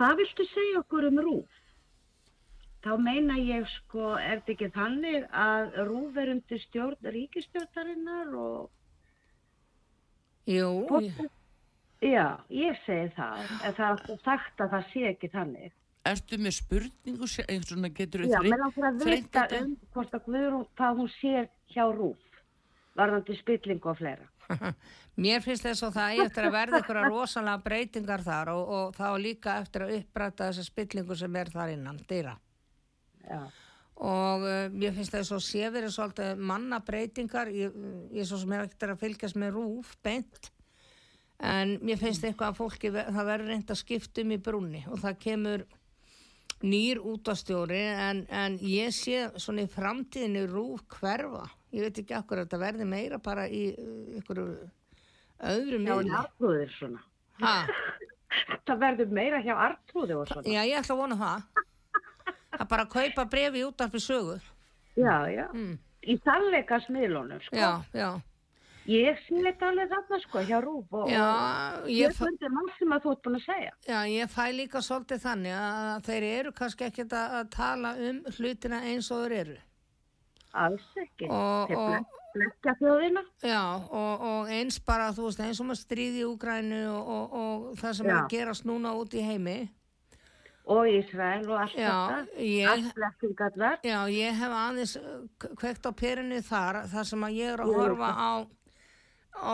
Hvað 0.00 0.16
viltu 0.16 0.44
segja 0.48 0.78
okkur 0.80 1.06
um 1.10 1.18
rúf? 1.20 1.56
Þá 2.80 2.94
meina 3.04 3.34
ég 3.36 3.66
sko, 3.68 4.14
er 4.16 4.38
þetta 4.40 4.52
ekki 4.54 4.68
þannig 4.72 5.26
að 5.36 5.74
rúf 5.90 6.16
er 6.16 6.30
undir 6.32 6.62
stjórn 6.62 7.10
ríkistjórnarinnar 7.12 8.30
og... 8.40 8.70
Jú, 10.48 10.70
Hvort- 10.88 11.28
Já, 12.00 12.40
ég 12.48 12.78
segi 12.86 13.10
það. 13.18 13.42
En 13.68 13.74
það 13.76 14.00
er 14.14 14.22
sagt 14.24 14.62
að 14.64 14.70
það 14.72 14.86
sé 14.94 15.02
ekki 15.10 15.28
þannig. 15.34 15.72
Ertu 16.06 16.38
með 16.40 16.56
spurningu, 16.56 17.28
se- 17.28 17.44
einhvern 17.46 17.68
svona 17.68 17.92
getur 17.94 18.24
Já, 18.24 18.40
mér 18.40 18.60
langar 18.62 18.90
að 18.90 19.04
vita 19.04 19.46
um 19.60 19.76
hvort 19.94 20.14
að 20.16 20.26
Guðrún, 20.26 20.66
hvað 20.78 21.00
hún 21.00 21.10
sér 21.18 21.48
hjá 21.72 21.84
rúf. 21.92 22.26
Varðandi 22.98 23.36
spillingu 23.38 23.90
og 23.92 23.98
fleira. 24.00 24.28
Mér 25.20 25.42
finnst 25.44 25.66
þess 25.66 25.84
að 25.86 25.96
það 25.98 26.20
eftir 26.24 26.46
að 26.48 26.54
verða 26.56 26.78
ykkur 26.80 26.98
rosalega 27.06 27.62
breytingar 27.64 28.22
þar 28.24 28.50
og, 28.54 28.70
og 28.76 28.94
þá 28.96 29.08
líka 29.20 29.56
eftir 29.60 29.84
að 29.84 29.96
uppræta 29.98 30.48
þessa 30.48 30.64
spillingu 30.66 31.16
sem 31.18 31.36
er 31.36 31.50
þar 31.52 31.74
innan 31.74 32.00
dýra. 32.08 32.36
Já. 33.28 33.42
Og 34.00 34.46
uh, 34.48 34.70
mér 34.72 34.94
finnst 34.96 35.12
þess 35.12 35.34
að 35.36 35.42
sé 35.44 35.68
verið 35.70 35.92
svolítið 35.92 36.40
manna 36.50 36.80
breytingar, 36.82 37.50
ég, 37.52 37.74
ég 38.16 38.26
svo 38.26 38.40
sem 38.40 38.54
er 38.56 38.64
ekkert 38.64 38.94
að 38.94 39.02
fylgjast 39.04 39.38
með 39.38 39.58
rúf 39.58 39.92
beint, 40.02 40.50
en 41.44 41.76
mér 41.84 42.00
finnst 42.00 42.24
eitthvað 42.24 42.54
að 42.54 42.58
fólki, 42.62 42.92
það 42.96 43.28
verður 43.28 43.52
reynd 43.52 43.74
að 43.74 43.80
skipta 43.82 44.24
um 44.24 44.32
í 44.32 44.40
brúnni 44.40 44.82
og 44.88 45.02
það 45.04 45.20
kemur 45.26 45.66
nýr 46.62 47.00
útastjóri 47.00 47.80
en, 47.80 48.24
en 48.28 48.58
ég 48.64 48.92
sé 48.94 49.26
svona 49.40 49.64
í 49.64 49.70
framtíðinu 49.70 50.46
rúf 50.50 50.82
hverfa. 50.98 51.46
Ég 51.72 51.86
veit 51.86 52.00
ekki 52.02 52.16
akkur 52.18 52.40
að 52.40 52.48
þetta 52.48 52.60
verði 52.64 52.86
meira 52.90 53.18
bara 53.22 53.46
í 53.48 53.62
uh, 53.72 54.18
ykkur 54.20 54.40
öðrum 54.44 55.86
Já, 55.86 55.92
en 55.94 56.04
miðli. 56.04 56.16
artrúðir 56.20 56.72
svona. 56.78 57.04
Ha, 57.40 57.54
Það 58.66 58.80
verður 58.84 59.12
meira 59.16 59.40
hjá 59.42 59.54
artrúði 59.58 60.14
og 60.14 60.28
svona. 60.30 60.46
já, 60.46 60.60
ég 60.68 60.78
ætla 60.78 60.94
að 60.94 61.00
vona 61.00 61.16
það. 61.18 61.46
Það 62.50 62.66
bara 62.72 62.84
að 62.84 62.92
kaupa 62.94 63.24
brefi 63.30 63.62
út 63.66 63.80
af 63.86 63.96
sögu. 64.02 64.36
Já, 64.98 65.14
já. 65.32 65.46
Mm. 65.54 65.78
Í 66.00 66.16
sannleika 66.24 66.78
smiðlunum, 66.86 67.40
sko. 67.46 67.56
Já, 67.56 67.70
já. 67.94 68.10
Ég 68.88 69.18
sé 69.26 69.40
þetta 69.44 69.68
alveg 69.70 69.90
þarna, 69.92 70.18
sko, 70.24 70.42
hjá 70.48 70.58
Rúf 70.64 70.92
og, 70.96 71.08
Já, 71.10 71.26
ég, 71.86 72.14
fundi 72.16 72.48
mál 72.50 72.70
sem 72.78 72.88
að 72.96 73.02
þú 73.04 73.10
ert 73.12 73.22
búin 73.26 73.36
að 73.36 73.44
segja. 73.44 73.72
já, 73.86 73.98
ég 74.08 74.30
fæ 74.32 74.46
líka 74.56 74.80
svolítið 74.82 75.20
þannig 75.26 75.56
að 75.56 76.06
þeir 76.08 76.22
eru 76.30 76.52
kannski 76.52 76.86
ekkert 76.88 77.12
að 77.12 77.34
að 77.40 77.50
tala 77.50 77.92
um 78.08 78.22
hlutina 78.38 78.80
eins 78.88 79.10
og 79.12 79.26
þeir 79.26 79.36
eru. 79.42 79.56
Alls 80.54 80.88
ekki. 80.96 81.28
Og- 81.30 81.68
Þeir 81.70 82.06
blekja 82.34 82.74
þjóðina. 82.80 83.22
Já, 83.42 83.62
og, 83.90 84.20
og 84.22 84.48
eins 84.54 84.78
bara, 84.86 85.10
þú 85.12 85.24
veist, 85.28 85.40
eins 85.42 85.60
og 85.60 85.66
maður 85.66 85.80
stríði 85.84 86.20
í 86.22 86.28
Úgrænu 86.30 86.80
og, 86.94 87.08
og, 87.10 87.32
og 87.40 87.76
það 87.80 87.94
sem 87.98 88.06
er 88.06 88.12
Já. 88.14 88.18
að 88.22 88.28
gerast 88.30 88.64
núna 88.66 88.92
út 88.96 89.14
í 89.14 89.22
heimi. 89.26 89.58
Og 90.70 90.86
Ísrael 90.86 91.48
og 91.50 91.56
allt 91.64 91.74
Já, 91.74 91.90
þetta. 91.90 92.70
Allt 92.70 92.94
blekkingarnar. 92.94 93.78
já, 93.82 93.98
ég 94.14 94.36
hef 94.38 94.52
aðeins 94.54 94.96
k- 95.42 95.50
kveikt 95.58 95.86
á 95.86 95.92
perinu 95.92 96.38
þar, 96.46 96.84
þar 96.86 97.04
sem 97.10 97.20
að 97.26 97.34
ég 97.40 97.52
er 97.56 97.58
að 97.64 97.74
horfa 97.74 98.10
á 98.14 98.30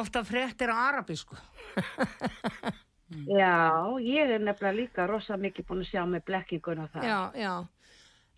ofta 0.00 0.24
fréttir 0.24 0.72
á 0.72 0.76
arabísku. 0.88 1.36
Já, 3.06 3.94
ég 4.02 4.32
er 4.34 4.42
nefnilega 4.42 4.74
líka 4.74 5.06
rosa 5.06 5.36
mikið 5.38 5.66
búin 5.68 5.84
að 5.84 5.90
sjá 5.92 6.02
með 6.10 6.24
blekkinguna 6.26 6.88
það. 6.90 7.06
Já, 7.06 7.20
já. 7.38 7.54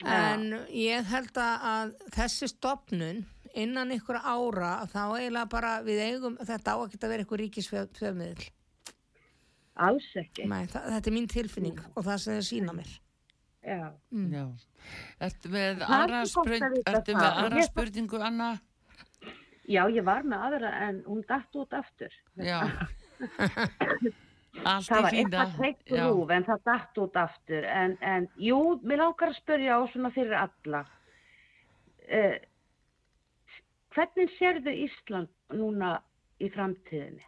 En 0.04 0.44
ég 0.70 1.08
held 1.10 1.40
að, 1.42 1.96
þessi 2.14 2.50
stopnun 2.52 3.24
innan 3.58 3.94
ykkur 3.96 4.20
ára 4.20 4.84
þá 4.92 5.02
eiginlega 5.16 5.48
bara 5.50 5.72
við 5.86 6.04
eigum, 6.04 6.36
þetta 6.38 6.74
á 6.74 6.78
að 6.78 7.08
vera 7.08 7.24
ykkur 7.24 7.42
ríkisfjöfmiðl. 7.42 8.46
Alls 9.88 10.08
ekki. 10.18 10.46
Nei, 10.50 10.66
það, 10.70 10.88
þetta 10.94 11.10
er 11.10 11.14
mín 11.16 11.28
tilfinning 11.30 11.82
og 11.94 12.04
það 12.04 12.22
sem 12.22 12.38
þau 12.38 12.48
sína 12.50 12.74
mér. 12.76 12.94
Já. 13.68 13.82
Já. 14.32 14.44
Ertu 15.26 15.50
með 15.52 15.82
aðra, 15.86 16.22
spurningu, 17.66 18.20
Anna? 18.22 18.52
Já, 19.68 19.82
ég 19.92 20.04
var 20.06 20.24
með 20.24 20.46
aðra 20.46 20.72
en 20.86 21.02
hún 21.04 21.20
datt 21.28 21.56
út 21.60 21.74
aftur. 21.76 22.14
Já. 22.40 22.62
Það 24.58 24.88
var 24.90 25.14
eitthvað 25.14 25.50
treykt 25.58 25.90
Já. 25.92 26.00
rúf 26.08 26.30
en 26.34 26.46
það 26.46 26.62
datt 26.66 27.00
út 27.02 27.18
aftur. 27.20 27.66
En, 27.68 27.94
en 28.02 28.26
jú, 28.42 28.58
mér 28.82 29.02
langar 29.04 29.30
að 29.30 29.38
spyrja 29.38 29.76
á 29.78 29.80
svona 29.92 30.10
fyrir 30.14 30.34
alla. 30.40 30.80
Uh, 32.08 32.36
hvernig 33.94 34.32
sérðu 34.38 34.74
Ísland 34.88 35.30
núna 35.54 35.98
í 36.42 36.50
framtíðinni 36.54 37.24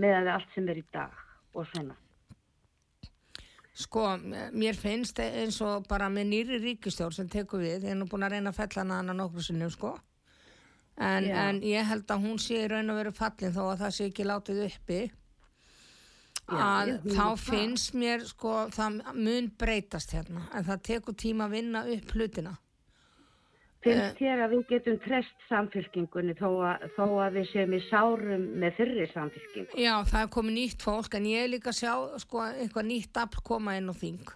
með 0.00 0.30
allt 0.32 0.50
sem 0.54 0.68
er 0.70 0.80
í 0.80 0.84
dag 0.94 1.12
og 1.56 1.66
svona? 1.72 1.96
Sko, 3.76 4.06
mér 4.56 4.78
finnst 4.78 5.18
eins 5.20 5.58
og 5.64 5.84
bara 5.90 6.08
með 6.08 6.30
nýri 6.30 6.60
ríkistjórn 6.62 7.12
sem 7.12 7.28
tekur 7.28 7.60
við, 7.60 7.82
ég 7.84 7.92
er 7.92 7.98
nú 7.98 8.06
búin 8.08 8.24
að 8.24 8.38
reyna 8.38 8.54
að 8.54 8.62
fella 8.62 8.86
hana 8.88 9.16
nokkur 9.16 9.44
sinnum, 9.44 9.72
sko. 9.72 9.96
En, 10.96 11.26
en 11.28 11.60
ég 11.60 11.84
held 11.84 12.08
að 12.08 12.22
hún 12.24 12.38
sé 12.40 12.62
raun 12.70 12.90
og 12.92 13.00
veru 13.02 13.12
fallin 13.12 13.52
þó 13.52 13.62
að 13.68 13.80
það 13.84 13.96
sé 13.96 14.04
ekki 14.10 14.24
látið 14.24 14.60
uppi. 14.64 15.00
Já, 16.46 16.60
að 16.62 16.92
þá 17.02 17.08
er 17.10 17.16
það. 17.16 17.40
finnst 17.42 17.96
mér, 17.98 18.22
sko, 18.24 18.52
það 18.72 19.00
mun 19.18 19.50
breytast 19.58 20.14
hérna. 20.14 20.46
En 20.54 20.64
það 20.68 20.84
tekur 20.88 21.18
tíma 21.18 21.48
að 21.48 21.56
vinna 21.58 21.82
upp 21.96 22.14
hlutina. 22.14 22.54
Finnst 23.86 24.18
þér 24.18 24.42
að 24.42 24.54
við 24.54 24.62
getum 24.70 24.96
treyst 25.04 25.44
samfélkingunni 25.50 26.34
þó 26.38 26.48
að, 26.70 26.86
þó 26.96 27.04
að 27.22 27.36
við 27.36 27.50
séum 27.52 27.76
í 27.76 27.82
sárum 27.86 28.48
með 28.62 28.80
fyrri 28.80 29.06
samfélkingu? 29.12 29.78
Já, 29.78 29.92
það 30.08 30.22
er 30.22 30.32
komið 30.38 30.56
nýtt 30.56 30.86
fólk, 30.86 31.18
en 31.18 31.28
ég 31.30 31.44
er 31.44 31.52
líka 31.52 31.70
að 31.70 31.78
sjá, 31.82 31.92
sko, 32.24 32.42
eitthvað 32.48 32.88
nýtt 32.88 33.20
afl 33.22 33.44
koma 33.46 33.76
inn 33.78 33.92
á 33.92 33.94
þing. 34.00 34.32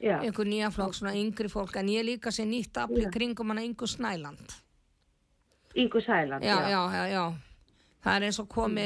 Já, 0.00 0.16
Einhver 0.24 0.48
nýja 0.48 0.72
flokk, 0.72 0.96
svona 0.96 1.12
yngri 1.20 1.50
fólk, 1.52 1.76
en 1.76 1.92
ég 1.92 2.00
er 2.00 2.08
líka 2.08 2.30
að 2.32 2.38
sé 2.40 2.48
nýtt 2.48 2.80
afl 2.80 3.02
í 3.02 3.06
kringum 3.12 3.52
hana 3.52 3.66
yngur 3.66 3.90
Snæland. 3.90 4.56
Ingu 5.74 6.00
Sæland. 6.02 6.42
já, 6.44 6.56
já, 6.70 6.80
já, 6.94 7.04
já. 7.14 7.24
Það 8.00 8.16
er 8.16 8.24
eins 8.26 8.38
og 8.40 8.48
komi 8.48 8.84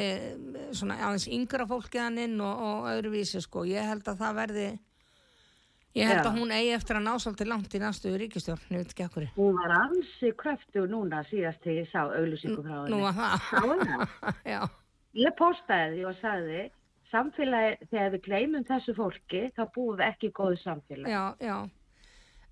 svona 0.75 0.97
aðeins 1.07 1.29
yngra 1.31 1.67
fólkið 1.71 2.01
hann 2.03 2.19
inn 2.19 2.41
og, 2.43 2.63
og 2.67 2.89
öðruvísi 2.91 3.41
sko. 3.41 3.63
Ég 3.71 3.87
held 3.87 4.09
að 4.11 4.19
það 4.19 4.35
verði, 4.41 4.65
ég 5.95 6.09
held 6.11 6.19
Já. 6.19 6.27
að 6.33 6.39
hún 6.41 6.51
eigi 6.57 6.73
eftir 6.75 6.99
að 6.99 7.05
ná 7.07 7.13
svolítið 7.23 7.51
langt 7.53 7.75
í 7.79 7.81
næstu 7.85 8.15
ríkistjórn, 8.19 8.65
ég 8.75 8.83
veit 8.83 8.91
ekki 8.91 9.05
ekkur. 9.07 9.29
Hún 9.37 9.55
var 9.61 9.77
ansi 9.79 10.33
kröftu 10.35 10.83
núna 10.91 11.23
síðast 11.31 11.63
þegar 11.63 11.79
ég 11.79 11.93
sá 11.95 12.01
auglýsingu 12.11 12.65
frá 12.67 12.75
henni. 12.81 12.91
Nú 12.91 13.01
var 13.07 13.15
það. 13.21 13.47
Það. 13.55 14.43
já, 14.51 14.61
Ég 15.15 15.37
postaði 15.39 15.95
því 15.95 16.05
og 16.11 16.17
sagði, 16.19 16.63
samfélagi, 17.15 17.77
þegar 17.93 18.11
við 18.17 18.23
gleymum 18.27 18.65
þessu 18.67 18.95
fólki, 18.99 19.45
þá 19.55 19.63
búum 19.77 19.95
við 20.01 20.09
ekki 20.11 20.33
góðu 20.35 20.59
samfélagi. 20.65 21.15
já, 21.15 21.25
já. 21.39 21.59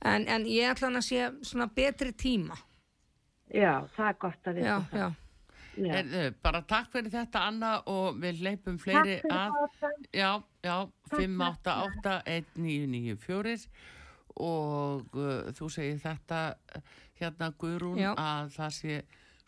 En, 0.03 0.28
en 0.30 0.47
ég 0.47 0.70
ætla 0.70 0.89
hann 0.93 0.99
að 1.03 1.09
sé 1.11 1.26
svona 1.43 1.66
betri 1.74 2.12
tíma. 2.14 2.55
Já, 3.53 3.84
það 3.96 4.07
er 4.09 4.14
gott 4.26 4.46
að 4.48 4.55
við 4.59 4.64
Já, 4.66 4.76
já. 4.92 4.98
já. 5.03 5.09
Heyrðu, 5.72 6.22
bara 6.44 6.61
takk 6.68 6.88
fyrir 6.92 7.09
þetta, 7.14 7.38
Anna, 7.48 7.70
og 7.88 8.18
við 8.20 8.42
leipum 8.44 8.76
fleiri 8.80 9.14
að. 9.32 9.50
þetta. 9.72 9.90
Já, 10.12 10.30
já, 10.66 10.76
588-1994 11.14 13.66
og 14.42 15.16
uh, 15.16 15.53
þú 15.57 15.66
segir 15.72 15.98
þetta 16.03 16.40
uh, 16.57 16.61
hérna 17.20 17.50
Guðrún 17.61 17.98
Já. 18.00 18.12
að 18.16 18.50
það 18.57 18.70
sé 18.78 18.94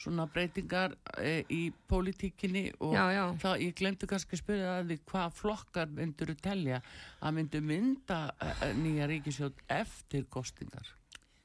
svona 0.04 0.24
breytingar 0.28 0.90
uh, 0.96 1.42
í 1.52 1.62
pólitíkinni 1.88 2.64
og 2.84 2.92
Já, 2.96 3.24
þá 3.40 3.50
ég 3.62 3.74
glemdu 3.78 4.06
kannski 4.10 4.32
að 4.36 4.42
spyrja 4.42 4.68
að 4.78 4.86
því 4.90 4.96
hvað 5.12 5.28
flokkar 5.38 5.88
myndur 5.96 6.28
þú 6.34 6.38
telja 6.44 6.78
að 7.20 7.30
myndu 7.38 7.58
mynda 7.64 8.18
uh, 8.34 8.38
nýja 8.80 9.04
ríkisjótt 9.12 9.58
eftir 9.72 10.22
kostingar 10.32 10.86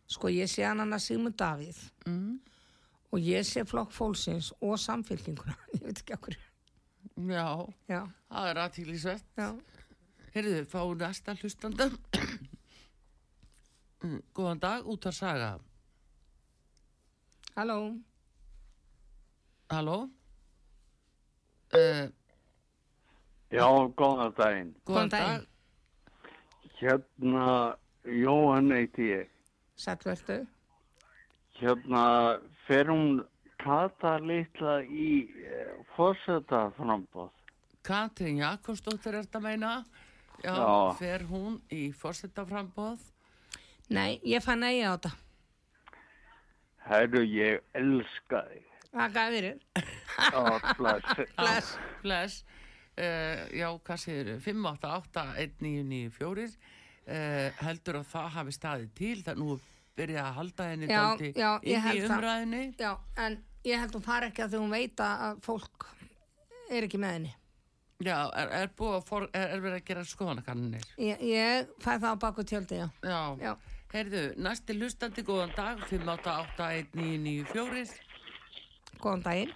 Sko 0.10 0.30
ég 0.34 0.50
sé 0.50 0.64
hann 0.66 0.80
hann 0.82 0.96
að 0.96 1.04
Sigmund 1.06 1.38
Davíð. 1.38 1.80
Mm. 2.10 2.40
og 3.12 3.20
ég 3.26 3.42
sé 3.46 3.64
flokk 3.66 3.90
fólksins 3.92 4.52
og 4.62 4.76
samfélkinguna, 4.78 5.56
ég 5.74 5.82
veit 5.88 5.98
ekki 6.02 6.14
ekkur. 6.14 6.36
Já, 7.30 7.46
Já, 7.90 8.04
það 8.30 8.50
er 8.52 8.60
aðtílisvert 8.64 9.26
já. 9.38 9.48
Heyrðu, 10.36 10.60
fáum 10.70 10.98
næsta 11.00 11.34
hlustanda 11.40 11.90
Mm, 14.00 14.22
Góðan 14.32 14.60
dag, 14.64 14.86
út 14.88 15.04
að 15.10 15.16
saga. 15.18 15.48
Halló, 17.58 17.98
Halló? 19.74 19.98
Uh, 21.76 22.08
Já, 23.52 23.66
góðan 24.00 24.32
daginn. 24.38 24.70
Góðan 24.88 25.12
dag. 25.12 25.44
Hérna, 26.80 27.76
Jóhann 28.08 28.72
heiti 28.72 29.10
ég. 29.10 29.28
Sætvertu. 29.80 30.42
Hérna, 31.60 32.04
fer 32.68 32.86
hún 32.92 33.24
Kata 33.60 34.14
litla 34.24 34.78
í 34.88 35.28
eh, 35.44 35.74
fórseta 35.98 36.70
frambóð. 36.78 37.34
Katrín 37.84 38.38
Jakobsdóttir 38.40 39.16
er 39.18 39.24
þetta 39.26 39.40
að 39.40 39.44
meina 39.44 39.72
Já, 40.44 40.54
Já. 40.56 40.94
fer 41.00 41.24
hún 41.28 41.62
í 41.72 41.92
fórsetaframbóð 41.96 43.00
Nei, 43.90 44.20
ég 44.24 44.44
fann 44.46 44.64
eigi 44.64 44.84
á 44.86 44.94
þetta. 44.94 45.10
Herru, 46.86 47.24
ég 47.26 47.62
elska 47.74 48.44
þig. 48.46 48.66
Það 48.94 49.14
gaf 49.16 49.30
fyrir. 49.34 49.58
Já, 50.20 50.60
bless. 50.78 51.06
Bless. 51.40 51.78
Bless 52.04 52.44
uh, 52.46 53.50
Já, 53.50 53.80
hvað 53.86 54.00
séður 54.04 54.40
588-1994 54.46 56.58
uh, 57.10 57.48
heldur 57.66 57.96
að 58.00 58.06
það 58.14 58.28
hafi 58.38 58.52
staðið 58.56 58.90
til 59.00 59.20
það 59.26 59.36
nú 59.42 59.50
byrja 60.00 60.22
að 60.28 60.38
halda 60.40 60.64
henni 60.70 60.86
Já, 60.90 61.04
já, 61.36 61.52
inn 61.64 61.88
í 61.92 61.94
umræðinni 62.08 62.64
Já, 62.80 62.92
en 63.26 63.34
ég 63.68 63.76
held 63.82 63.94
hún 63.98 64.06
fara 64.06 64.26
ekki 64.30 64.42
að 64.46 64.52
því 64.54 64.60
hún 64.64 64.76
veit 64.78 64.98
að 65.04 65.36
fólk 65.46 65.78
er 66.70 66.82
ekki 66.86 67.00
með 67.02 67.12
henni. 67.18 67.34
Já, 68.00 68.18
er, 68.40 68.48
er 68.62 68.68
búið 68.80 68.96
að 68.96 69.04
for, 69.10 69.22
er, 69.36 69.48
er 69.58 69.62
að 69.74 69.88
gera 69.90 70.04
skoðanakannir 70.08 70.86
Ég, 71.02 71.18
ég 71.28 71.68
fæ 71.84 71.92
það 71.98 72.14
á 72.16 72.18
baku 72.22 72.42
tjöldi, 72.48 72.76
já. 72.80 72.88
Já, 73.04 73.22
Já. 73.44 73.54
heyrðu, 73.92 74.22
næsti 74.40 74.72
lustandi 74.78 75.22
góðan 75.28 75.52
dag 75.58 75.76
588-1994 75.90 77.92
Góðan 79.00 79.22
daginn. 79.24 79.52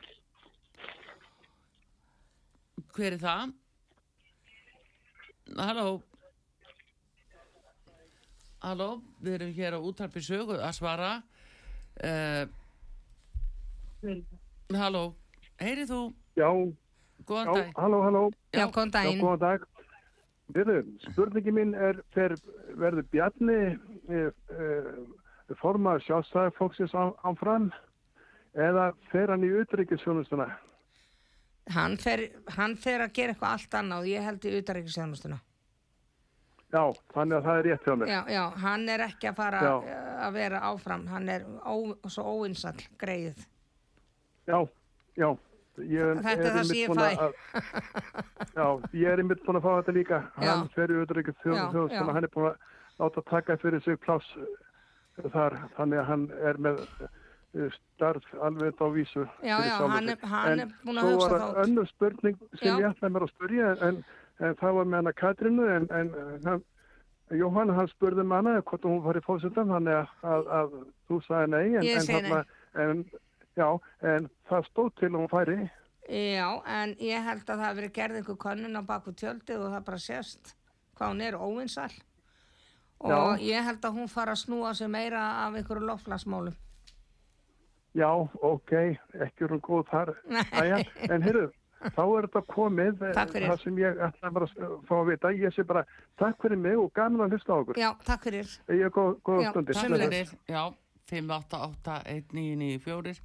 Hver 2.93 3.15
er 3.15 3.19
það? 3.19 3.53
Halló? 5.57 5.87
Halló? 8.63 9.01
Við 9.23 9.33
erum 9.37 9.53
hér 9.57 9.75
á 9.75 9.79
útarpi 9.83 10.21
sögu 10.23 10.55
að 10.63 10.75
svara. 10.77 11.11
Uh, 11.99 12.47
halló? 14.73 15.03
Heyrið 15.61 15.91
þú? 15.91 16.01
Já, 16.39 16.47
Góðan 17.27 17.45
já, 17.47 17.53
dag. 17.59 17.73
halló, 17.77 17.99
halló, 18.03 18.23
Já, 18.53 18.59
Já. 18.59 18.65
góðan 18.71 18.89
já, 18.89 18.93
daginn. 18.97 19.21
góðan 19.21 19.39
dag. 19.43 19.67
Viðu, 20.53 20.77
spurningi 21.07 21.51
mín 21.55 21.71
er, 21.73 22.01
fer, 22.13 22.33
verður 22.77 23.05
Bjarni 23.13 23.59
e, 24.11 24.19
e, 24.51 25.55
formað 25.61 26.03
sjálfstæði 26.03 26.51
fólksins 26.57 26.93
á, 26.93 27.15
áfram 27.25 27.69
eða 28.53 28.89
fer 29.11 29.31
hann 29.31 29.45
í 29.47 29.51
utryggisjónustuna? 29.63 30.49
Hann 31.73 31.95
fer, 31.97 32.25
hann 32.57 32.75
fer 32.75 33.05
að 33.05 33.15
gera 33.15 33.33
eitthvað 33.33 33.55
allt 33.55 33.77
annað 33.79 34.03
og 34.03 34.11
ég 34.11 34.27
held 34.27 34.45
í 34.45 34.53
utaríkisjónustuna. 34.59 35.39
Já, 36.73 36.83
þannig 37.13 37.37
að 37.37 37.43
það 37.45 37.57
er 37.59 37.65
rétt 37.69 37.83
hjá 37.87 37.95
mér. 38.01 38.07
Já, 38.09 38.19
já, 38.33 38.43
hann 38.63 38.85
er 38.89 39.03
ekki 39.05 39.27
að 39.29 39.35
fara 39.37 39.59
Já. 39.61 39.73
að 40.25 40.33
vera 40.39 40.61
áfram, 40.71 41.03
hann 41.11 41.29
er 41.29 41.43
ó, 41.61 41.75
svo 42.09 42.23
óinsall 42.41 42.81
greið. 42.97 43.43
Já, 44.49 44.57
já. 45.21 45.29
Ég, 45.73 46.19
Þetta 46.21 46.43
er 46.45 46.51
það 46.53 46.65
sem 46.69 46.77
ég 46.77 46.89
búin 46.89 46.99
fæ. 46.99 47.17
að- 47.17 47.33
Já, 48.53 48.65
ég 48.93 49.07
er 49.09 49.21
einmitt 49.23 49.43
búin 49.45 49.57
að 49.57 49.63
fá 49.65 49.71
þetta 49.81 49.93
líka. 49.95 50.19
Já. 50.41 50.49
Hann 50.53 50.69
fer 50.75 50.87
í 50.87 50.97
Já, 50.97 51.01
utryggisjónustuna, 51.05 51.93
já. 51.93 52.03
hann 52.13 52.23
er 52.23 52.29
búin 52.35 52.49
að 52.51 52.57
láta 52.99 53.23
taka 53.29 53.57
fyrir 53.57 53.81
sig 53.83 53.97
pláss 54.01 54.25
eh, 54.37 55.29
þar, 55.33 55.55
þannig 55.77 55.99
að 55.99 56.05
hann 56.05 56.25
er 56.45 56.57
með 56.61 56.83
eh, 57.57 57.69
starf 57.95 58.23
alveg 58.41 58.73
á 58.81 58.85
vísu 58.93 59.25
Já, 59.41 59.57
já, 59.65 59.77
hann 59.87 60.09
er- 60.09 60.17
hann 60.25 60.51
En 60.51 60.59
er 60.59 60.73
búinn 60.85 60.97
að 60.97 61.01
svo 61.01 61.13
hugsa 61.17 61.29
var 61.29 61.41
þá. 61.41 61.63
önnur 61.65 61.87
spurning 61.89 62.37
sem 62.59 62.67
Já. 62.67 62.77
ég 62.81 62.93
ætlaði 62.93 63.13
mér 63.13 63.25
að 63.27 63.33
spurja 63.33 63.71
en, 63.89 64.03
en 64.39 64.55
það 64.61 64.77
var 64.79 64.85
með 64.89 64.97
hana 65.01 65.13
Katrínu 65.13 65.67
en, 65.75 65.87
en 65.91 66.13
hann, 66.45 66.63
Jóhann 67.33 67.73
hann 67.73 67.87
spurði 67.91 68.23
með 68.27 68.41
hana 68.41 68.61
hvort 68.61 68.87
hún 68.87 69.03
var 69.05 69.17
í 69.17 69.23
fósitum 69.25 69.69
þannig 69.73 69.99
að, 69.99 70.09
að, 70.33 70.49
að 70.59 70.73
þú 71.09 71.19
sagði 71.27 71.51
nei 71.53 71.77
en, 71.77 71.83
Ég 71.87 72.01
segi 72.07 72.21
nei. 72.33 72.43
en, 72.83 73.05
já, 73.57 73.67
en 74.01 74.29
það 74.49 74.67
stóð 74.71 74.91
til 74.99 75.13
hún 75.15 75.29
færi 75.31 75.59
Já, 76.09 76.49
en 76.67 76.95
ég 76.99 77.23
held 77.23 77.45
að 77.47 77.53
það 77.53 77.61
hafi 77.63 77.79
verið 77.79 77.93
gerð 77.95 78.17
einhver 78.19 78.35
könnun 78.43 78.75
á 78.75 78.83
baku 78.83 79.13
tjöldið 79.15 79.61
og 79.63 79.69
það 79.71 79.85
bara 79.87 80.01
sést 80.03 80.51
hvað 80.97 81.13
hún 81.13 81.21
er 81.23 81.37
óvinsall. 81.39 81.93
Og 83.03 83.11
Já. 83.39 83.39
ég 83.39 83.63
held 83.69 83.85
að 83.87 83.95
hún 84.01 84.09
fara 84.11 84.35
að 84.35 84.41
snúa 84.43 84.73
sig 84.75 84.91
meira 84.91 85.21
af 85.45 85.55
einhverju 85.55 85.87
loftlagsmálum. 85.87 86.53
já, 87.95 88.09
ok, 88.41 88.71
ekki 89.21 89.45
er 89.45 89.51
hún 89.53 89.61
góð 89.63 89.83
þar 89.91 90.11
en 91.13 91.21
heyrðu 91.23 91.47
þá 91.91 92.03
er 92.03 92.27
þetta 92.27 92.41
komið 92.53 92.93
eh, 93.03 93.17
það 93.17 93.57
sem 93.63 93.75
ég 93.81 93.93
ætlaði 94.07 94.33
mér 94.35 94.43
að 94.47 94.51
fá 94.87 94.95
að 94.97 95.07
vita. 95.09 95.27
Ég 95.43 95.51
sé 95.55 95.61
bara 95.67 95.83
takk 96.19 96.37
fyrir 96.43 96.59
mig 96.63 96.77
og 96.79 96.89
gaman 96.95 97.23
að 97.25 97.31
hlusta 97.35 97.51
á 97.53 97.55
okkur 97.59 97.75
Já, 97.81 97.89
takk 98.07 98.21
fyrir. 98.29 98.47
ég 98.71 98.83
er 98.87 98.93
góð, 98.93 99.11
góð 99.27 99.39
Já, 99.43 99.49
stundir 99.51 99.75
fyrir, 99.81 100.29
já, 100.49 100.63
5881994 101.13 103.17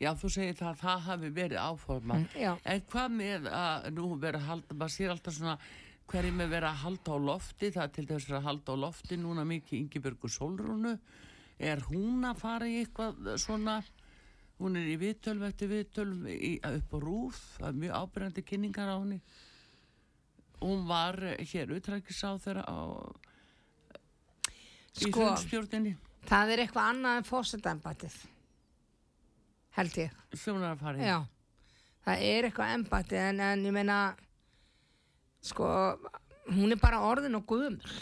Já, 0.00 0.10
þú 0.16 0.28
segir 0.32 0.56
það 0.56 0.70
að 0.70 0.80
það 0.80 0.98
hafi 1.10 1.28
verið 1.36 1.58
áforma 1.60 2.14
Já. 2.32 2.52
En 2.64 2.80
hvað 2.88 3.08
með 3.20 3.40
að 3.52 3.90
nú 3.98 4.04
vera 4.22 4.38
að 4.40 4.46
halda, 4.48 4.70
maður 4.80 4.94
sér 4.96 5.10
alltaf 5.14 5.34
svona 5.36 5.56
hverjum 6.10 6.36
með 6.40 6.48
vera 6.56 6.68
að 6.72 6.82
halda 6.84 7.08
á 7.14 7.18
lofti 7.22 7.66
það 7.70 7.84
er 7.84 7.92
til 7.94 8.06
þess 8.08 8.32
að 8.34 8.46
halda 8.48 8.68
á 8.74 8.76
lofti 8.82 9.14
núna 9.20 9.42
mikið 9.46 9.78
Ingibjörgu 9.84 10.28
Solrúnu 10.32 10.94
er 11.60 11.78
hún 11.90 12.24
að 12.24 12.40
fara 12.40 12.66
í 12.66 12.80
eitthvað 12.80 13.14
svona 13.38 13.74
hún 14.60 14.76
er 14.76 14.90
í 14.92 14.98
viðtölum 15.00 15.46
eftir 15.48 15.70
viðtölum 15.72 16.26
í, 16.28 16.52
upp 16.60 16.92
á 16.92 16.98
rúf 17.00 17.40
það 17.56 17.68
er 17.70 17.80
mjög 17.84 17.96
ábyrjandi 18.04 18.44
kynningar 18.44 18.92
á 18.92 18.96
henni 19.00 19.20
hún 20.60 20.84
var 20.88 21.16
hér 21.40 21.72
utrækisá 21.78 22.34
þeirra 22.44 22.64
á 22.68 22.80
í 25.00 25.08
Sko, 25.08 25.24
hrunstjórninni 25.24 25.96
það 26.28 26.52
er 26.54 26.62
eitthvað 26.64 26.88
annað 26.92 27.18
en 27.20 27.26
fósitæmbatið. 27.28 28.16
Held 29.76 29.98
ég. 30.02 30.16
Já, 31.06 31.18
það 32.06 32.24
er 32.26 32.48
eitthvað 32.48 32.74
embætti 32.76 33.18
en, 33.20 33.42
en 33.46 33.66
ég 33.68 33.74
meina 33.74 33.98
sko, 35.46 35.68
hún 36.50 36.74
er 36.74 36.80
bara 36.82 37.02
orðin 37.06 37.38
og 37.38 37.46
guðumul. 37.48 37.98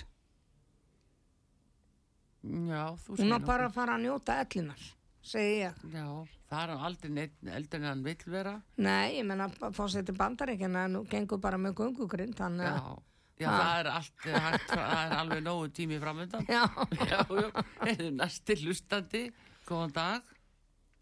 Já, 2.48 2.82
þú 3.04 3.18
Hún 3.18 3.34
er 3.36 3.44
bara 3.44 3.68
að 3.68 3.76
fara 3.76 3.98
að 3.98 4.06
njóta 4.06 4.38
ellinar, 4.40 4.84
segi 5.30 5.58
ég. 5.62 5.82
Já, 5.92 6.06
það 6.50 6.62
er 6.72 6.84
aldrei 6.88 7.10
neitt 7.14 7.50
eldur 7.58 7.80
en 7.82 7.86
hann 7.90 8.02
vill 8.06 8.24
vera. 8.32 8.54
Nei, 8.80 9.18
ég 9.18 9.26
meina 9.28 9.46
fósiti 9.76 10.14
bandaríkjana 10.16 10.86
nú 10.92 11.04
gengur 11.10 11.40
bara 11.42 11.58
með 11.60 11.76
gungugrind, 11.82 12.34
þannig 12.38 12.66
Já, 12.68 12.74
að 12.78 13.04
já 13.38 13.48
Ha. 13.48 13.58
það 13.62 13.78
er 13.80 13.88
allt, 13.94 14.24
hægt, 14.26 14.72
það 14.72 14.98
er 15.04 15.12
alveg 15.20 15.42
nógu 15.46 15.68
tími 15.76 15.98
framöndan. 16.02 16.48
Já, 16.56 16.64
Já, 17.06 17.20
já, 17.22 17.48
eða 17.92 18.10
næsti 18.18 18.56
hlustandi, 18.64 19.22
góðan 19.68 19.92
dag. 19.94 20.22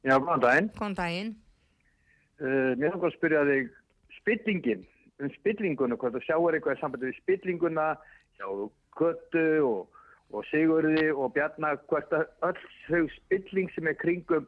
Já, 0.05 0.19
góðan 0.21 0.43
daginn. 0.45 0.69
kom 0.77 0.95
daginn. 0.99 1.33
Uh, 2.37 2.75
mér 2.77 2.93
langar 2.93 3.09
að 3.09 3.17
spyrja 3.17 3.45
þig 3.49 3.71
spillingin, 4.19 4.83
um 5.25 5.31
spillinguna, 5.39 5.97
hvort 5.97 6.13
þú 6.19 6.21
sjáur 6.27 6.53
eitthvað 6.59 6.77
í 6.77 6.81
sambandi 6.83 7.09
við 7.09 7.21
spillinguna 7.23 7.87
hjá 8.37 8.51
Köttu 8.97 9.47
og, 9.65 9.96
og 10.35 10.45
Sigurði 10.51 11.11
og 11.15 11.33
Bjarnar, 11.37 11.79
hvort 11.91 12.13
að 12.15 12.27
öll 12.49 12.61
þau 12.89 13.03
spilling 13.15 13.71
sem 13.75 13.87
er 13.91 13.99
kringum 14.01 14.47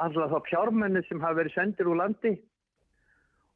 alla 0.00 0.28
þá 0.32 0.38
fjármenni 0.48 1.04
sem 1.08 1.20
hafa 1.22 1.42
verið 1.42 1.54
sendir 1.54 1.90
úr 1.90 2.00
landi 2.00 2.34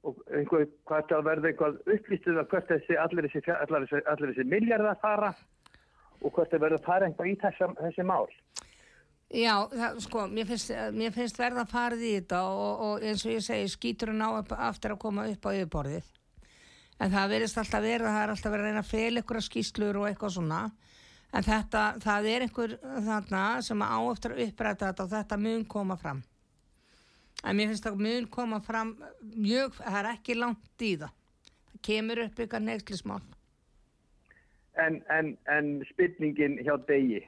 og 0.07 0.21
einhver, 0.31 0.69
hvort 0.87 1.13
að 1.13 1.25
verða 1.27 1.51
eitthvað 1.51 1.81
upplýstuð 1.95 2.43
af 2.43 2.51
hvert 2.53 2.69
þessi, 2.71 2.99
allir 3.01 3.27
þessi, 3.27 3.43
þessi, 3.49 4.03
þessi 4.29 4.47
miljardar 4.47 5.01
fara 5.03 5.33
og 6.23 6.39
verður 6.39 6.79
að 6.79 6.87
fara 6.87 7.09
eitthvað 7.09 7.33
í 7.33 7.35
þessa, 7.43 7.71
þessi 7.81 8.07
mál. 8.07 8.29
Já, 9.29 9.55
það, 9.69 9.99
sko, 10.07 10.23
mér 10.33 10.47
finnst, 10.49 10.71
mér 10.97 11.13
finnst 11.13 11.39
verða 11.39 11.67
að 11.67 11.73
farið 11.75 12.05
í 12.09 12.13
þetta 12.15 12.39
og, 12.49 12.85
og 12.87 13.03
eins 13.05 13.25
og 13.27 13.35
ég 13.35 13.45
segi, 13.45 13.73
skýturinn 13.75 14.25
á 14.25 14.31
upp- 14.39 14.55
aftur 14.57 14.95
að 14.95 15.03
koma 15.03 15.27
upp 15.29 15.45
á 15.45 15.51
yfirborðið. 15.53 16.07
En 16.99 17.13
það 17.13 17.35
verðist 17.35 17.61
alltaf 17.61 17.85
verið, 17.85 18.07
það 18.09 18.23
er 18.23 18.33
alltaf 18.33 18.55
verið 18.55 18.65
að 18.65 18.71
reyna 18.71 18.85
að 18.87 18.93
fel 18.95 19.21
ykkur 19.21 19.41
skýslur 19.45 19.99
og 20.01 20.09
eitthvað 20.09 20.35
svona. 20.39 20.63
En 21.37 21.45
þetta, 21.45 21.83
það 22.01 22.27
er 22.33 22.45
einhver 22.47 22.77
þarna 23.05 23.43
sem 23.63 23.83
á 23.85 23.99
eftir 24.13 24.33
að 24.33 24.43
uppræta 24.49 24.87
þetta 24.89 25.05
og 25.05 25.11
þetta 25.13 25.37
mun 25.43 25.65
koma 25.69 25.97
fram. 26.01 26.23
En 27.45 27.57
mér 27.57 27.69
finnst 27.71 27.85
það 27.85 27.99
mun 28.01 28.27
koma 28.33 28.61
fram 28.65 28.95
mjög, 29.37 29.77
það 29.83 29.99
er 30.01 30.09
ekki 30.15 30.35
langt 30.39 30.83
í 30.89 30.95
það. 30.99 31.13
Það 31.69 31.83
kemur 31.91 32.23
upp 32.25 32.41
ykkar 32.47 32.65
neykslismál. 32.65 33.21
en, 34.79 35.03
en, 35.11 35.33
en 35.51 35.69
spillingin 35.91 36.59
hjá 36.63 36.77
degi 36.87 37.19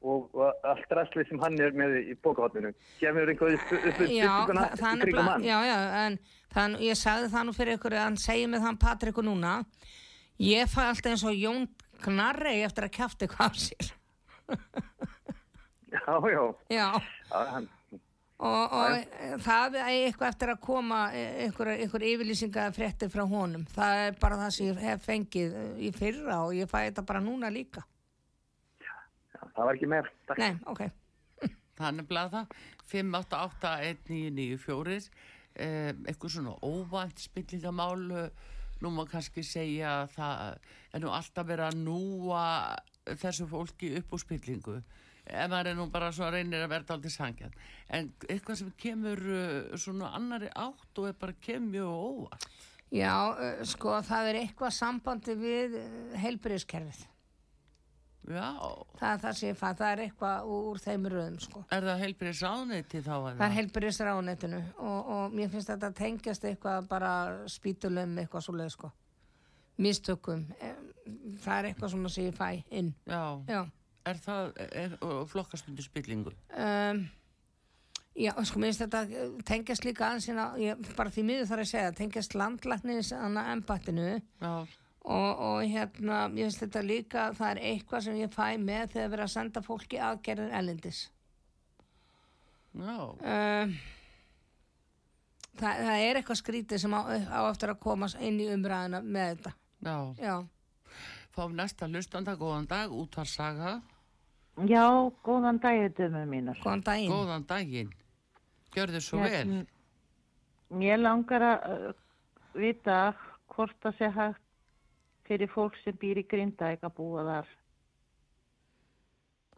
og, 0.00 0.30
og 0.32 0.62
allt 0.64 0.92
rastlið 0.96 1.26
sem 1.28 1.40
hann 1.42 1.58
er 1.60 1.74
með 1.76 1.96
í 2.08 2.14
bókahotninu 2.24 2.70
kemur 3.02 3.28
einhver 3.28 3.52
upp, 3.58 3.66
upp, 3.76 3.84
upp 3.90 3.98
Já, 4.00 4.30
spillinguna 4.30 4.62
þa- 4.62 4.78
það 4.80 4.86
í 4.86 4.94
er 4.94 5.02
kringum 5.02 5.26
nefnilega- 5.26 5.34
hann 5.34 5.44
já, 5.44 5.58
já, 5.68 6.06
en 6.06 6.16
þann, 6.54 6.76
ég 6.86 6.96
sagði 6.96 7.28
það 7.34 7.44
nú 7.50 7.52
fyrir 7.58 7.76
ykkur 7.76 7.96
að 7.98 8.06
hann 8.06 8.16
segir 8.16 8.48
með 8.48 8.64
þann 8.64 8.78
Patriku 8.86 9.24
núna 9.26 9.52
ég 10.40 10.72
fæ 10.72 10.80
alltaf 10.86 11.10
eins 11.12 11.26
og 11.28 11.36
Jón 11.36 11.68
Knarrei 12.04 12.58
eftir 12.66 12.84
að 12.86 12.94
kjafta 12.96 13.20
eitthvað 13.26 13.46
af 13.50 13.56
sér. 13.66 13.86
Já, 15.90 16.14
já, 16.30 16.44
já, 16.70 16.86
já 17.30 17.38
hann, 17.50 17.64
og, 18.38 18.64
og 18.78 18.90
það 19.42 19.74
er 19.80 19.86
eitthvað 19.90 20.28
eftir 20.30 20.48
að 20.52 20.60
koma 20.62 21.00
einhver, 21.10 21.66
einhver 21.74 22.02
yfirlýsinga 22.06 22.68
frétti 22.76 23.08
frá 23.10 23.24
honum. 23.28 23.64
Það 23.74 23.92
er 24.04 24.14
bara 24.22 24.38
það 24.38 24.50
sem 24.54 24.66
ég 24.70 24.78
hef 24.86 25.02
fengið 25.08 25.50
í 25.82 25.90
fyrra 25.96 26.36
og 26.46 26.54
ég 26.54 26.70
fæ 26.70 26.78
þetta 26.86 27.02
bara 27.10 27.18
núna 27.24 27.50
líka. 27.50 27.82
Já, 28.80 28.94
það 29.42 29.64
var 29.66 29.74
ekki 29.74 29.88
meir 29.90 30.06
Takk. 30.30 30.38
nei, 30.44 30.54
ok, 30.70 30.82
Það. 31.80 31.90
Nefnilega 31.96 32.28
það, 32.36 32.46
5881994, 32.92 35.10
eh, 35.56 35.92
eitthvað 36.06 36.30
svona 36.34 36.52
óvænt 36.62 37.18
spillingamál, 37.24 38.10
eh, 38.12 38.30
nú 38.84 38.92
má 38.94 39.04
kannski 39.08 39.44
segja 39.46 40.00
að 40.02 40.14
það 40.16 40.40
er 40.94 41.04
nú 41.04 41.12
alltaf 41.14 41.46
verið 41.48 41.66
að 41.68 41.78
núa 41.84 42.44
þessu 43.20 43.46
fólki 43.50 43.92
upp 44.00 44.16
úr 44.16 44.22
spillingu. 44.24 44.80
Ef 45.30 45.50
maður 45.52 45.70
er 45.70 45.78
nú 45.78 45.86
bara 45.92 46.10
svo 46.14 46.30
reynir 46.32 46.64
að 46.64 46.72
verða 46.72 46.96
aldrei 46.96 47.12
sangjan. 47.14 47.54
En 47.92 48.10
eitthvað 48.26 48.62
sem 48.62 48.72
kemur 48.80 49.20
uh, 49.20 49.76
svona 49.78 50.10
annari 50.16 50.50
átt 50.50 50.98
og 50.98 51.10
er 51.10 51.16
bara 51.20 51.36
kemur 51.44 51.70
mjög 51.76 51.94
óvart. 52.08 52.50
já, 52.90 53.14
uh, 53.30 53.62
sko 53.62 54.00
það 54.02 54.32
er 54.32 54.40
eitthvað 54.42 54.74
sambandi 54.74 55.36
við 55.38 55.80
heilbyrðiskerfið 56.18 57.06
Já, 58.30 58.48
það 59.00 59.10
er 59.10 59.22
það 59.24 59.36
sem 59.38 59.48
ég 59.48 59.58
fæ, 59.58 59.66
það 59.80 59.90
er 59.90 60.02
eitthvað 60.04 60.50
úr 60.56 60.80
þeim 60.84 61.08
röðum 61.10 61.38
sko 61.42 61.64
er 61.76 61.86
það 61.88 62.02
heilbrið 62.04 62.42
ráðneyti 62.44 63.02
þá? 63.04 63.12
Það 63.26 63.44
er 63.46 63.56
heilbyrðisráðunetinu 63.58 64.62
og, 64.78 65.12
og 65.16 65.36
mér 65.36 65.52
finnst 65.52 65.72
þetta 65.72 65.92
tengjast 66.00 66.46
eitthvað 66.50 66.88
bara 66.90 67.12
spítulum 67.50 68.18
eitthvað 68.22 68.46
svo 68.46 68.56
leið 68.58 68.74
sko. 68.76 68.92
Mistökum. 69.80 70.44
Em, 70.60 70.88
Það 71.40 71.54
er 71.56 71.66
eitthvað 71.70 71.92
svona 71.94 72.10
sem 72.12 72.26
ég 72.28 72.36
fæ 72.36 72.50
inn. 72.76 72.90
Já, 73.08 73.22
Já. 73.48 73.62
er 74.06 74.20
það, 74.20 74.50
er, 74.82 74.92
flokkast 75.32 75.70
undir 75.70 75.86
spillingu? 75.86 76.34
Um, 76.54 77.08
Já, 78.20 78.32
sko, 78.44 78.60
minnst 78.60 78.82
þetta 78.82 79.00
eh, 79.06 79.34
tengjast 79.46 79.86
líka 79.86 80.08
aðeins 80.08 80.26
hérna, 80.28 80.94
bara 80.98 81.12
því 81.14 81.22
miður 81.28 81.48
þarf 81.48 81.64
að 81.64 81.68
segja, 81.70 81.92
tengjast 81.96 82.34
landlæknis 82.36 83.12
ennbættinu 83.14 84.06
Já, 84.18 84.52
og, 85.04 85.40
og 85.40 85.62
hérna, 85.64 86.18
ég 86.36 86.48
finnst 86.50 86.60
þetta 86.64 86.82
líka, 86.84 87.28
það 87.38 87.50
er 87.54 87.60
eitthvað 87.70 88.04
sem 88.06 88.18
ég 88.20 88.34
fæ 88.34 88.46
með 88.60 88.92
þegar 88.94 89.10
verið 89.14 89.24
að 89.26 89.32
senda 89.34 89.62
fólki 89.64 89.98
aðgerðin 90.10 90.52
ellendis. 90.60 91.00
já, 92.76 92.96
Um, 93.00 93.72
það, 95.58 95.80
það 95.86 96.02
er 96.08 96.20
eitthvað 96.20 96.38
skrítið 96.40 96.78
sem 96.84 96.94
á, 96.94 97.00
á 97.10 97.40
eftir 97.50 97.72
að 97.72 97.80
komast 97.82 98.20
inn 98.20 98.38
í 98.40 98.46
umræðina 98.54 99.00
með 99.02 99.32
þetta. 99.34 99.54
já. 99.82 99.96
Já, 100.20 100.36
Fáum 101.30 101.52
næsta 101.54 101.86
hlustanda, 101.86 102.34
góðan 102.36 102.66
dag, 102.68 102.90
útvarsaga. 102.90 103.80
Já, 104.66 104.84
góðan 105.24 105.60
daginn, 105.62 105.92
dömur 105.96 106.26
mínar. 106.26 106.58
góðan 106.60 106.82
daginn. 106.84 107.10
Góðan 107.12 107.44
daginn. 107.46 107.92
Gjörðu 108.74 109.00
svo 109.00 109.20
vel. 109.22 109.30
Hérna, 109.30 109.60
Mér 110.70 110.98
langar 111.02 111.42
að 111.42 111.86
uh, 111.88 111.94
vita 112.54 112.96
hvort 113.50 113.74
það 113.82 113.96
sé 113.98 114.10
hægt 114.14 114.42
fyrir 115.30 115.50
fólk 115.52 115.78
sem 115.84 115.94
býr 116.00 116.18
í 116.24 116.26
Grindavík 116.26 116.82
að 116.82 116.96
búa 116.96 117.24
þar 117.28 117.54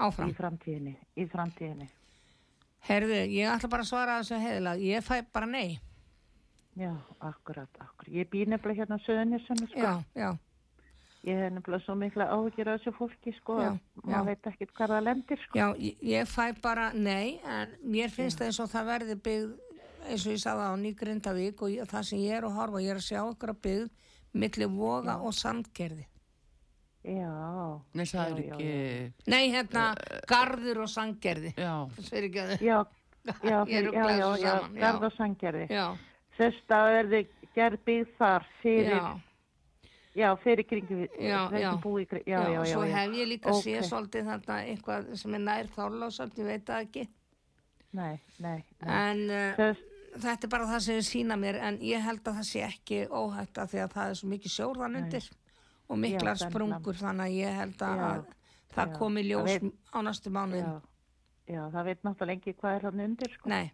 Áfram. 0.03 0.29
í 0.29 0.37
framtíðinni. 0.37 0.95
Í 1.17 1.27
framtíðinni. 1.33 1.89
Herðu, 2.83 3.19
ég 3.31 3.49
ætla 3.49 3.71
bara 3.71 3.87
að 3.87 3.93
svara 3.93 4.19
þessu 4.21 4.41
heiðilega. 4.43 4.87
Ég 4.91 5.05
fæ 5.07 5.15
bara 5.33 5.49
nei. 5.49 5.79
Já, 6.77 6.91
akkurat, 7.21 7.71
akkurat. 7.79 8.11
Ég 8.11 8.29
býr 8.33 8.51
nefnilega 8.51 8.83
hérna 8.83 8.99
á 8.99 9.05
Söðunissunni, 9.05 9.69
sko. 9.71 9.79
Já, 9.79 9.93
já, 10.19 10.31
Ég 11.23 11.39
hef 11.39 11.53
nefnilega 11.55 11.85
svo 11.85 11.95
mikla 11.95 12.27
áhugir 12.35 12.69
af 12.69 12.81
þessu 12.81 12.93
fólki, 12.97 13.33
sko. 13.37 13.59
Já, 13.63 13.69
að. 13.71 14.07
Maður 14.09 14.31
veit 14.33 14.49
ekkert 14.51 14.73
hvað 14.75 14.95
það 14.95 15.05
lendir, 15.07 15.43
sko. 15.45 15.59
já, 15.61 15.67
ég, 15.79 16.01
ég 16.03 16.31
fæ 16.33 16.47
bara 16.65 16.89
nei, 16.93 17.39
en 17.47 17.77
mér 17.85 18.11
finnst 18.11 18.41
það 18.41 18.49
eins 18.51 18.59
og 18.65 18.73
það 18.73 18.89
verði 18.91 19.17
byggð, 19.29 19.53
eins 20.09 20.25
og 20.27 20.33
ég 20.33 20.43
sagði 20.43 20.65
á 20.67 20.75
Nýgrindavík 20.83 21.63
og 21.63 21.71
ég, 21.71 21.87
það 21.93 22.09
sem 22.09 22.25
ég 22.25 22.41
er 22.41 22.49
að 22.49 22.57
horfa, 22.59 22.83
ég 22.83 22.91
er 22.91 22.99
að 22.99 23.07
sjá 23.07 23.21
okkur 23.23 23.55
að 23.55 23.63
byggð 23.69 23.87
millir 24.35 24.69
voga 24.73 25.19
og 25.21 25.35
sandgerði. 25.37 26.07
Já. 27.03 27.33
Nei, 27.99 28.05
það 28.07 28.21
er 28.23 28.39
Já, 28.39 28.45
já, 28.47 28.55
ekki, 28.55 29.31
Nei, 29.33 29.43
hérna, 29.51 29.85
garður 30.31 30.85
og 30.85 30.89
sandgerði. 30.93 31.55
já, 31.59 31.73
Já, 32.63 32.85
já, 33.43 33.59
já, 33.67 33.83
já, 33.83 34.17
já, 34.19 34.37
já. 34.43 34.55
garð 34.79 35.05
og 35.09 35.13
sangerði. 35.17 35.67
Já, 35.71 35.85
Þess 36.39 36.73
að 36.75 36.89
verði 36.97 37.21
gerð 37.55 37.83
byggð 37.87 38.13
þar 38.19 38.47
fyrir, 38.63 38.97
já, 38.97 39.11
já, 40.17 40.29
fyrir 40.43 40.67
kringu 40.67 40.97
við, 41.03 41.11
Já, 41.29 41.41
þeir 41.53 41.61
já. 41.61 41.69
sem 41.71 41.81
búi 41.85 42.03
í 42.03 42.09
kringu, 42.09 42.31
já, 42.33 42.39
já, 42.41 42.55
já, 42.57 42.73
Svo 42.73 42.85
já. 42.89 42.95
hef 42.97 43.17
ég 43.21 43.29
líka 43.29 43.51
Ok. 43.53 43.61
séð 43.67 43.83
svolítið 43.91 44.31
þarna 44.31 44.57
eitthvað 44.73 45.11
sem 45.21 45.35
er 45.39 45.43
nær 45.45 45.71
þorlásart, 45.77 46.39
ég 46.41 46.49
veit 46.49 46.65
það 46.71 46.87
ekki. 46.87 47.05
Nei, 47.93 48.15
nei, 48.41 48.57
nei. 48.81 48.89
En 48.89 49.23
uh, 49.29 49.55
Þess, 49.61 49.85
þetta 50.21 50.45
er 50.47 50.49
bara 50.53 50.67
það 50.67 50.81
sem 50.85 50.97
þið 50.99 51.07
sína 51.09 51.37
mér, 51.41 51.59
en 51.63 51.79
ég 51.81 52.01
held 52.05 52.21
að 52.29 52.37
það 52.41 52.49
sé 52.51 52.63
ekki 52.67 52.99
óhætt 53.09 53.59
af 53.59 53.71
því 53.73 53.79
að 53.85 53.93
það 53.97 54.11
er 54.11 54.15
svo 54.21 54.29
mikið 54.33 54.53
sjórðan 54.57 54.97
undir 55.03 55.29
og 55.89 55.99
miklar 55.99 56.37
Já, 56.37 56.49
sprungur, 56.49 56.95
þannig 57.01 57.27
að 57.27 57.37
ég 57.39 57.57
held 57.61 57.83
að, 57.83 57.97
Já, 57.97 58.09
að 58.09 58.25
það 58.75 58.89
já. 58.93 58.99
komi 58.99 59.23
ljós 59.27 59.47
Það 59.49 59.63
veit- 59.63 59.79
á 59.93 59.99
næstu 60.03 60.31
mánuðin. 60.33 60.67
já, 60.73 61.55
já, 61.55 61.63
það 61.73 61.85
veit 61.91 62.03
náttúrulega 62.03 62.39
ekki 62.41 62.55
hvað 62.61 62.77
er 62.77 62.83
hann 62.89 63.01
undir, 63.07 63.33
sko. 63.39 63.49
Nei, 63.49 63.73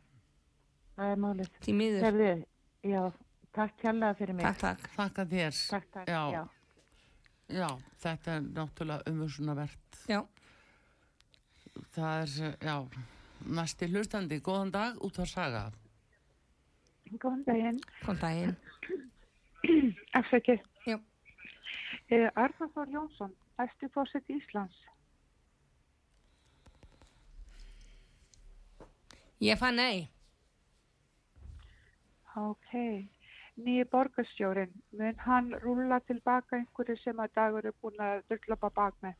Það 0.98 1.12
er 1.12 1.16
málið. 1.22 1.50
því 1.62 1.74
miður. 1.78 2.44
Já, 2.82 3.02
takk 3.54 3.76
kjærlega 3.82 4.14
fyrir 4.18 4.34
mig. 4.34 4.44
Takk, 4.46 4.58
takk. 4.58 4.88
þakka 4.96 5.24
þér. 5.30 5.58
Takk, 5.70 5.90
takk, 5.92 6.08
Já. 6.08 6.22
já. 6.32 6.48
Já, 7.48 7.68
þetta 8.02 8.28
er 8.36 8.40
náttúrulega 8.42 9.02
umhersunavert. 9.10 10.02
Já, 10.08 10.22
Það 11.94 12.22
er, 12.22 12.56
já, 12.60 12.88
næsti 13.46 13.86
hlustandi, 13.92 14.40
góðan 14.42 14.70
dag, 14.74 14.96
útvarsaga. 15.04 15.70
Góðan 17.16 17.44
daginn. 17.46 17.80
kom 18.04 18.18
daginn. 18.20 18.56
Afsakið. 20.18 20.60
Já. 20.86 20.98
Eh, 22.10 22.28
Arnar 22.34 22.70
Þór 22.74 22.92
Jónsson, 22.92 23.34
æstu 23.58 23.88
fórsett 23.94 24.28
Íslands. 24.30 24.76
Ég 29.40 29.58
fann 29.58 29.78
nei. 29.78 30.08
Ok. 32.36 32.74
Nýji 33.58 33.84
borgarstjórin, 33.90 34.70
mun 34.94 35.16
hann 35.18 35.54
rúla 35.62 35.98
tilbaka 36.06 36.56
einhverju 36.56 36.94
sem 37.00 37.18
að 37.18 37.32
dagur 37.34 37.66
er 37.66 37.74
búin 37.82 37.98
að 38.02 38.20
dörglapa 38.30 38.70
bak 38.70 38.94
með? 39.02 39.16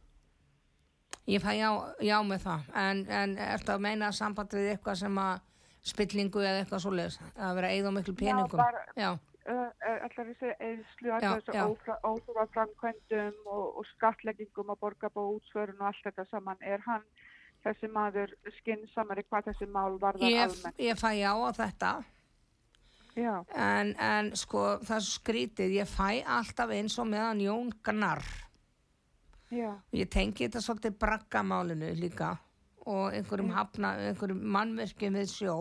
Ég 1.29 1.43
fæ 1.43 1.51
já, 1.59 1.71
já 2.01 2.17
með 2.23 2.45
það, 2.47 2.69
en, 2.83 3.01
en 3.11 3.35
ertu 3.43 3.75
að 3.75 3.83
meina 3.85 4.13
samband 4.15 4.55
við 4.55 4.71
eitthvað 4.73 5.01
sem 5.03 5.19
að 5.19 5.41
spillingu 5.83 6.41
eða 6.43 6.63
eitthvað 6.65 6.83
svoleiðis, 6.85 7.19
að 7.37 7.55
vera 7.55 7.69
eða 7.77 7.93
miklu 7.95 8.15
peningum? 8.15 8.57
bara- 8.59 8.87
Já, 8.97 9.19
Uh, 9.49 9.55
uh, 9.81 10.05
allar 10.05 10.27
þessi 10.29 10.49
Já, 11.01 11.17
allar 11.17 11.41
já. 11.41 11.63
þessi 11.65 11.95
óþúra 12.05 12.43
framkvæmdum 12.53 13.47
og, 13.47 13.79
og 13.79 13.87
skattleggingum 13.95 14.69
og 14.75 14.79
borgarbóútsvörun 14.83 15.81
og 15.81 15.87
allt 15.89 16.03
þetta 16.05 16.27
saman. 16.29 16.57
Er 16.61 16.83
hann 16.85 17.01
þessi 17.65 17.89
maður 17.89 18.35
skynnsamari 18.59 19.25
hvað 19.25 19.49
þessi 19.49 19.67
mál 19.73 19.97
varðar 19.99 20.29
ég, 20.29 20.43
almennt? 20.51 20.77
ég 20.79 21.01
fæ 21.01 21.09
já 21.17 21.33
á 21.33 21.49
þetta. 21.57 22.05
En, 23.57 23.95
en 23.99 24.29
sko 24.37 24.77
það 24.85 25.01
skrítið, 25.09 25.73
ég 25.81 25.89
fæ 25.91 26.21
alltaf 26.29 26.71
eins 26.71 26.99
og 27.01 27.09
meðan 27.09 27.41
Jón 27.41 27.73
Gnarr. 27.83 28.23
já, 29.51 29.73
Ég 29.97 30.11
tengi 30.13 30.45
þetta 30.45 30.61
svolítið 30.61 30.99
braggamálinu 31.01 31.89
líka 31.97 32.37
og 32.89 33.13
einhverjum 33.13 33.51
hafna, 33.53 33.93
einhverjum 34.09 34.41
mannverkjum 34.55 35.19
við 35.19 35.29
sjó. 35.33 35.57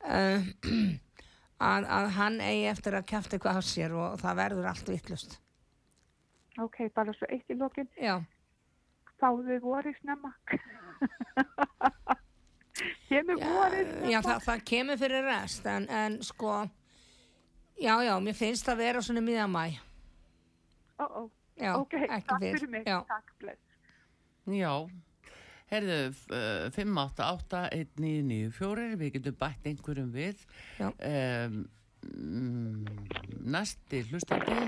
Uh, 0.00 0.48
að, 1.70 1.86
að 1.86 2.08
hann 2.16 2.40
eigi 2.42 2.66
eftir 2.70 2.96
að 2.96 3.08
kæfta 3.12 3.36
eitthvað 3.36 3.60
af 3.60 3.68
sér 3.68 3.94
og 3.94 4.18
það 4.20 4.38
verður 4.42 4.68
allt 4.72 4.90
vittlust. 4.90 5.38
ok, 6.60 6.82
bara 6.94 7.14
svo 7.16 7.28
eitt 7.30 7.52
í 7.52 7.56
lokin. 7.58 7.88
Já, 8.00 8.18
þið 9.20 9.60
vorið 9.64 9.98
snemma? 10.00 10.32
Kemur 13.10 13.40
vorið 13.42 13.90
snemma? 13.90 14.10
já 14.14 14.20
það, 14.24 14.38
það 14.46 14.64
kemur 14.72 15.00
fyrir 15.00 15.26
rest 15.28 15.66
en, 15.68 15.88
en 15.90 16.16
sko, 16.24 16.54
já, 17.76 17.94
já, 18.06 18.14
mér 18.24 18.36
finnst 18.38 18.66
það 18.68 18.82
vera 18.86 19.04
svona 19.04 19.24
miðan 19.24 19.52
mæ. 19.52 19.64
Ó, 21.00 21.04
ó, 21.04 21.22
Já, 21.60 21.74
ok, 21.76 21.94
takk 22.08 22.40
fyrir 22.40 22.68
mig. 22.72 22.86
Já. 22.88 23.02
Takk, 23.08 23.32
bless. 23.40 23.60
Já, 24.48 24.72
herðu, 25.70 25.96
f- 26.10 26.30
uh, 26.34 26.66
588-1994, 26.76 28.96
við 29.00 29.08
getum 29.16 29.36
bætt 29.40 29.64
einhverjum 29.70 30.10
við. 30.14 30.36
Um, 30.80 31.54
mm, 32.04 32.84
næsti 33.54 33.98
hlustandi. 34.10 34.58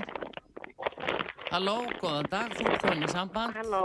Halló, 1.53 1.75
góðan 2.01 2.27
dag, 2.31 2.49
þú 2.57 2.63
er 2.71 2.77
komin 2.81 3.05
í 3.07 3.09
samband. 3.13 3.51
Halló, 3.59 3.83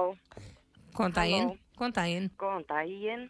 Góðan 0.99 1.15
daginn, 1.15 1.51
góðan 1.79 1.95
daginn. 1.99 2.29
góðan 2.41 2.65
daginn. 2.71 3.25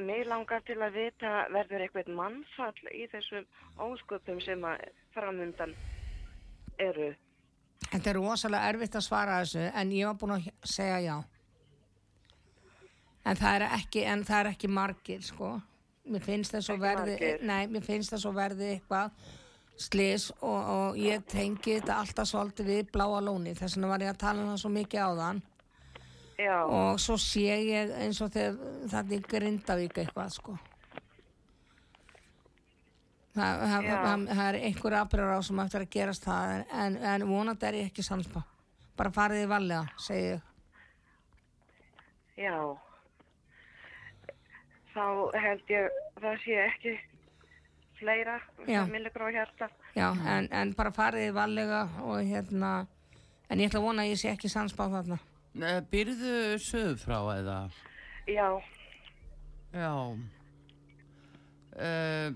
Mér 0.00 0.24
langar 0.30 0.60
til 0.64 0.78
að 0.80 0.94
vita 0.96 1.30
verður 1.52 1.82
eitthvað 1.84 2.08
mannfall 2.16 2.80
í 2.96 3.02
þessum 3.12 3.44
ósköpum 3.84 4.38
sem 4.40 4.62
að 4.64 4.86
framundan 5.12 5.74
eru. 6.80 7.10
Þetta 7.90 8.08
er 8.12 8.16
rosalega 8.16 8.68
erfitt 8.70 8.96
að 8.96 9.04
svara 9.04 9.40
þessu 9.42 9.66
en 9.76 9.92
ég 9.92 10.08
var 10.08 10.16
búin 10.22 10.36
að 10.38 10.46
segja 10.64 10.98
já. 11.04 11.16
En 13.28 13.36
það 13.36 13.58
er 13.58 13.66
ekki, 13.76 14.04
en 14.08 14.24
það 14.24 14.40
er 14.40 14.50
ekki 14.54 14.70
margir, 14.72 15.20
sko. 15.24 15.52
Mér 16.10 16.24
finnst 16.24 16.54
þess 16.54 16.72
að 16.72 16.78
Ekki 16.78 16.86
verði, 16.86 17.30
nei, 17.46 17.66
mér 17.70 17.84
finnst 17.84 18.14
þess 18.14 18.26
að 18.26 18.38
verði 18.40 18.70
eitthvað 18.74 19.28
slis 19.80 20.30
og, 20.40 20.56
og 20.56 20.98
ég 21.00 21.22
tengi 21.28 21.76
þetta 21.78 22.00
alltaf 22.00 22.28
svolítið 22.28 22.72
við 22.72 22.90
bláa 22.94 23.20
lóni. 23.24 23.54
Þess 23.56 23.76
vegna 23.76 23.92
var 23.92 24.04
ég 24.04 24.12
að 24.14 24.20
tala 24.24 24.42
um 24.42 24.50
það 24.52 24.60
svo 24.64 24.72
mikið 24.74 25.04
á 25.04 25.10
þann 25.20 25.42
Já, 26.40 26.56
og 26.64 27.00
svo 27.00 27.18
sé 27.20 27.56
ég 27.68 27.94
eins 28.00 28.20
og 28.24 28.32
þegar 28.32 28.58
það 28.88 29.14
er 29.16 29.24
Grindavík 29.28 30.02
eitthvað, 30.02 30.34
sko. 30.36 30.56
Það, 33.36 33.60
það, 33.60 33.88
það, 33.88 34.22
það 34.30 34.44
er 34.46 34.58
einhver 34.66 34.96
afbrjóður 34.98 35.36
á 35.36 35.40
sem 35.46 35.60
eftir 35.62 35.84
að 35.84 35.90
gerast 35.94 36.24
það 36.26 36.54
en, 36.82 36.96
en 37.12 37.26
vonandi 37.28 37.68
er 37.68 37.78
ég 37.78 37.90
ekki 37.92 38.04
sanspa. 38.04 38.42
Bara 38.98 39.12
farið 39.14 39.44
í 39.44 39.50
vallega, 39.52 39.84
segi 40.00 40.30
ég. 40.32 40.46
já. 42.40 42.56
Þá 45.00 45.06
held 45.40 45.70
ég 45.72 46.00
það 46.20 46.34
sé 46.42 46.56
ekki 46.66 46.94
fleira 48.00 48.34
á 48.68 49.28
hjarta. 49.32 49.68
Já, 49.96 50.08
en, 50.12 50.48
en 50.52 50.74
bara 50.76 50.92
farið 50.92 51.30
í 51.30 51.36
vallega 51.36 51.86
og 52.04 52.20
hérna, 52.20 52.72
en 53.48 53.62
ég 53.62 53.70
ætla 53.70 53.80
að 53.80 53.86
vona 53.86 54.04
að 54.04 54.12
ég 54.12 54.20
sé 54.20 54.34
ekki 54.34 54.50
sanspa 54.52 54.90
þarna. 54.92 55.16
Byrðu 55.90 56.34
söðu 56.60 56.98
frá 57.00 57.16
eða? 57.38 57.56
Já, 58.28 58.60
Já. 59.70 59.94
Uh, 61.80 62.34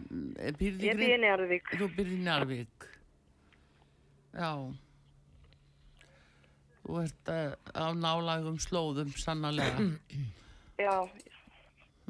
byrði 0.55 0.89
ég 0.89 0.99
býði 0.99 1.19
Njarðvík. 1.25 1.73
Þú 1.75 1.89
byrði 1.97 2.19
Njarvík. 2.23 2.87
Já. 4.35 4.51
Þú 6.85 7.01
ert 7.03 7.33
uh, 7.35 7.57
á 7.75 7.87
nálagum 7.99 8.61
slóðum 8.63 9.11
sannarlega. 9.19 9.89
Já, 10.79 10.95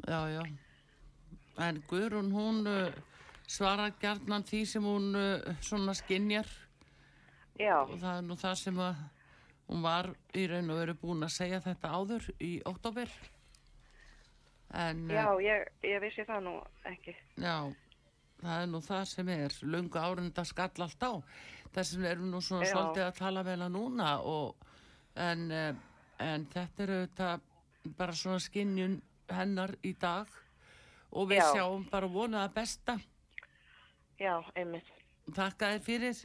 já, 0.07 0.19
já. 0.29 0.43
En 1.65 1.81
Guðrún, 1.87 2.31
hún 2.35 2.67
uh, 2.67 2.89
svarar 3.47 3.93
gjarnan 4.01 4.43
því 4.43 4.61
sem 4.67 4.83
hún 4.83 5.15
uh, 5.15 5.55
svona 5.63 5.93
skinjar 5.95 6.49
Já, 7.55 7.85
og 7.85 7.95
það 8.01 8.17
er 8.17 8.25
nú 8.27 8.35
það 8.35 8.55
sem 8.59 8.81
að 8.83 8.97
hún 9.69 9.85
var 9.85 10.09
í 10.35 10.43
raun 10.51 10.73
og 10.73 10.81
veru 10.81 10.95
búin 10.99 11.23
að 11.23 11.31
segja 11.37 11.61
þetta 11.63 11.93
áður 11.95 12.27
í 12.43 12.51
oktober. 12.67 13.09
En 14.75 15.05
uh, 15.07 15.15
já, 15.15 15.25
ég, 15.45 15.71
ég 15.87 16.03
vissi 16.03 16.27
það 16.27 16.43
nú 16.49 16.55
ekki. 16.91 17.15
já, 17.39 17.55
það 18.41 18.61
er 18.61 18.69
nú 18.73 18.83
það 18.83 19.03
sem 19.13 19.31
er 19.37 19.57
lungu 19.63 20.01
árunda 20.01 20.43
skall 20.45 20.83
allt 20.83 21.07
á. 21.07 21.13
Þess 21.75 21.95
vegna 21.95 22.11
erum 22.11 22.29
nú 22.31 22.39
svona 22.43 22.67
Já. 22.67 22.71
svolítið 22.71 23.03
að 23.03 23.17
tala 23.17 23.41
vel 23.43 23.57
að 23.65 23.73
núna 23.73 24.11
og 24.23 24.67
en, 25.19 25.49
en 26.23 26.45
þetta 26.53 26.83
er 26.85 26.93
auðvitað 26.93 27.49
bara 27.97 28.15
svona 28.15 28.39
skinjun 28.43 28.95
hennar 29.31 29.75
í 29.83 29.93
dag 29.99 30.27
og 31.15 31.29
við 31.31 31.39
Já. 31.41 31.51
sjáum 31.55 31.83
bara 31.91 32.07
vona 32.11 32.43
að 32.45 32.53
besta. 32.59 32.93
Já, 34.19 34.43
einmitt. 34.55 34.89
Þakka 35.35 35.65
þér 35.73 35.81
fyrir. 35.85 36.15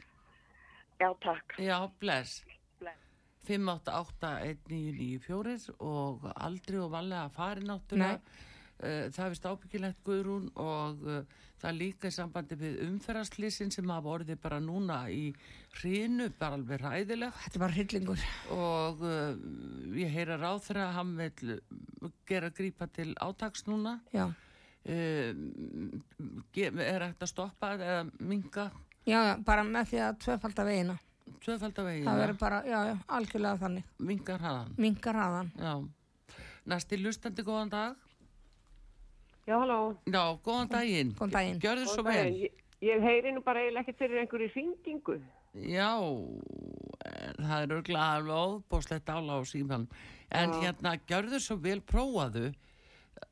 Já, 1.01 1.09
takk. 1.23 1.55
Já, 1.59 1.87
bless. 1.99 2.43
Bless. 2.79 2.99
5881994 3.47 5.69
og 5.79 6.31
aldrei 6.35 6.79
og 6.79 6.91
valega 6.93 7.23
að 7.25 7.31
fari 7.37 7.61
náttúrulega. 7.65 8.19
Uh, 8.81 9.11
það 9.13 9.29
vist 9.33 9.45
ábyggilegt 9.45 10.03
Guðrún 10.05 10.47
og 10.57 10.95
uh, 11.05 11.23
það 11.61 11.75
líka 11.77 12.09
í 12.09 12.13
sambandi 12.15 12.55
við 12.57 12.79
umferðarslýsin 12.87 13.71
sem 13.73 13.89
hafa 13.93 14.09
orðið 14.15 14.39
bara 14.41 14.59
núna 14.63 14.99
í 15.13 15.31
hrinu, 15.79 16.29
bara 16.39 16.57
alveg 16.57 16.81
ræðilegt 16.81 17.37
Þetta 17.43 17.57
er 17.59 17.63
bara 17.65 17.75
hryllingur. 17.77 18.23
og 18.55 19.03
uh, 19.05 19.35
ég 20.01 20.09
heyra 20.15 20.37
ráð 20.41 20.63
þegar 20.67 20.81
að 20.87 20.95
hann 20.97 21.11
vil 21.19 21.59
gera 22.31 22.49
grípa 22.49 22.87
til 22.89 23.11
átaks 23.21 23.67
núna. 23.69 23.99
Uh, 24.81 25.33
er 26.57 27.05
hægt 27.05 27.21
að 27.21 27.29
stoppa 27.29 27.75
eða 27.77 27.99
minga 28.19 28.69
Já, 29.05 29.37
bara 29.45 29.63
með 29.65 29.87
því 29.91 29.99
að 30.05 30.17
tvöfalda 30.25 30.63
vegina. 30.67 30.95
tvöfaldavegina, 31.41 32.05
Það 32.11 32.19
verður 32.21 32.37
bara, 32.41 32.57
já, 32.69 32.79
já, 32.89 32.95
algjörlega 33.17 33.57
þannig. 33.63 33.85
mingar 33.97 34.39
hraðan. 34.43 34.73
Mingar 34.77 35.17
hraðan. 35.17 35.51
Já. 35.57 35.73
Næsti 36.69 36.99
lustandi 37.01 37.41
góðan 37.47 37.71
dag. 37.73 37.95
Já, 39.47 39.57
halló. 39.57 39.79
Já, 40.05 40.23
góðan 40.45 40.69
daginn. 40.71 41.13
Góðan 41.17 41.35
daginn. 41.35 41.61
Gjörðu 41.61 41.85
svo 41.89 42.03
Góðan 42.05 42.17
vel. 42.17 42.41
Ég, 42.45 42.65
ég 42.85 43.05
heyri 43.05 43.31
nú 43.33 43.41
bara 43.45 43.63
eiginlega 43.63 43.87
ekkert 43.87 44.03
fyrir 44.03 44.21
einhverju 44.21 44.49
hringingu. 44.55 45.15
Já, 45.51 45.89
það 47.41 47.55
er 47.57 47.73
örgulega 47.75 48.09
alveg 48.15 48.35
óbúslegt 48.37 49.09
ála 49.09 49.39
á 49.39 49.41
síman. 49.43 49.87
En 50.31 50.53
Já. 50.53 50.59
hérna, 50.63 50.93
gjörðu 51.09 51.41
svo 51.43 51.57
vel, 51.59 51.81
prófaðu. 51.81 52.51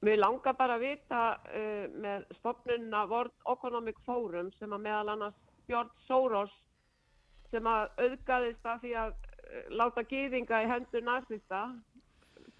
Mér 0.04 0.20
langar 0.20 0.58
bara 0.58 0.76
að 0.78 0.84
vita 0.86 1.22
uh, 1.38 1.86
með 2.02 2.26
stopnunna 2.40 3.06
World 3.10 3.34
Economic 3.50 4.02
Forum 4.06 4.52
sem 4.60 4.74
að 4.76 4.84
meðal 4.86 5.14
annars 5.16 5.40
Björn 5.70 5.90
Soros 6.08 6.52
sem 7.50 7.66
að 7.66 7.88
auðgaðist 8.04 8.68
af 8.70 8.84
því 8.84 8.94
að 9.06 9.16
uh, 9.16 9.64
láta 9.80 10.04
gýðinga 10.12 10.62
í 10.66 10.70
hendur 10.70 11.06
nazista, 11.08 11.64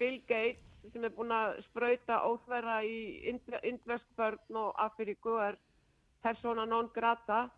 Bill 0.00 0.18
Gates 0.30 0.69
sem 0.92 1.04
er 1.04 1.12
búin 1.14 1.32
að 1.34 1.58
sprauta 1.68 2.20
óþverra 2.26 2.80
í 2.84 3.00
Ind- 3.30 3.58
indverskbörn 3.62 4.56
og 4.56 4.74
Afríku 4.80 5.36
er 5.44 5.58
persona 6.22 6.64
non 6.66 6.88
grata. 6.94 7.48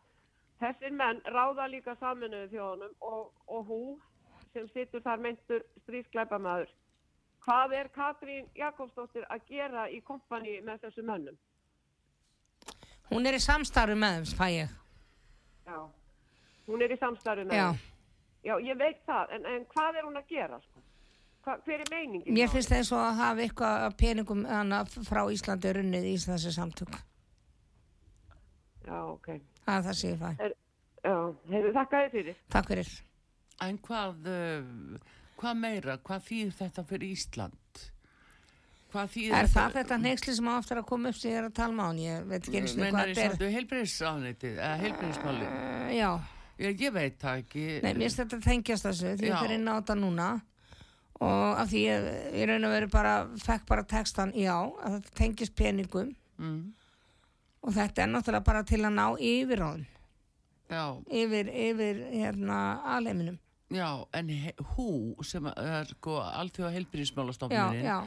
Þessir 0.61 0.93
menn 0.95 1.21
ráða 1.35 1.67
líka 1.71 1.95
saminuðu 1.99 2.49
þjóðunum 2.53 2.93
og, 3.01 3.33
og 3.49 3.65
hú 3.67 3.81
sem 4.53 4.69
situr 4.75 5.03
þar 5.03 5.23
meintur 5.25 5.65
stríðsklæpamaður. 5.85 6.69
Hvað 7.43 7.73
er 7.75 7.89
Katrín 7.95 8.47
Jakobsdóttir 8.55 9.25
að 9.33 9.49
gera 9.49 9.89
í 9.91 9.99
kompani 10.07 10.61
með 10.63 10.85
þessu 10.85 11.03
mönnum? 11.03 11.39
Hún 13.11 13.27
er 13.27 13.35
í 13.35 13.43
samstarfi 13.43 13.97
með 13.99 14.21
þeim, 14.21 14.29
fæ 14.39 14.47
ég. 14.55 14.77
Já. 15.67 15.79
Hún 16.69 16.83
er 16.87 16.95
í 16.95 16.99
samstarfi 17.01 17.45
með 17.49 17.59
Já. 17.59 17.67
þeim. 17.73 17.89
Já, 18.43 18.55
ég 18.59 18.79
veit 18.79 19.03
það, 19.07 19.35
en, 19.37 19.45
en 19.47 19.67
hvað 19.71 19.99
er 19.99 20.07
hún 20.07 20.19
að 20.19 20.31
gera? 20.31 20.57
Sko? 20.63 20.81
Hva, 21.43 21.57
hver 21.67 21.81
er 21.83 21.89
meiningin? 21.91 22.35
Mér 22.37 22.51
finnst 22.53 22.71
eins 22.75 22.91
og 22.95 23.01
að 23.03 23.17
hafa 23.19 23.43
eitthvað 23.43 23.87
af 23.89 23.97
peningum 23.99 24.45
frá 25.09 25.23
Íslandi 25.35 25.73
runnið 25.75 26.05
í 26.13 26.19
þessi 26.23 26.53
samtök. 26.55 26.93
Já, 28.87 28.99
ok. 29.11 29.33
Það 29.65 29.79
er 29.79 29.87
það 29.89 30.05
ég 30.07 30.21
fæ. 30.21 30.29
Er, 30.47 30.55
já, 31.03 31.17
hefur 31.55 31.75
þakkaði 31.79 32.13
fyrir. 32.13 32.39
Takk 32.55 32.71
fyrir. 32.73 32.93
En 33.63 33.81
hvað, 33.87 34.29
uh, 34.31 35.17
hvað 35.43 35.59
meira, 35.65 35.97
hvað 36.07 36.25
þýðir 36.29 36.55
þetta 36.61 36.87
fyrir 36.93 37.17
Ísland? 37.17 37.59
Er 38.93 39.49
það 39.49 39.77
þetta 39.79 39.97
neyksli 40.03 40.35
sem 40.37 40.49
á 40.53 40.55
aftur 40.59 40.83
að 40.83 40.89
koma 40.91 41.09
upp 41.09 41.17
sem 41.17 41.31
ég 41.33 41.39
er 41.41 41.47
að 41.49 41.55
tala 41.57 41.87
hann? 41.89 42.01
Ég 42.03 42.27
veit 42.29 42.43
ekki 42.43 42.59
eins 42.61 42.75
og 42.77 42.83
hvað 42.83 42.99
þetta 42.99 43.23
er. 43.23 43.31
samtu 43.33 43.51
heilbreyðisafnitið, 43.55 44.57
eða 44.59 44.81
heilbreyðismáli? 44.83 45.47
Uh, 45.49 45.93
já, 45.97 46.11
Ég, 46.61 46.77
ég 46.85 46.93
veit 46.95 47.17
það 47.19 47.39
ekki. 47.41 47.63
nei, 47.83 47.95
mér 47.97 48.03
finnst 48.05 48.21
þetta 48.21 48.39
tengjast 48.45 48.87
þessu 48.87 49.15
því 49.17 49.27
Já. 49.27 49.33
ég 49.33 49.41
fyrir 49.41 49.57
inn 49.57 49.71
á 49.73 49.75
þetta 49.81 49.97
núna 49.99 50.27
og 51.23 51.61
af 51.63 51.71
því 51.71 51.83
ég, 51.87 52.07
ég 52.41 52.49
raun 52.51 52.67
að 52.67 52.75
vera 52.77 52.91
bara, 52.93 53.15
fekk 53.43 53.67
bara 53.69 53.87
textan, 53.89 54.35
já, 54.39 54.57
að 54.59 54.99
þetta 54.99 55.17
tengist 55.21 55.55
peningum. 55.59 56.11
Mm, 56.43 56.63
og 57.63 57.77
þetta 57.77 58.05
er 58.05 58.11
náttúrulega 58.11 58.49
bara 58.49 58.65
til 58.67 58.81
að 58.83 58.97
ná 58.97 59.07
yfirráðum, 59.23 59.87
já, 60.73 60.85
yfir, 61.23 61.53
yfir 61.69 62.03
hérna 62.11 62.59
alheiminum. 62.97 63.39
já, 63.73 63.89
en 64.19 64.33
hú 64.75 64.89
sem 65.25 65.47
er 65.53 65.89
sko 65.95 66.19
allþjóða 66.21 66.73
já, 67.87 67.99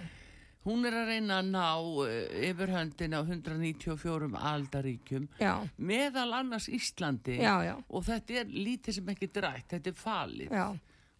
hún 0.65 0.85
er 0.89 0.97
að 0.97 1.11
reyna 1.13 1.39
að 1.39 1.51
ná 1.53 1.63
uh, 1.77 2.09
yfirhöndin 2.49 3.15
á 3.15 3.21
194 3.21 4.29
aldaríkjum 4.51 5.29
já, 5.39 5.53
meðal 5.77 6.33
annars 6.41 6.67
Íslandi. 6.69 7.39
Já, 7.39 7.55
já, 7.65 7.75
og 7.87 8.05
þetta 8.09 8.41
er 8.41 8.51
lítið 8.51 8.99
sem 8.99 9.15
ekki 9.15 9.31
drætt, 9.31 9.69
þetta 9.73 9.93
er 9.93 9.97
falið. 9.99 10.51
Já, 10.51 10.67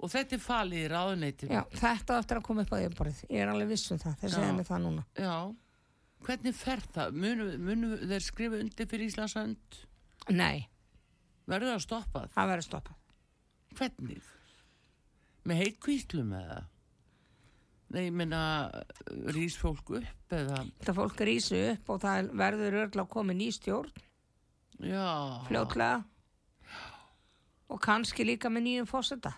og 0.06 0.12
þetta 0.14 0.38
er 0.38 0.44
falið 0.46 0.84
í 0.84 0.90
ráðuneytinu. 0.94 1.56
já, 1.58 1.64
þetta 1.82 2.20
eftir 2.22 2.40
að 2.40 2.46
koma 2.48 2.66
upp 2.66 2.74
á 2.74 2.78
yfirborðið. 2.84 3.24
Ég 3.34 3.42
er 3.46 3.52
alveg 3.54 3.72
viss 3.74 3.92
um 3.96 4.00
það, 4.02 4.16
þeir 4.22 4.34
segja 4.36 4.54
mig 4.60 4.68
það 4.70 4.84
núna. 4.86 5.04
Já, 5.18 5.36
hvernig 6.28 6.56
fer 6.60 6.86
það? 6.96 7.18
Munu, 7.26 7.50
munu 7.70 7.92
þeir 8.06 8.24
skrifa 8.26 8.62
undir 8.62 8.90
fyrir 8.94 9.10
Íslandsönd? 9.12 9.82
Nei, 10.34 10.68
Verður 11.46 11.76
það 11.76 11.84
stoppað? 11.86 12.32
það 12.34 12.48
verður 12.54 12.66
stoppað. 12.70 13.02
Hvernig? 13.76 14.32
Með 15.46 15.60
heitkvíslum 15.62 16.32
eða? 16.40 16.62
Nei, 17.94 18.08
ég 18.08 18.16
meina, 18.18 18.40
rís 19.36 19.54
fólk 19.62 19.92
upp 20.00 20.34
eða? 20.34 20.64
Þetta 20.80 20.96
fólk 20.98 21.22
rýsu 21.30 21.60
upp 21.76 21.92
og 21.94 22.00
það 22.02 22.32
verður 22.42 22.78
örgla 22.82 23.04
að 23.06 23.12
koma 23.14 23.36
ný 23.38 23.52
stjórn 23.54 23.92
Já. 24.82 25.06
fljótlega 25.46 26.02
og 27.70 27.80
kannski 27.86 28.26
líka 28.26 28.50
með 28.52 28.66
nýjum 28.66 28.90
fósetta. 28.90 29.32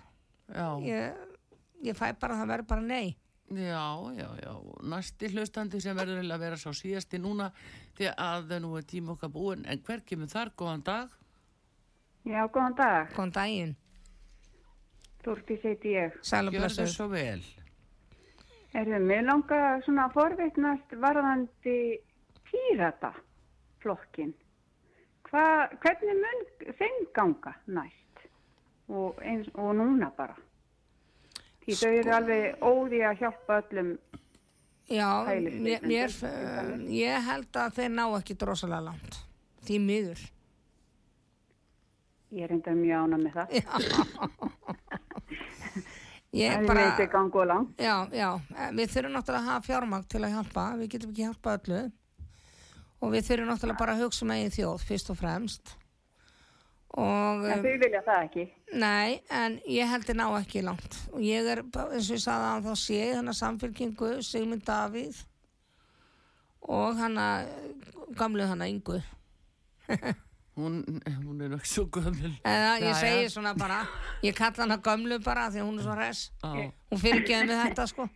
Ég, 0.87 1.23
ég 1.83 1.97
fæ 1.97 2.11
bara 2.19 2.35
að 2.35 2.43
það 2.43 2.51
verður 2.53 2.69
bara 2.71 2.81
nei. 2.81 3.17
já, 3.47 3.87
já, 4.15 4.27
já. 4.43 4.53
Næsti 4.83 5.31
hlustandi 5.33 5.81
sem 5.81 5.97
verður 5.97 6.23
að 6.23 6.45
vera 6.45 6.59
svo 6.59 6.73
síðasti 6.75 7.19
núna 7.19 7.51
því 7.97 8.13
að 8.15 8.55
nú 8.63 8.75
er 8.77 8.87
tíma 8.87 9.15
okkar 9.15 9.31
búin. 9.31 9.65
En 9.67 9.83
hver 9.83 10.03
kemur 10.07 10.31
þar? 10.31 10.53
Góðan 10.55 10.83
dag. 10.83 11.11
Já, 12.27 12.41
góðan 12.47 12.75
dag. 12.75 13.13
Góðan 13.15 13.35
daginn, 13.35 13.75
Þúrkis 15.27 15.63
heiti 15.67 15.91
ég. 15.91 16.17
Gjör 16.23 16.51
blessuð. 16.53 16.89
svo 16.93 17.07
vel. 17.11 17.41
Erðu, 18.77 18.99
mér 19.03 19.25
langar 19.27 19.81
svona 19.83 20.05
að 20.07 20.13
forvitnast 20.15 20.93
varðandi 21.03 21.77
pírata 22.47 23.11
flokkin. 23.83 24.31
Hva, 25.27 25.67
hvernig 25.83 26.19
mun 26.21 26.43
þeim 26.79 26.99
ganga 27.15 27.55
næst? 27.65 28.06
Og, 28.87 29.17
eins, 29.19 29.49
og 29.55 29.73
núna 29.75 30.09
bara. 30.15 30.37
Því 31.65 31.75
þau 31.75 31.91
eru 31.91 32.15
alveg 32.15 32.63
óði 32.63 33.03
að 33.03 33.21
hjálpa 33.23 33.59
öllum. 33.61 33.91
Já, 34.87 35.09
mér, 35.27 35.83
mér, 35.83 36.13
dæmis. 36.15 36.91
ég 36.95 37.25
held 37.27 37.57
að 37.59 37.73
þeir 37.75 37.89
ná 37.91 38.05
ekki 38.07 38.37
drosalega 38.39 38.85
langt. 38.85 39.17
Því 39.67 39.79
miður. 39.83 40.21
Ég 42.37 42.51
enda 42.51 42.75
mjög 42.75 43.03
ána 43.03 43.19
með 43.19 43.35
það. 43.35 43.47
Ég 46.37 46.67
bara, 46.67 46.81
veit 46.83 46.99
ekki 46.99 47.11
gangu 47.11 47.39
og 47.39 47.47
langt. 47.47 47.79
já, 47.79 47.95
já, 48.11 48.29
eh, 48.55 48.71
við 48.75 48.91
þurfum 48.91 49.13
náttúrulega 49.15 49.39
að 49.41 49.47
hafa 49.47 49.65
fjármagn 49.65 50.07
til 50.11 50.19
að 50.21 50.33
hjálpa, 50.35 50.65
við 50.77 50.89
getum 50.93 51.13
ekki 51.13 51.23
hjálpa 51.23 51.53
öllu 51.57 51.79
og 52.99 53.13
við 53.13 53.27
þurfum 53.29 53.51
náttúrulega 53.51 53.79
bara 53.79 53.95
að 53.95 54.03
hugsa 54.03 54.25
um 54.25 54.33
eigin 54.35 54.53
þjóð, 54.57 54.83
fyrst 54.89 55.11
og 55.13 55.17
fremst. 55.21 55.71
Og, 56.97 57.43
En 57.45 57.59
þau 57.61 57.73
vilja 57.77 57.99
það 58.01 58.23
ekki. 58.25 58.43
Nei, 58.81 59.19
en 59.29 59.59
ég 59.69 59.85
held 59.91 60.07
ég 60.09 60.15
ná 60.17 60.25
ekki 60.39 60.63
langt 60.65 60.95
og 61.13 61.19
ég 61.21 61.45
er, 61.51 61.61
eins 61.61 62.07
og 62.09 62.15
ég 62.17 62.23
sagði 62.23 62.47
að 62.55 62.65
þá 62.65 62.79
sé 62.81 62.95
ég 62.97 63.11
þannig 63.19 63.37
samfélkingu 63.37 64.09
Sigmund 64.25 64.63
Davíð 64.65 65.19
og 66.67 66.97
hana 66.97 67.27
gamlu 68.17 68.47
hana 68.49 68.65
Ingu 68.67 68.97
Hún, 70.57 70.79
hún 71.21 71.41
er 71.45 71.51
ekki 71.53 71.69
svo 71.69 71.83
gömul. 71.93 72.31
eða 72.41 72.71
ég 72.81 72.95
segi 72.97 73.27
svona 73.29 73.51
bara 73.53 73.83
ég 74.25 74.33
kalla 74.35 74.63
hana 74.65 74.79
gamlu 74.81 75.19
bara 75.21 75.51
því 75.53 75.61
að 75.61 75.67
hún 75.69 75.77
er 75.77 75.85
svo 75.85 75.97
res 75.99 76.21
Já. 76.41 76.65
hún 76.89 77.01
fyrirgeði 77.03 77.45
með 77.51 77.61
þetta 77.67 77.85
sko 77.93 78.07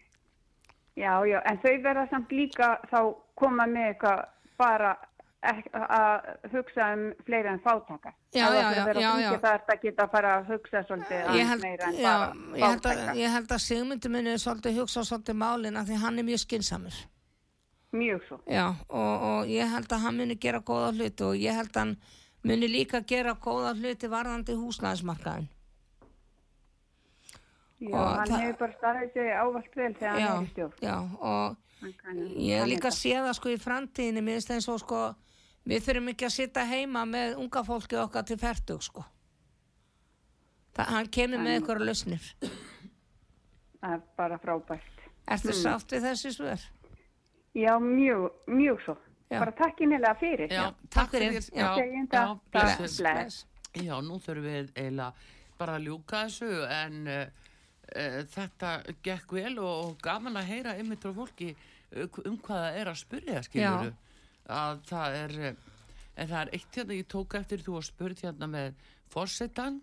Já, 0.98 1.14
já, 1.30 1.38
en 1.48 1.62
þau 1.62 1.76
verða 1.86 2.08
samt 2.12 2.34
líka 2.36 2.72
þá 2.90 2.98
koma 3.40 3.70
með 3.70 3.92
eitthvað 3.94 4.26
bara 4.60 4.96
að 5.42 6.28
hugsa 6.54 6.88
um 6.94 7.04
fleiri 7.26 7.50
en 7.50 7.60
fátaka. 7.64 8.12
Já, 8.32 8.46
já, 8.46 8.62
já, 8.62 8.84
að 8.86 9.00
já. 9.02 9.32
Það 9.42 9.54
er 9.54 9.64
að 9.74 9.82
geta 9.82 10.04
að 10.06 10.12
fara 10.12 10.34
að 10.38 10.52
hugsa 10.52 10.84
svolítið 10.86 11.32
ég 11.40 11.48
held, 11.50 11.64
meira 11.64 11.88
en 11.88 11.96
bara 11.98 12.60
ég 12.60 12.66
held, 12.68 12.86
að, 12.86 12.92
fátaka. 12.92 13.16
ég 13.18 13.34
held 13.36 13.56
að 13.56 13.64
Sigmundur 13.66 14.14
minni 14.14 14.32
er 14.36 14.44
svolítið 14.44 14.78
hugsa 14.82 15.04
svolítið 15.08 15.40
málin 15.42 15.80
af 15.82 15.88
því 15.90 15.98
hann 16.04 16.20
er 16.22 16.28
mjög 16.30 16.44
skinsamur 16.46 17.00
Mjög 17.92 18.22
svo. 18.28 18.38
Já, 18.48 18.68
og, 18.88 19.24
og 19.28 19.50
ég 19.52 19.68
held 19.68 19.92
að 19.92 20.04
hann 20.06 20.20
muni 20.22 20.36
gera 20.40 20.62
góða 20.64 20.94
hluti 20.96 21.26
og 21.28 21.34
ég 21.36 21.58
held 21.58 21.74
að 21.76 21.82
hann 21.82 21.96
muni 22.48 22.70
líka 22.72 23.02
gera 23.04 23.34
góða 23.36 23.74
hluti 23.76 24.08
varðandi 24.08 24.56
húsnæðismarkaðin. 24.56 25.50
Já, 27.82 27.98
Og 27.98 28.08
hann 28.22 28.32
hefur 28.38 28.58
bara 28.62 28.78
staðið 28.78 29.14
sig 29.16 29.30
ávalt 29.34 29.76
vel 29.76 29.94
þegar 29.98 30.20
hann 30.22 30.30
er 30.30 30.46
í 30.46 30.50
stjórn. 30.52 30.74
já, 30.86 30.96
og 31.20 31.56
ég 32.38 32.66
líka 32.70 32.92
sé 32.94 33.16
það 33.18 33.34
sko 33.40 33.50
í 33.50 33.58
framtíðinni, 33.58 34.22
mér 34.22 34.38
finnst 34.38 34.52
eins 34.54 34.68
og 34.70 34.80
sko, 34.84 35.00
við 35.68 35.84
þurfum 35.86 36.12
ekki 36.14 36.26
að 36.28 36.36
sitta 36.36 36.66
heima 36.66 37.04
með 37.06 37.36
unga 37.42 37.64
fólki 37.68 38.00
okkar 38.02 38.26
til 38.28 38.38
færtug 38.42 38.82
sko. 38.86 39.04
Það, 40.76 40.86
hann 40.96 41.10
kemur 41.12 41.42
með 41.44 41.58
einhverja 41.60 41.86
lausnir. 41.90 42.30
Það 43.82 43.94
er 43.98 44.04
bara 44.18 44.38
frábært. 44.40 45.06
Ertu 45.32 45.52
Mm. 45.52 45.60
sátt 45.62 45.92
við 45.92 46.06
þessi 46.08 46.32
svör? 46.36 46.66
Já, 47.56 47.74
mjög, 47.80 48.32
mjög 48.48 48.82
svo. 48.86 48.98
Já. 49.32 49.40
Bara 49.40 49.52
takk 49.52 49.82
innilega 49.82 50.16
fyrir. 50.20 50.50
Já, 50.52 50.74
takk 50.90 51.12
fyrir. 51.12 51.38
Já, 53.74 53.96
nú 54.04 54.20
þurfum 54.20 54.44
við 54.44 54.72
eiginlega 54.76 55.14
bara 55.58 55.76
að 55.78 55.86
ljúka 55.88 56.24
þessu 56.26 56.50
en 56.68 57.08
uh, 57.08 57.26
uh, 57.96 58.24
þetta 58.34 58.72
gekk 59.04 59.32
vel 59.38 59.60
og, 59.60 59.86
og 59.86 59.98
gaman 60.04 60.40
að 60.42 60.50
heyra 60.52 60.74
einmitt 60.76 61.04
frá 61.04 61.14
fólki 61.16 61.52
uh, 61.56 62.08
um 62.26 62.38
hvað 62.38 62.66
það 62.66 62.80
er 62.82 62.92
að 62.92 63.00
spyrja, 63.04 63.44
skilur 63.48 63.94
að 64.56 64.82
það 64.90 65.20
er 65.20 65.36
uh, 65.40 65.52
en 66.16 66.32
það 66.32 66.40
er 66.42 66.54
eitt 66.58 66.80
hérna 66.80 66.98
ég 66.98 67.12
tók 67.12 67.38
eftir 67.40 67.64
þú 67.66 67.78
að 67.80 67.88
spurt 67.90 68.26
hérna 68.26 68.52
með 68.52 68.90
fórsetan 69.14 69.82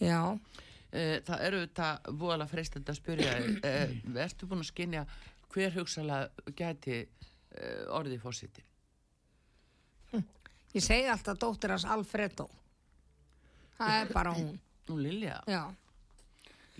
Já, 0.00 0.36
Uh, 0.90 1.20
það 1.22 1.42
eru 1.46 1.58
þetta 1.62 1.88
voðalega 2.18 2.50
freistandi 2.50 2.90
að 2.90 2.96
spyrja 2.98 3.34
uh, 3.38 3.92
ertu 4.24 4.48
búin 4.50 4.64
að 4.64 4.72
skynja 4.72 5.04
hver 5.52 5.76
hugsalega 5.76 6.50
gæti 6.58 6.96
uh, 7.04 7.84
orðið 7.94 8.24
fórseti 8.24 8.64
ég 10.74 10.84
segi 10.84 11.06
alltaf 11.10 11.38
dóttir 11.40 11.72
hans 11.74 11.86
Alfredo. 11.88 12.46
Það 13.78 13.94
er 14.00 14.10
bara 14.14 14.34
hún. 14.36 14.58
Nú 14.90 14.98
Lilja, 14.98 15.38
Já. 15.46 15.62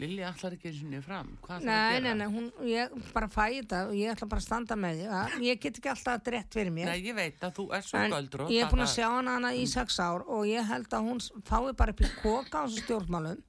Lilja 0.01 0.31
ætlar 0.33 0.55
ekki 0.57 0.71
eins 0.71 0.81
og 1.01 1.05
fram 1.05 1.29
hvað 1.45 1.57
ætlar 1.57 1.61
að 1.61 1.67
Nei, 1.71 1.93
gera? 1.93 2.03
nei, 2.05 2.15
nei, 2.21 2.29
hún, 2.35 2.47
ég 2.71 2.95
bara 3.15 3.29
fæ 3.29 3.45
þetta 3.59 3.81
og 3.89 3.95
ég 3.99 4.13
ætla 4.15 4.29
bara 4.31 4.43
að 4.43 4.47
standa 4.47 4.79
með 4.81 4.97
því. 5.01 5.05
Ja, 5.11 5.21
ég 5.47 5.61
get 5.61 5.81
ekki 5.81 5.93
alltaf 5.93 6.23
drett 6.27 6.57
fyrir 6.57 6.75
mér. 6.75 6.91
Nei, 6.91 7.03
ég 7.05 7.19
veit 7.19 7.45
að 7.47 7.55
þú 7.59 7.67
er 7.77 7.87
svo 7.89 8.07
göldur 8.15 8.45
ég 8.51 8.65
er 8.65 8.73
búin 8.73 8.85
að 8.87 8.95
sjá 8.95 9.07
hana 9.11 9.37
hana 9.37 9.53
í 9.55 9.67
sex 9.71 10.01
ár 10.01 10.25
og 10.27 10.49
ég 10.49 10.67
held 10.73 10.89
að 10.97 11.11
hún 11.11 11.23
fái 11.51 11.77
bara 11.77 11.95
upp 11.95 12.01
í 12.01 12.11
koka 12.23 12.65
á 12.65 12.67
þessu 12.67 12.85
stjórnmálum 12.87 13.45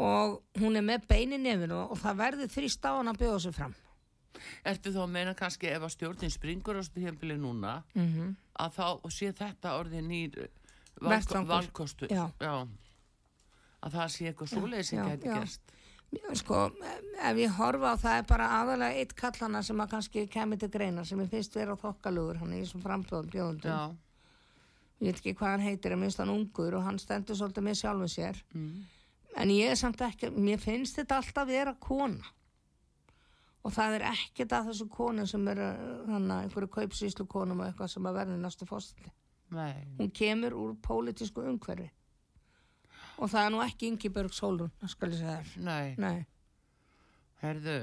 og 0.00 0.40
hún 0.60 0.78
er 0.78 0.84
með 0.86 1.06
bein 1.10 1.36
í 1.36 1.40
nefinu 1.42 1.84
og 1.90 1.98
það 2.00 2.20
verður 2.24 2.52
þrýst 2.54 2.86
á 2.88 2.92
hana 2.96 3.12
að 3.14 3.22
bjóða 3.24 3.40
sig 3.44 3.56
fram. 3.58 3.74
Ertu 4.64 4.92
þá 4.94 5.02
að 5.04 5.10
meina 5.12 5.34
kannski 5.36 5.68
ef 5.68 5.82
að 5.84 5.92
stjórnin 5.96 6.32
springur 6.32 6.78
á 6.80 6.82
stjórnbili 6.86 7.36
núna 7.36 7.82
Mm 7.94 8.36
að 8.60 8.74
þá 8.76 9.08
sé 9.08 9.32
þetta 9.32 9.70
orðið 9.80 10.02
nýr 10.04 10.34
Vettvangur. 11.00 11.48
valkostur 11.48 12.10
Já. 12.12 12.26
Að 13.80 13.96
það 13.98 14.12
sé 14.14 14.30
eitthvað 14.30 14.52
svoleið 14.54 14.88
sem 14.88 14.98
já, 15.00 15.04
gæti 15.10 15.30
já. 15.30 15.36
gerst 15.40 15.76
Sko, 16.34 16.64
ef 17.22 17.38
ég 17.38 17.52
horfa 17.54 17.92
á 17.94 18.02
það 18.02 18.16
er 18.18 18.24
bara 18.26 18.46
aðalega 18.58 18.98
eitt 18.98 19.12
kallana 19.14 19.60
sem 19.62 19.78
að 19.78 19.92
kannski 19.92 20.24
kemur 20.26 20.58
til 20.58 20.68
greina 20.74 21.04
sem 21.06 21.20
ég 21.22 21.28
finnst 21.30 21.54
vera 21.54 21.76
þokkalugur 21.78 22.40
hann 22.40 22.56
í 22.56 22.64
þessum 22.64 22.82
frambjóðum 22.82 23.28
bjóðundum. 23.30 23.70
Já, 23.70 24.10
Ég 25.00 25.06
veit 25.14 25.20
ekki 25.22 25.32
hvað 25.38 25.54
hann 25.54 25.62
heitir, 25.64 25.94
en 25.94 26.02
minnst 26.02 26.18
hann 26.20 26.32
ungur 26.32 26.74
og 26.76 26.82
hann 26.84 26.98
stendur 27.00 27.38
svolítið 27.38 27.64
með 27.64 27.78
sjálfum 27.78 28.10
sér. 28.10 28.42
mm. 28.52 28.82
En 29.38 29.52
ég 29.54 29.70
er 29.70 29.78
samt 29.78 30.02
ekki, 30.02 30.28
mér 30.34 30.58
finnst 30.58 30.98
þetta 30.98 31.20
alltaf 31.22 31.46
vera 31.48 31.72
kona. 31.78 32.34
Og 33.62 33.72
það 33.72 34.00
er 34.00 34.04
ekkert 34.10 34.52
að 34.56 34.72
þessu 34.72 34.88
konu 34.90 35.26
sem 35.30 35.46
eru 35.52 35.68
þannig 36.08 36.34
einhverju 36.42 36.70
kaupsýslu 36.74 37.26
konum 37.30 37.62
og 37.62 37.68
eitthvað 37.68 37.92
sem 37.94 38.10
að 38.10 38.18
verði 38.18 38.36
næstu 38.40 38.66
fórstætti. 38.66 39.12
nei 39.54 39.86
Hún 40.00 40.10
kemur 40.10 40.56
úr 40.58 40.74
pólitísku 40.82 41.46
umhverfi. 41.46 41.86
Og 43.20 43.28
það 43.28 43.42
er 43.46 43.50
nú 43.52 43.58
ekki 43.64 43.90
Ingibjörg 43.92 44.32
Sólrún, 44.32 44.70
það 44.80 44.92
skal 44.94 45.10
ég 45.12 45.18
segja. 45.20 45.40
Nei, 45.60 45.94
Nei, 46.00 46.26
herðu 47.42 47.74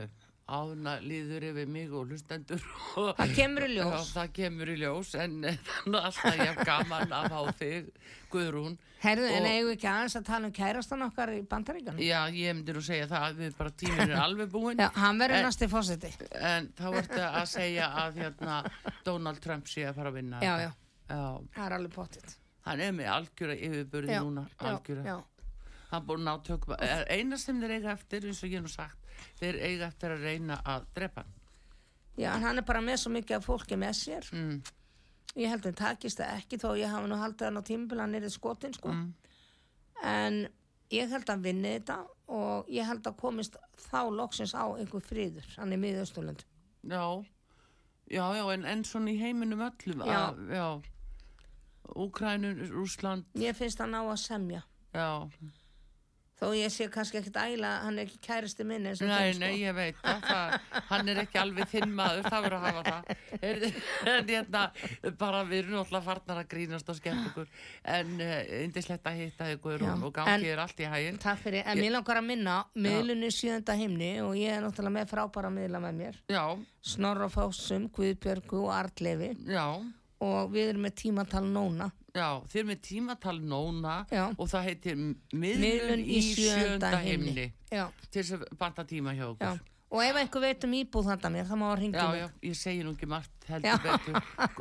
ána 0.48 0.94
líður 1.04 1.44
yfir 1.50 1.68
mig 1.68 1.92
og 1.92 2.06
hlustendur 2.08 2.62
og 3.02 3.10
það 3.18 3.32
kemur 3.36 3.66
í 3.66 3.74
ljós. 3.76 4.12
það 4.16 4.30
kemur 4.38 4.70
í 4.72 4.76
ljós 4.80 5.10
en 5.20 5.34
þannig 5.44 5.98
alltaf 6.08 6.38
ég 6.40 6.62
gaman 6.70 7.16
að 7.18 7.26
fá 7.34 7.42
þig 7.60 7.90
Guðrún 8.32 8.78
Herðu, 9.04 9.28
en 9.28 9.44
Og- 9.44 9.50
eigum 9.52 9.68
við 9.68 9.74
ekki 9.76 9.90
aðeins 9.92 10.16
að 10.18 10.24
tala 10.30 10.48
um 10.48 10.54
kærastan 10.56 11.04
okkar 11.06 11.34
í 11.36 11.42
bandaríkanum? 11.52 12.00
Já, 12.02 12.22
ég 12.32 12.56
myndi 12.56 12.74
nú 12.74 12.82
segja 12.88 13.10
það 13.12 13.26
að 13.28 13.42
við 13.44 13.58
bara 13.60 13.76
tíminn 13.84 14.08
er 14.16 14.22
alveg 14.24 14.50
búinn 14.56 14.80
Já, 14.82 14.88
hann 14.96 15.20
verður 15.20 15.42
En- 15.42 15.46
næsti 15.50 15.68
fórseti. 15.70 16.14
en 16.32 16.72
þá 16.80 16.88
ertu 17.04 17.22
að 17.28 17.46
segja 17.52 17.92
að 18.06 18.22
hérna 18.24 18.58
Donald 19.04 19.44
Trump 19.44 19.68
sé 19.68 19.84
að 19.86 19.96
fara 20.00 20.10
að 20.16 20.20
vinna 20.22 20.40
Já, 20.42 20.56
já. 20.64 20.72
Já, 21.12 21.22
Það 21.60 21.66
er 21.68 21.76
alveg 21.82 21.92
pottitt. 21.94 22.38
Hann 22.68 22.84
er 22.86 22.94
með 22.98 23.10
algjöra 23.16 23.56
yfirbörði 23.58 24.14
Já, 24.16 24.22
núna 24.26 24.44
algjöra 24.60 25.04
já. 25.08 25.18
hann 25.92 26.06
búin 26.08 26.24
að 26.24 26.28
ná 26.30 26.44
tökum 26.50 26.76
er 26.80 27.06
eina 27.16 27.38
sem 27.42 27.60
þeir 27.64 27.76
eiga 27.80 27.94
eftir 27.96 28.28
eins 28.30 28.44
og 28.44 28.54
ég 28.56 28.64
nú 28.66 28.72
sagt 28.72 29.14
þeir 29.40 29.60
eiga 29.64 29.88
eftir 29.92 30.14
að 30.18 30.26
reyna 30.28 30.60
að 30.66 30.88
drepa 30.98 31.24
hann 31.26 31.34
Já, 32.18 32.32
en 32.34 32.42
hann 32.48 32.58
er 32.58 32.66
bara 32.66 32.82
með 32.82 32.98
svo 33.04 33.12
mikið 33.14 33.36
af 33.38 33.44
fólki 33.46 33.78
með 33.78 33.94
sér. 33.94 34.26
mm, 34.34 34.56
Ég 35.38 35.52
held 35.54 35.66
að 35.70 35.76
takist 35.78 36.18
það 36.18 36.32
ekki 36.40 36.58
þó 36.64 36.72
ég 36.80 36.90
hafi 36.90 37.10
nú 37.12 37.18
haldið 37.22 37.46
hann 37.46 37.60
á 37.62 37.68
tímabila 37.68 38.08
nýrið 38.10 38.32
skotin 38.34 38.74
sko. 38.74 38.90
mm, 38.90 39.12
En 40.04 40.40
ég 40.94 41.10
held 41.12 41.28
að 41.28 41.30
hann 41.36 41.44
vinni 41.46 41.76
þetta 41.76 41.98
og 42.34 42.70
ég 42.74 42.86
held 42.90 43.06
að 43.06 43.18
komist 43.22 43.58
þá 43.88 44.00
loksins 44.18 44.56
á 44.58 44.66
einhver 44.80 45.04
friður, 45.06 45.46
hann 45.60 45.74
er 45.74 45.82
miðið 45.82 46.02
Östurlund. 46.08 46.42
já 46.88 47.04
já, 48.10 48.24
já, 48.40 48.44
en, 48.54 48.66
en 48.66 48.84
svona 48.88 49.12
í 49.14 49.18
heiminum 49.22 49.62
öllum 49.68 50.02
Já. 50.08 50.18
að, 50.32 50.42
já 50.58 50.68
Úkrænun, 51.96 52.60
Rúsland 52.72 53.26
Ég 53.36 53.56
finnst 53.56 53.80
hann 53.80 53.94
á 53.96 54.02
að 54.04 54.18
semja. 54.26 54.64
já, 54.94 55.30
Þó 56.38 56.52
ég 56.54 56.70
sé 56.70 56.86
kannski 56.94 57.18
ekkit 57.18 57.34
æla, 57.42 57.70
hann 57.82 57.96
er 57.98 58.06
ekki 58.06 58.20
kæristi 58.22 58.62
og 58.62 58.68
Nei, 59.10 59.32
þeim, 59.34 59.40
nei, 59.42 59.54
sko. 59.56 59.62
ég 59.66 59.74
veit 59.74 59.96
það, 60.04 60.20
það, 60.22 60.52
hann 60.92 61.10
er 61.10 61.22
ekki 61.24 61.40
alveg 61.42 61.66
þinn 61.72 61.96
maður, 61.98 62.28
það 62.30 62.44
verður 62.46 62.58
að 62.58 62.68
hafa 62.68 62.84
það. 62.92 63.24
Heyrðu, 63.42 63.72
En 64.12 64.28
hérna, 64.30 64.62
bara 65.18 65.40
við 65.50 65.64
erum 65.64 65.80
alltaf 65.82 66.06
farnar 66.06 66.42
að 66.44 66.48
grínast 66.52 66.92
og 66.94 67.00
skemmt 67.00 67.26
okkur, 67.32 67.50
en 67.96 68.14
uh, 68.22 68.36
indislegt 68.68 69.10
að 69.10 69.18
hitta 69.24 69.50
ykkur 69.56 69.88
og 69.88 70.14
gangi 70.14 70.36
en- 70.36 70.46
er 70.54 70.62
allt 70.62 70.78
í 70.86 70.92
hæginn. 70.94 71.18
Takk 71.26 71.42
fyrir, 71.42 71.64
en 71.66 71.82
Ég- 71.82 71.92
langar 71.98 72.22
að 72.22 72.28
minna 72.30 72.60
miðlunni 72.86 73.34
sjönda 73.34 73.74
himni 73.82 74.12
og 74.22 74.36
ég 74.38 74.60
er 74.60 74.62
náttúrulega 74.62 74.94
með 75.00 75.10
frábæra 75.16 75.50
miðla 75.58 75.82
með 75.90 75.98
mér. 76.04 76.22
Já, 76.30 76.46
Snorra 76.86 77.32
Fósum, 77.34 77.90
Guðbjörgu 77.90 78.62
og 78.62 78.76
Artlefi 78.78 79.34
já, 79.50 79.66
og 80.24 80.52
við 80.54 80.72
erum 80.72 80.86
með 80.88 80.96
tímatal 81.04 81.46
nóna. 81.46 81.92
Já, 82.18 82.42
þið 82.50 82.60
er 82.62 82.68
með 82.72 82.84
tímatal 82.88 83.38
nóna 83.46 83.96
Já. 84.10 84.26
og 84.34 84.50
það 84.50 84.68
heitir 84.72 85.00
Miðlun 85.38 86.02
í 86.04 86.22
sjönda 86.26 86.92
Já, 87.70 87.84
til 88.10 88.22
þess 88.22 88.38
að 88.38 88.46
banta 88.58 88.86
tíma 88.88 89.14
hjá 89.14 89.28
já. 89.28 89.52
Okkur. 89.52 89.60
og 89.88 90.02
ef 90.04 90.18
einhver 90.20 90.44
veit 90.44 90.66
um 90.68 90.74
íbúð 90.80 91.10
þetta 91.12 91.30
mér, 91.32 91.46
það 91.48 91.60
má 91.62 91.68
að 91.70 91.78
ringja 91.82 92.08
Já, 92.08 92.18
já, 92.18 92.28
ég 92.48 92.58
segi 92.60 92.84
nú 92.84 92.96
ekki 92.96 93.08
margt 93.12 93.48
heldur 93.48 93.84
betur. 93.86 94.18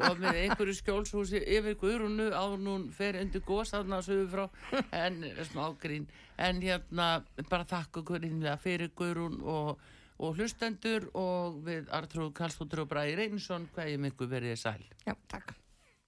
Og 0.07 0.21
með 0.23 0.41
einhverju 0.43 0.77
skjólshúsi 0.81 1.41
yfir 1.57 1.79
Guðrúnu 1.81 2.29
á 2.31 2.43
hún 2.47 2.87
fer 2.95 3.19
undir 3.23 3.43
góðsafna 3.47 4.03
sögur 4.07 4.29
frá 4.31 4.85
en 4.95 5.25
smá 5.49 5.65
grín. 5.83 6.07
En 6.39 6.61
hérna 6.63 7.25
bara 7.49 7.67
þakka 7.67 8.05
Guðrúnlega 8.07 8.59
fyrir 8.63 8.93
Guðrún 8.95 9.41
og, 9.43 9.81
og 10.19 10.39
hlustendur 10.39 11.11
og 11.19 11.61
við 11.67 11.93
Artrúð 11.95 12.33
Karlstóttur 12.37 12.85
og 12.87 12.91
Bræði 12.93 13.21
Reynsson 13.21 13.69
hvað 13.75 13.95
ég 13.95 14.03
miklu 14.07 14.31
verið 14.31 14.59
sæl. 14.62 14.83
Já, 15.05 15.14
takk 15.29 15.57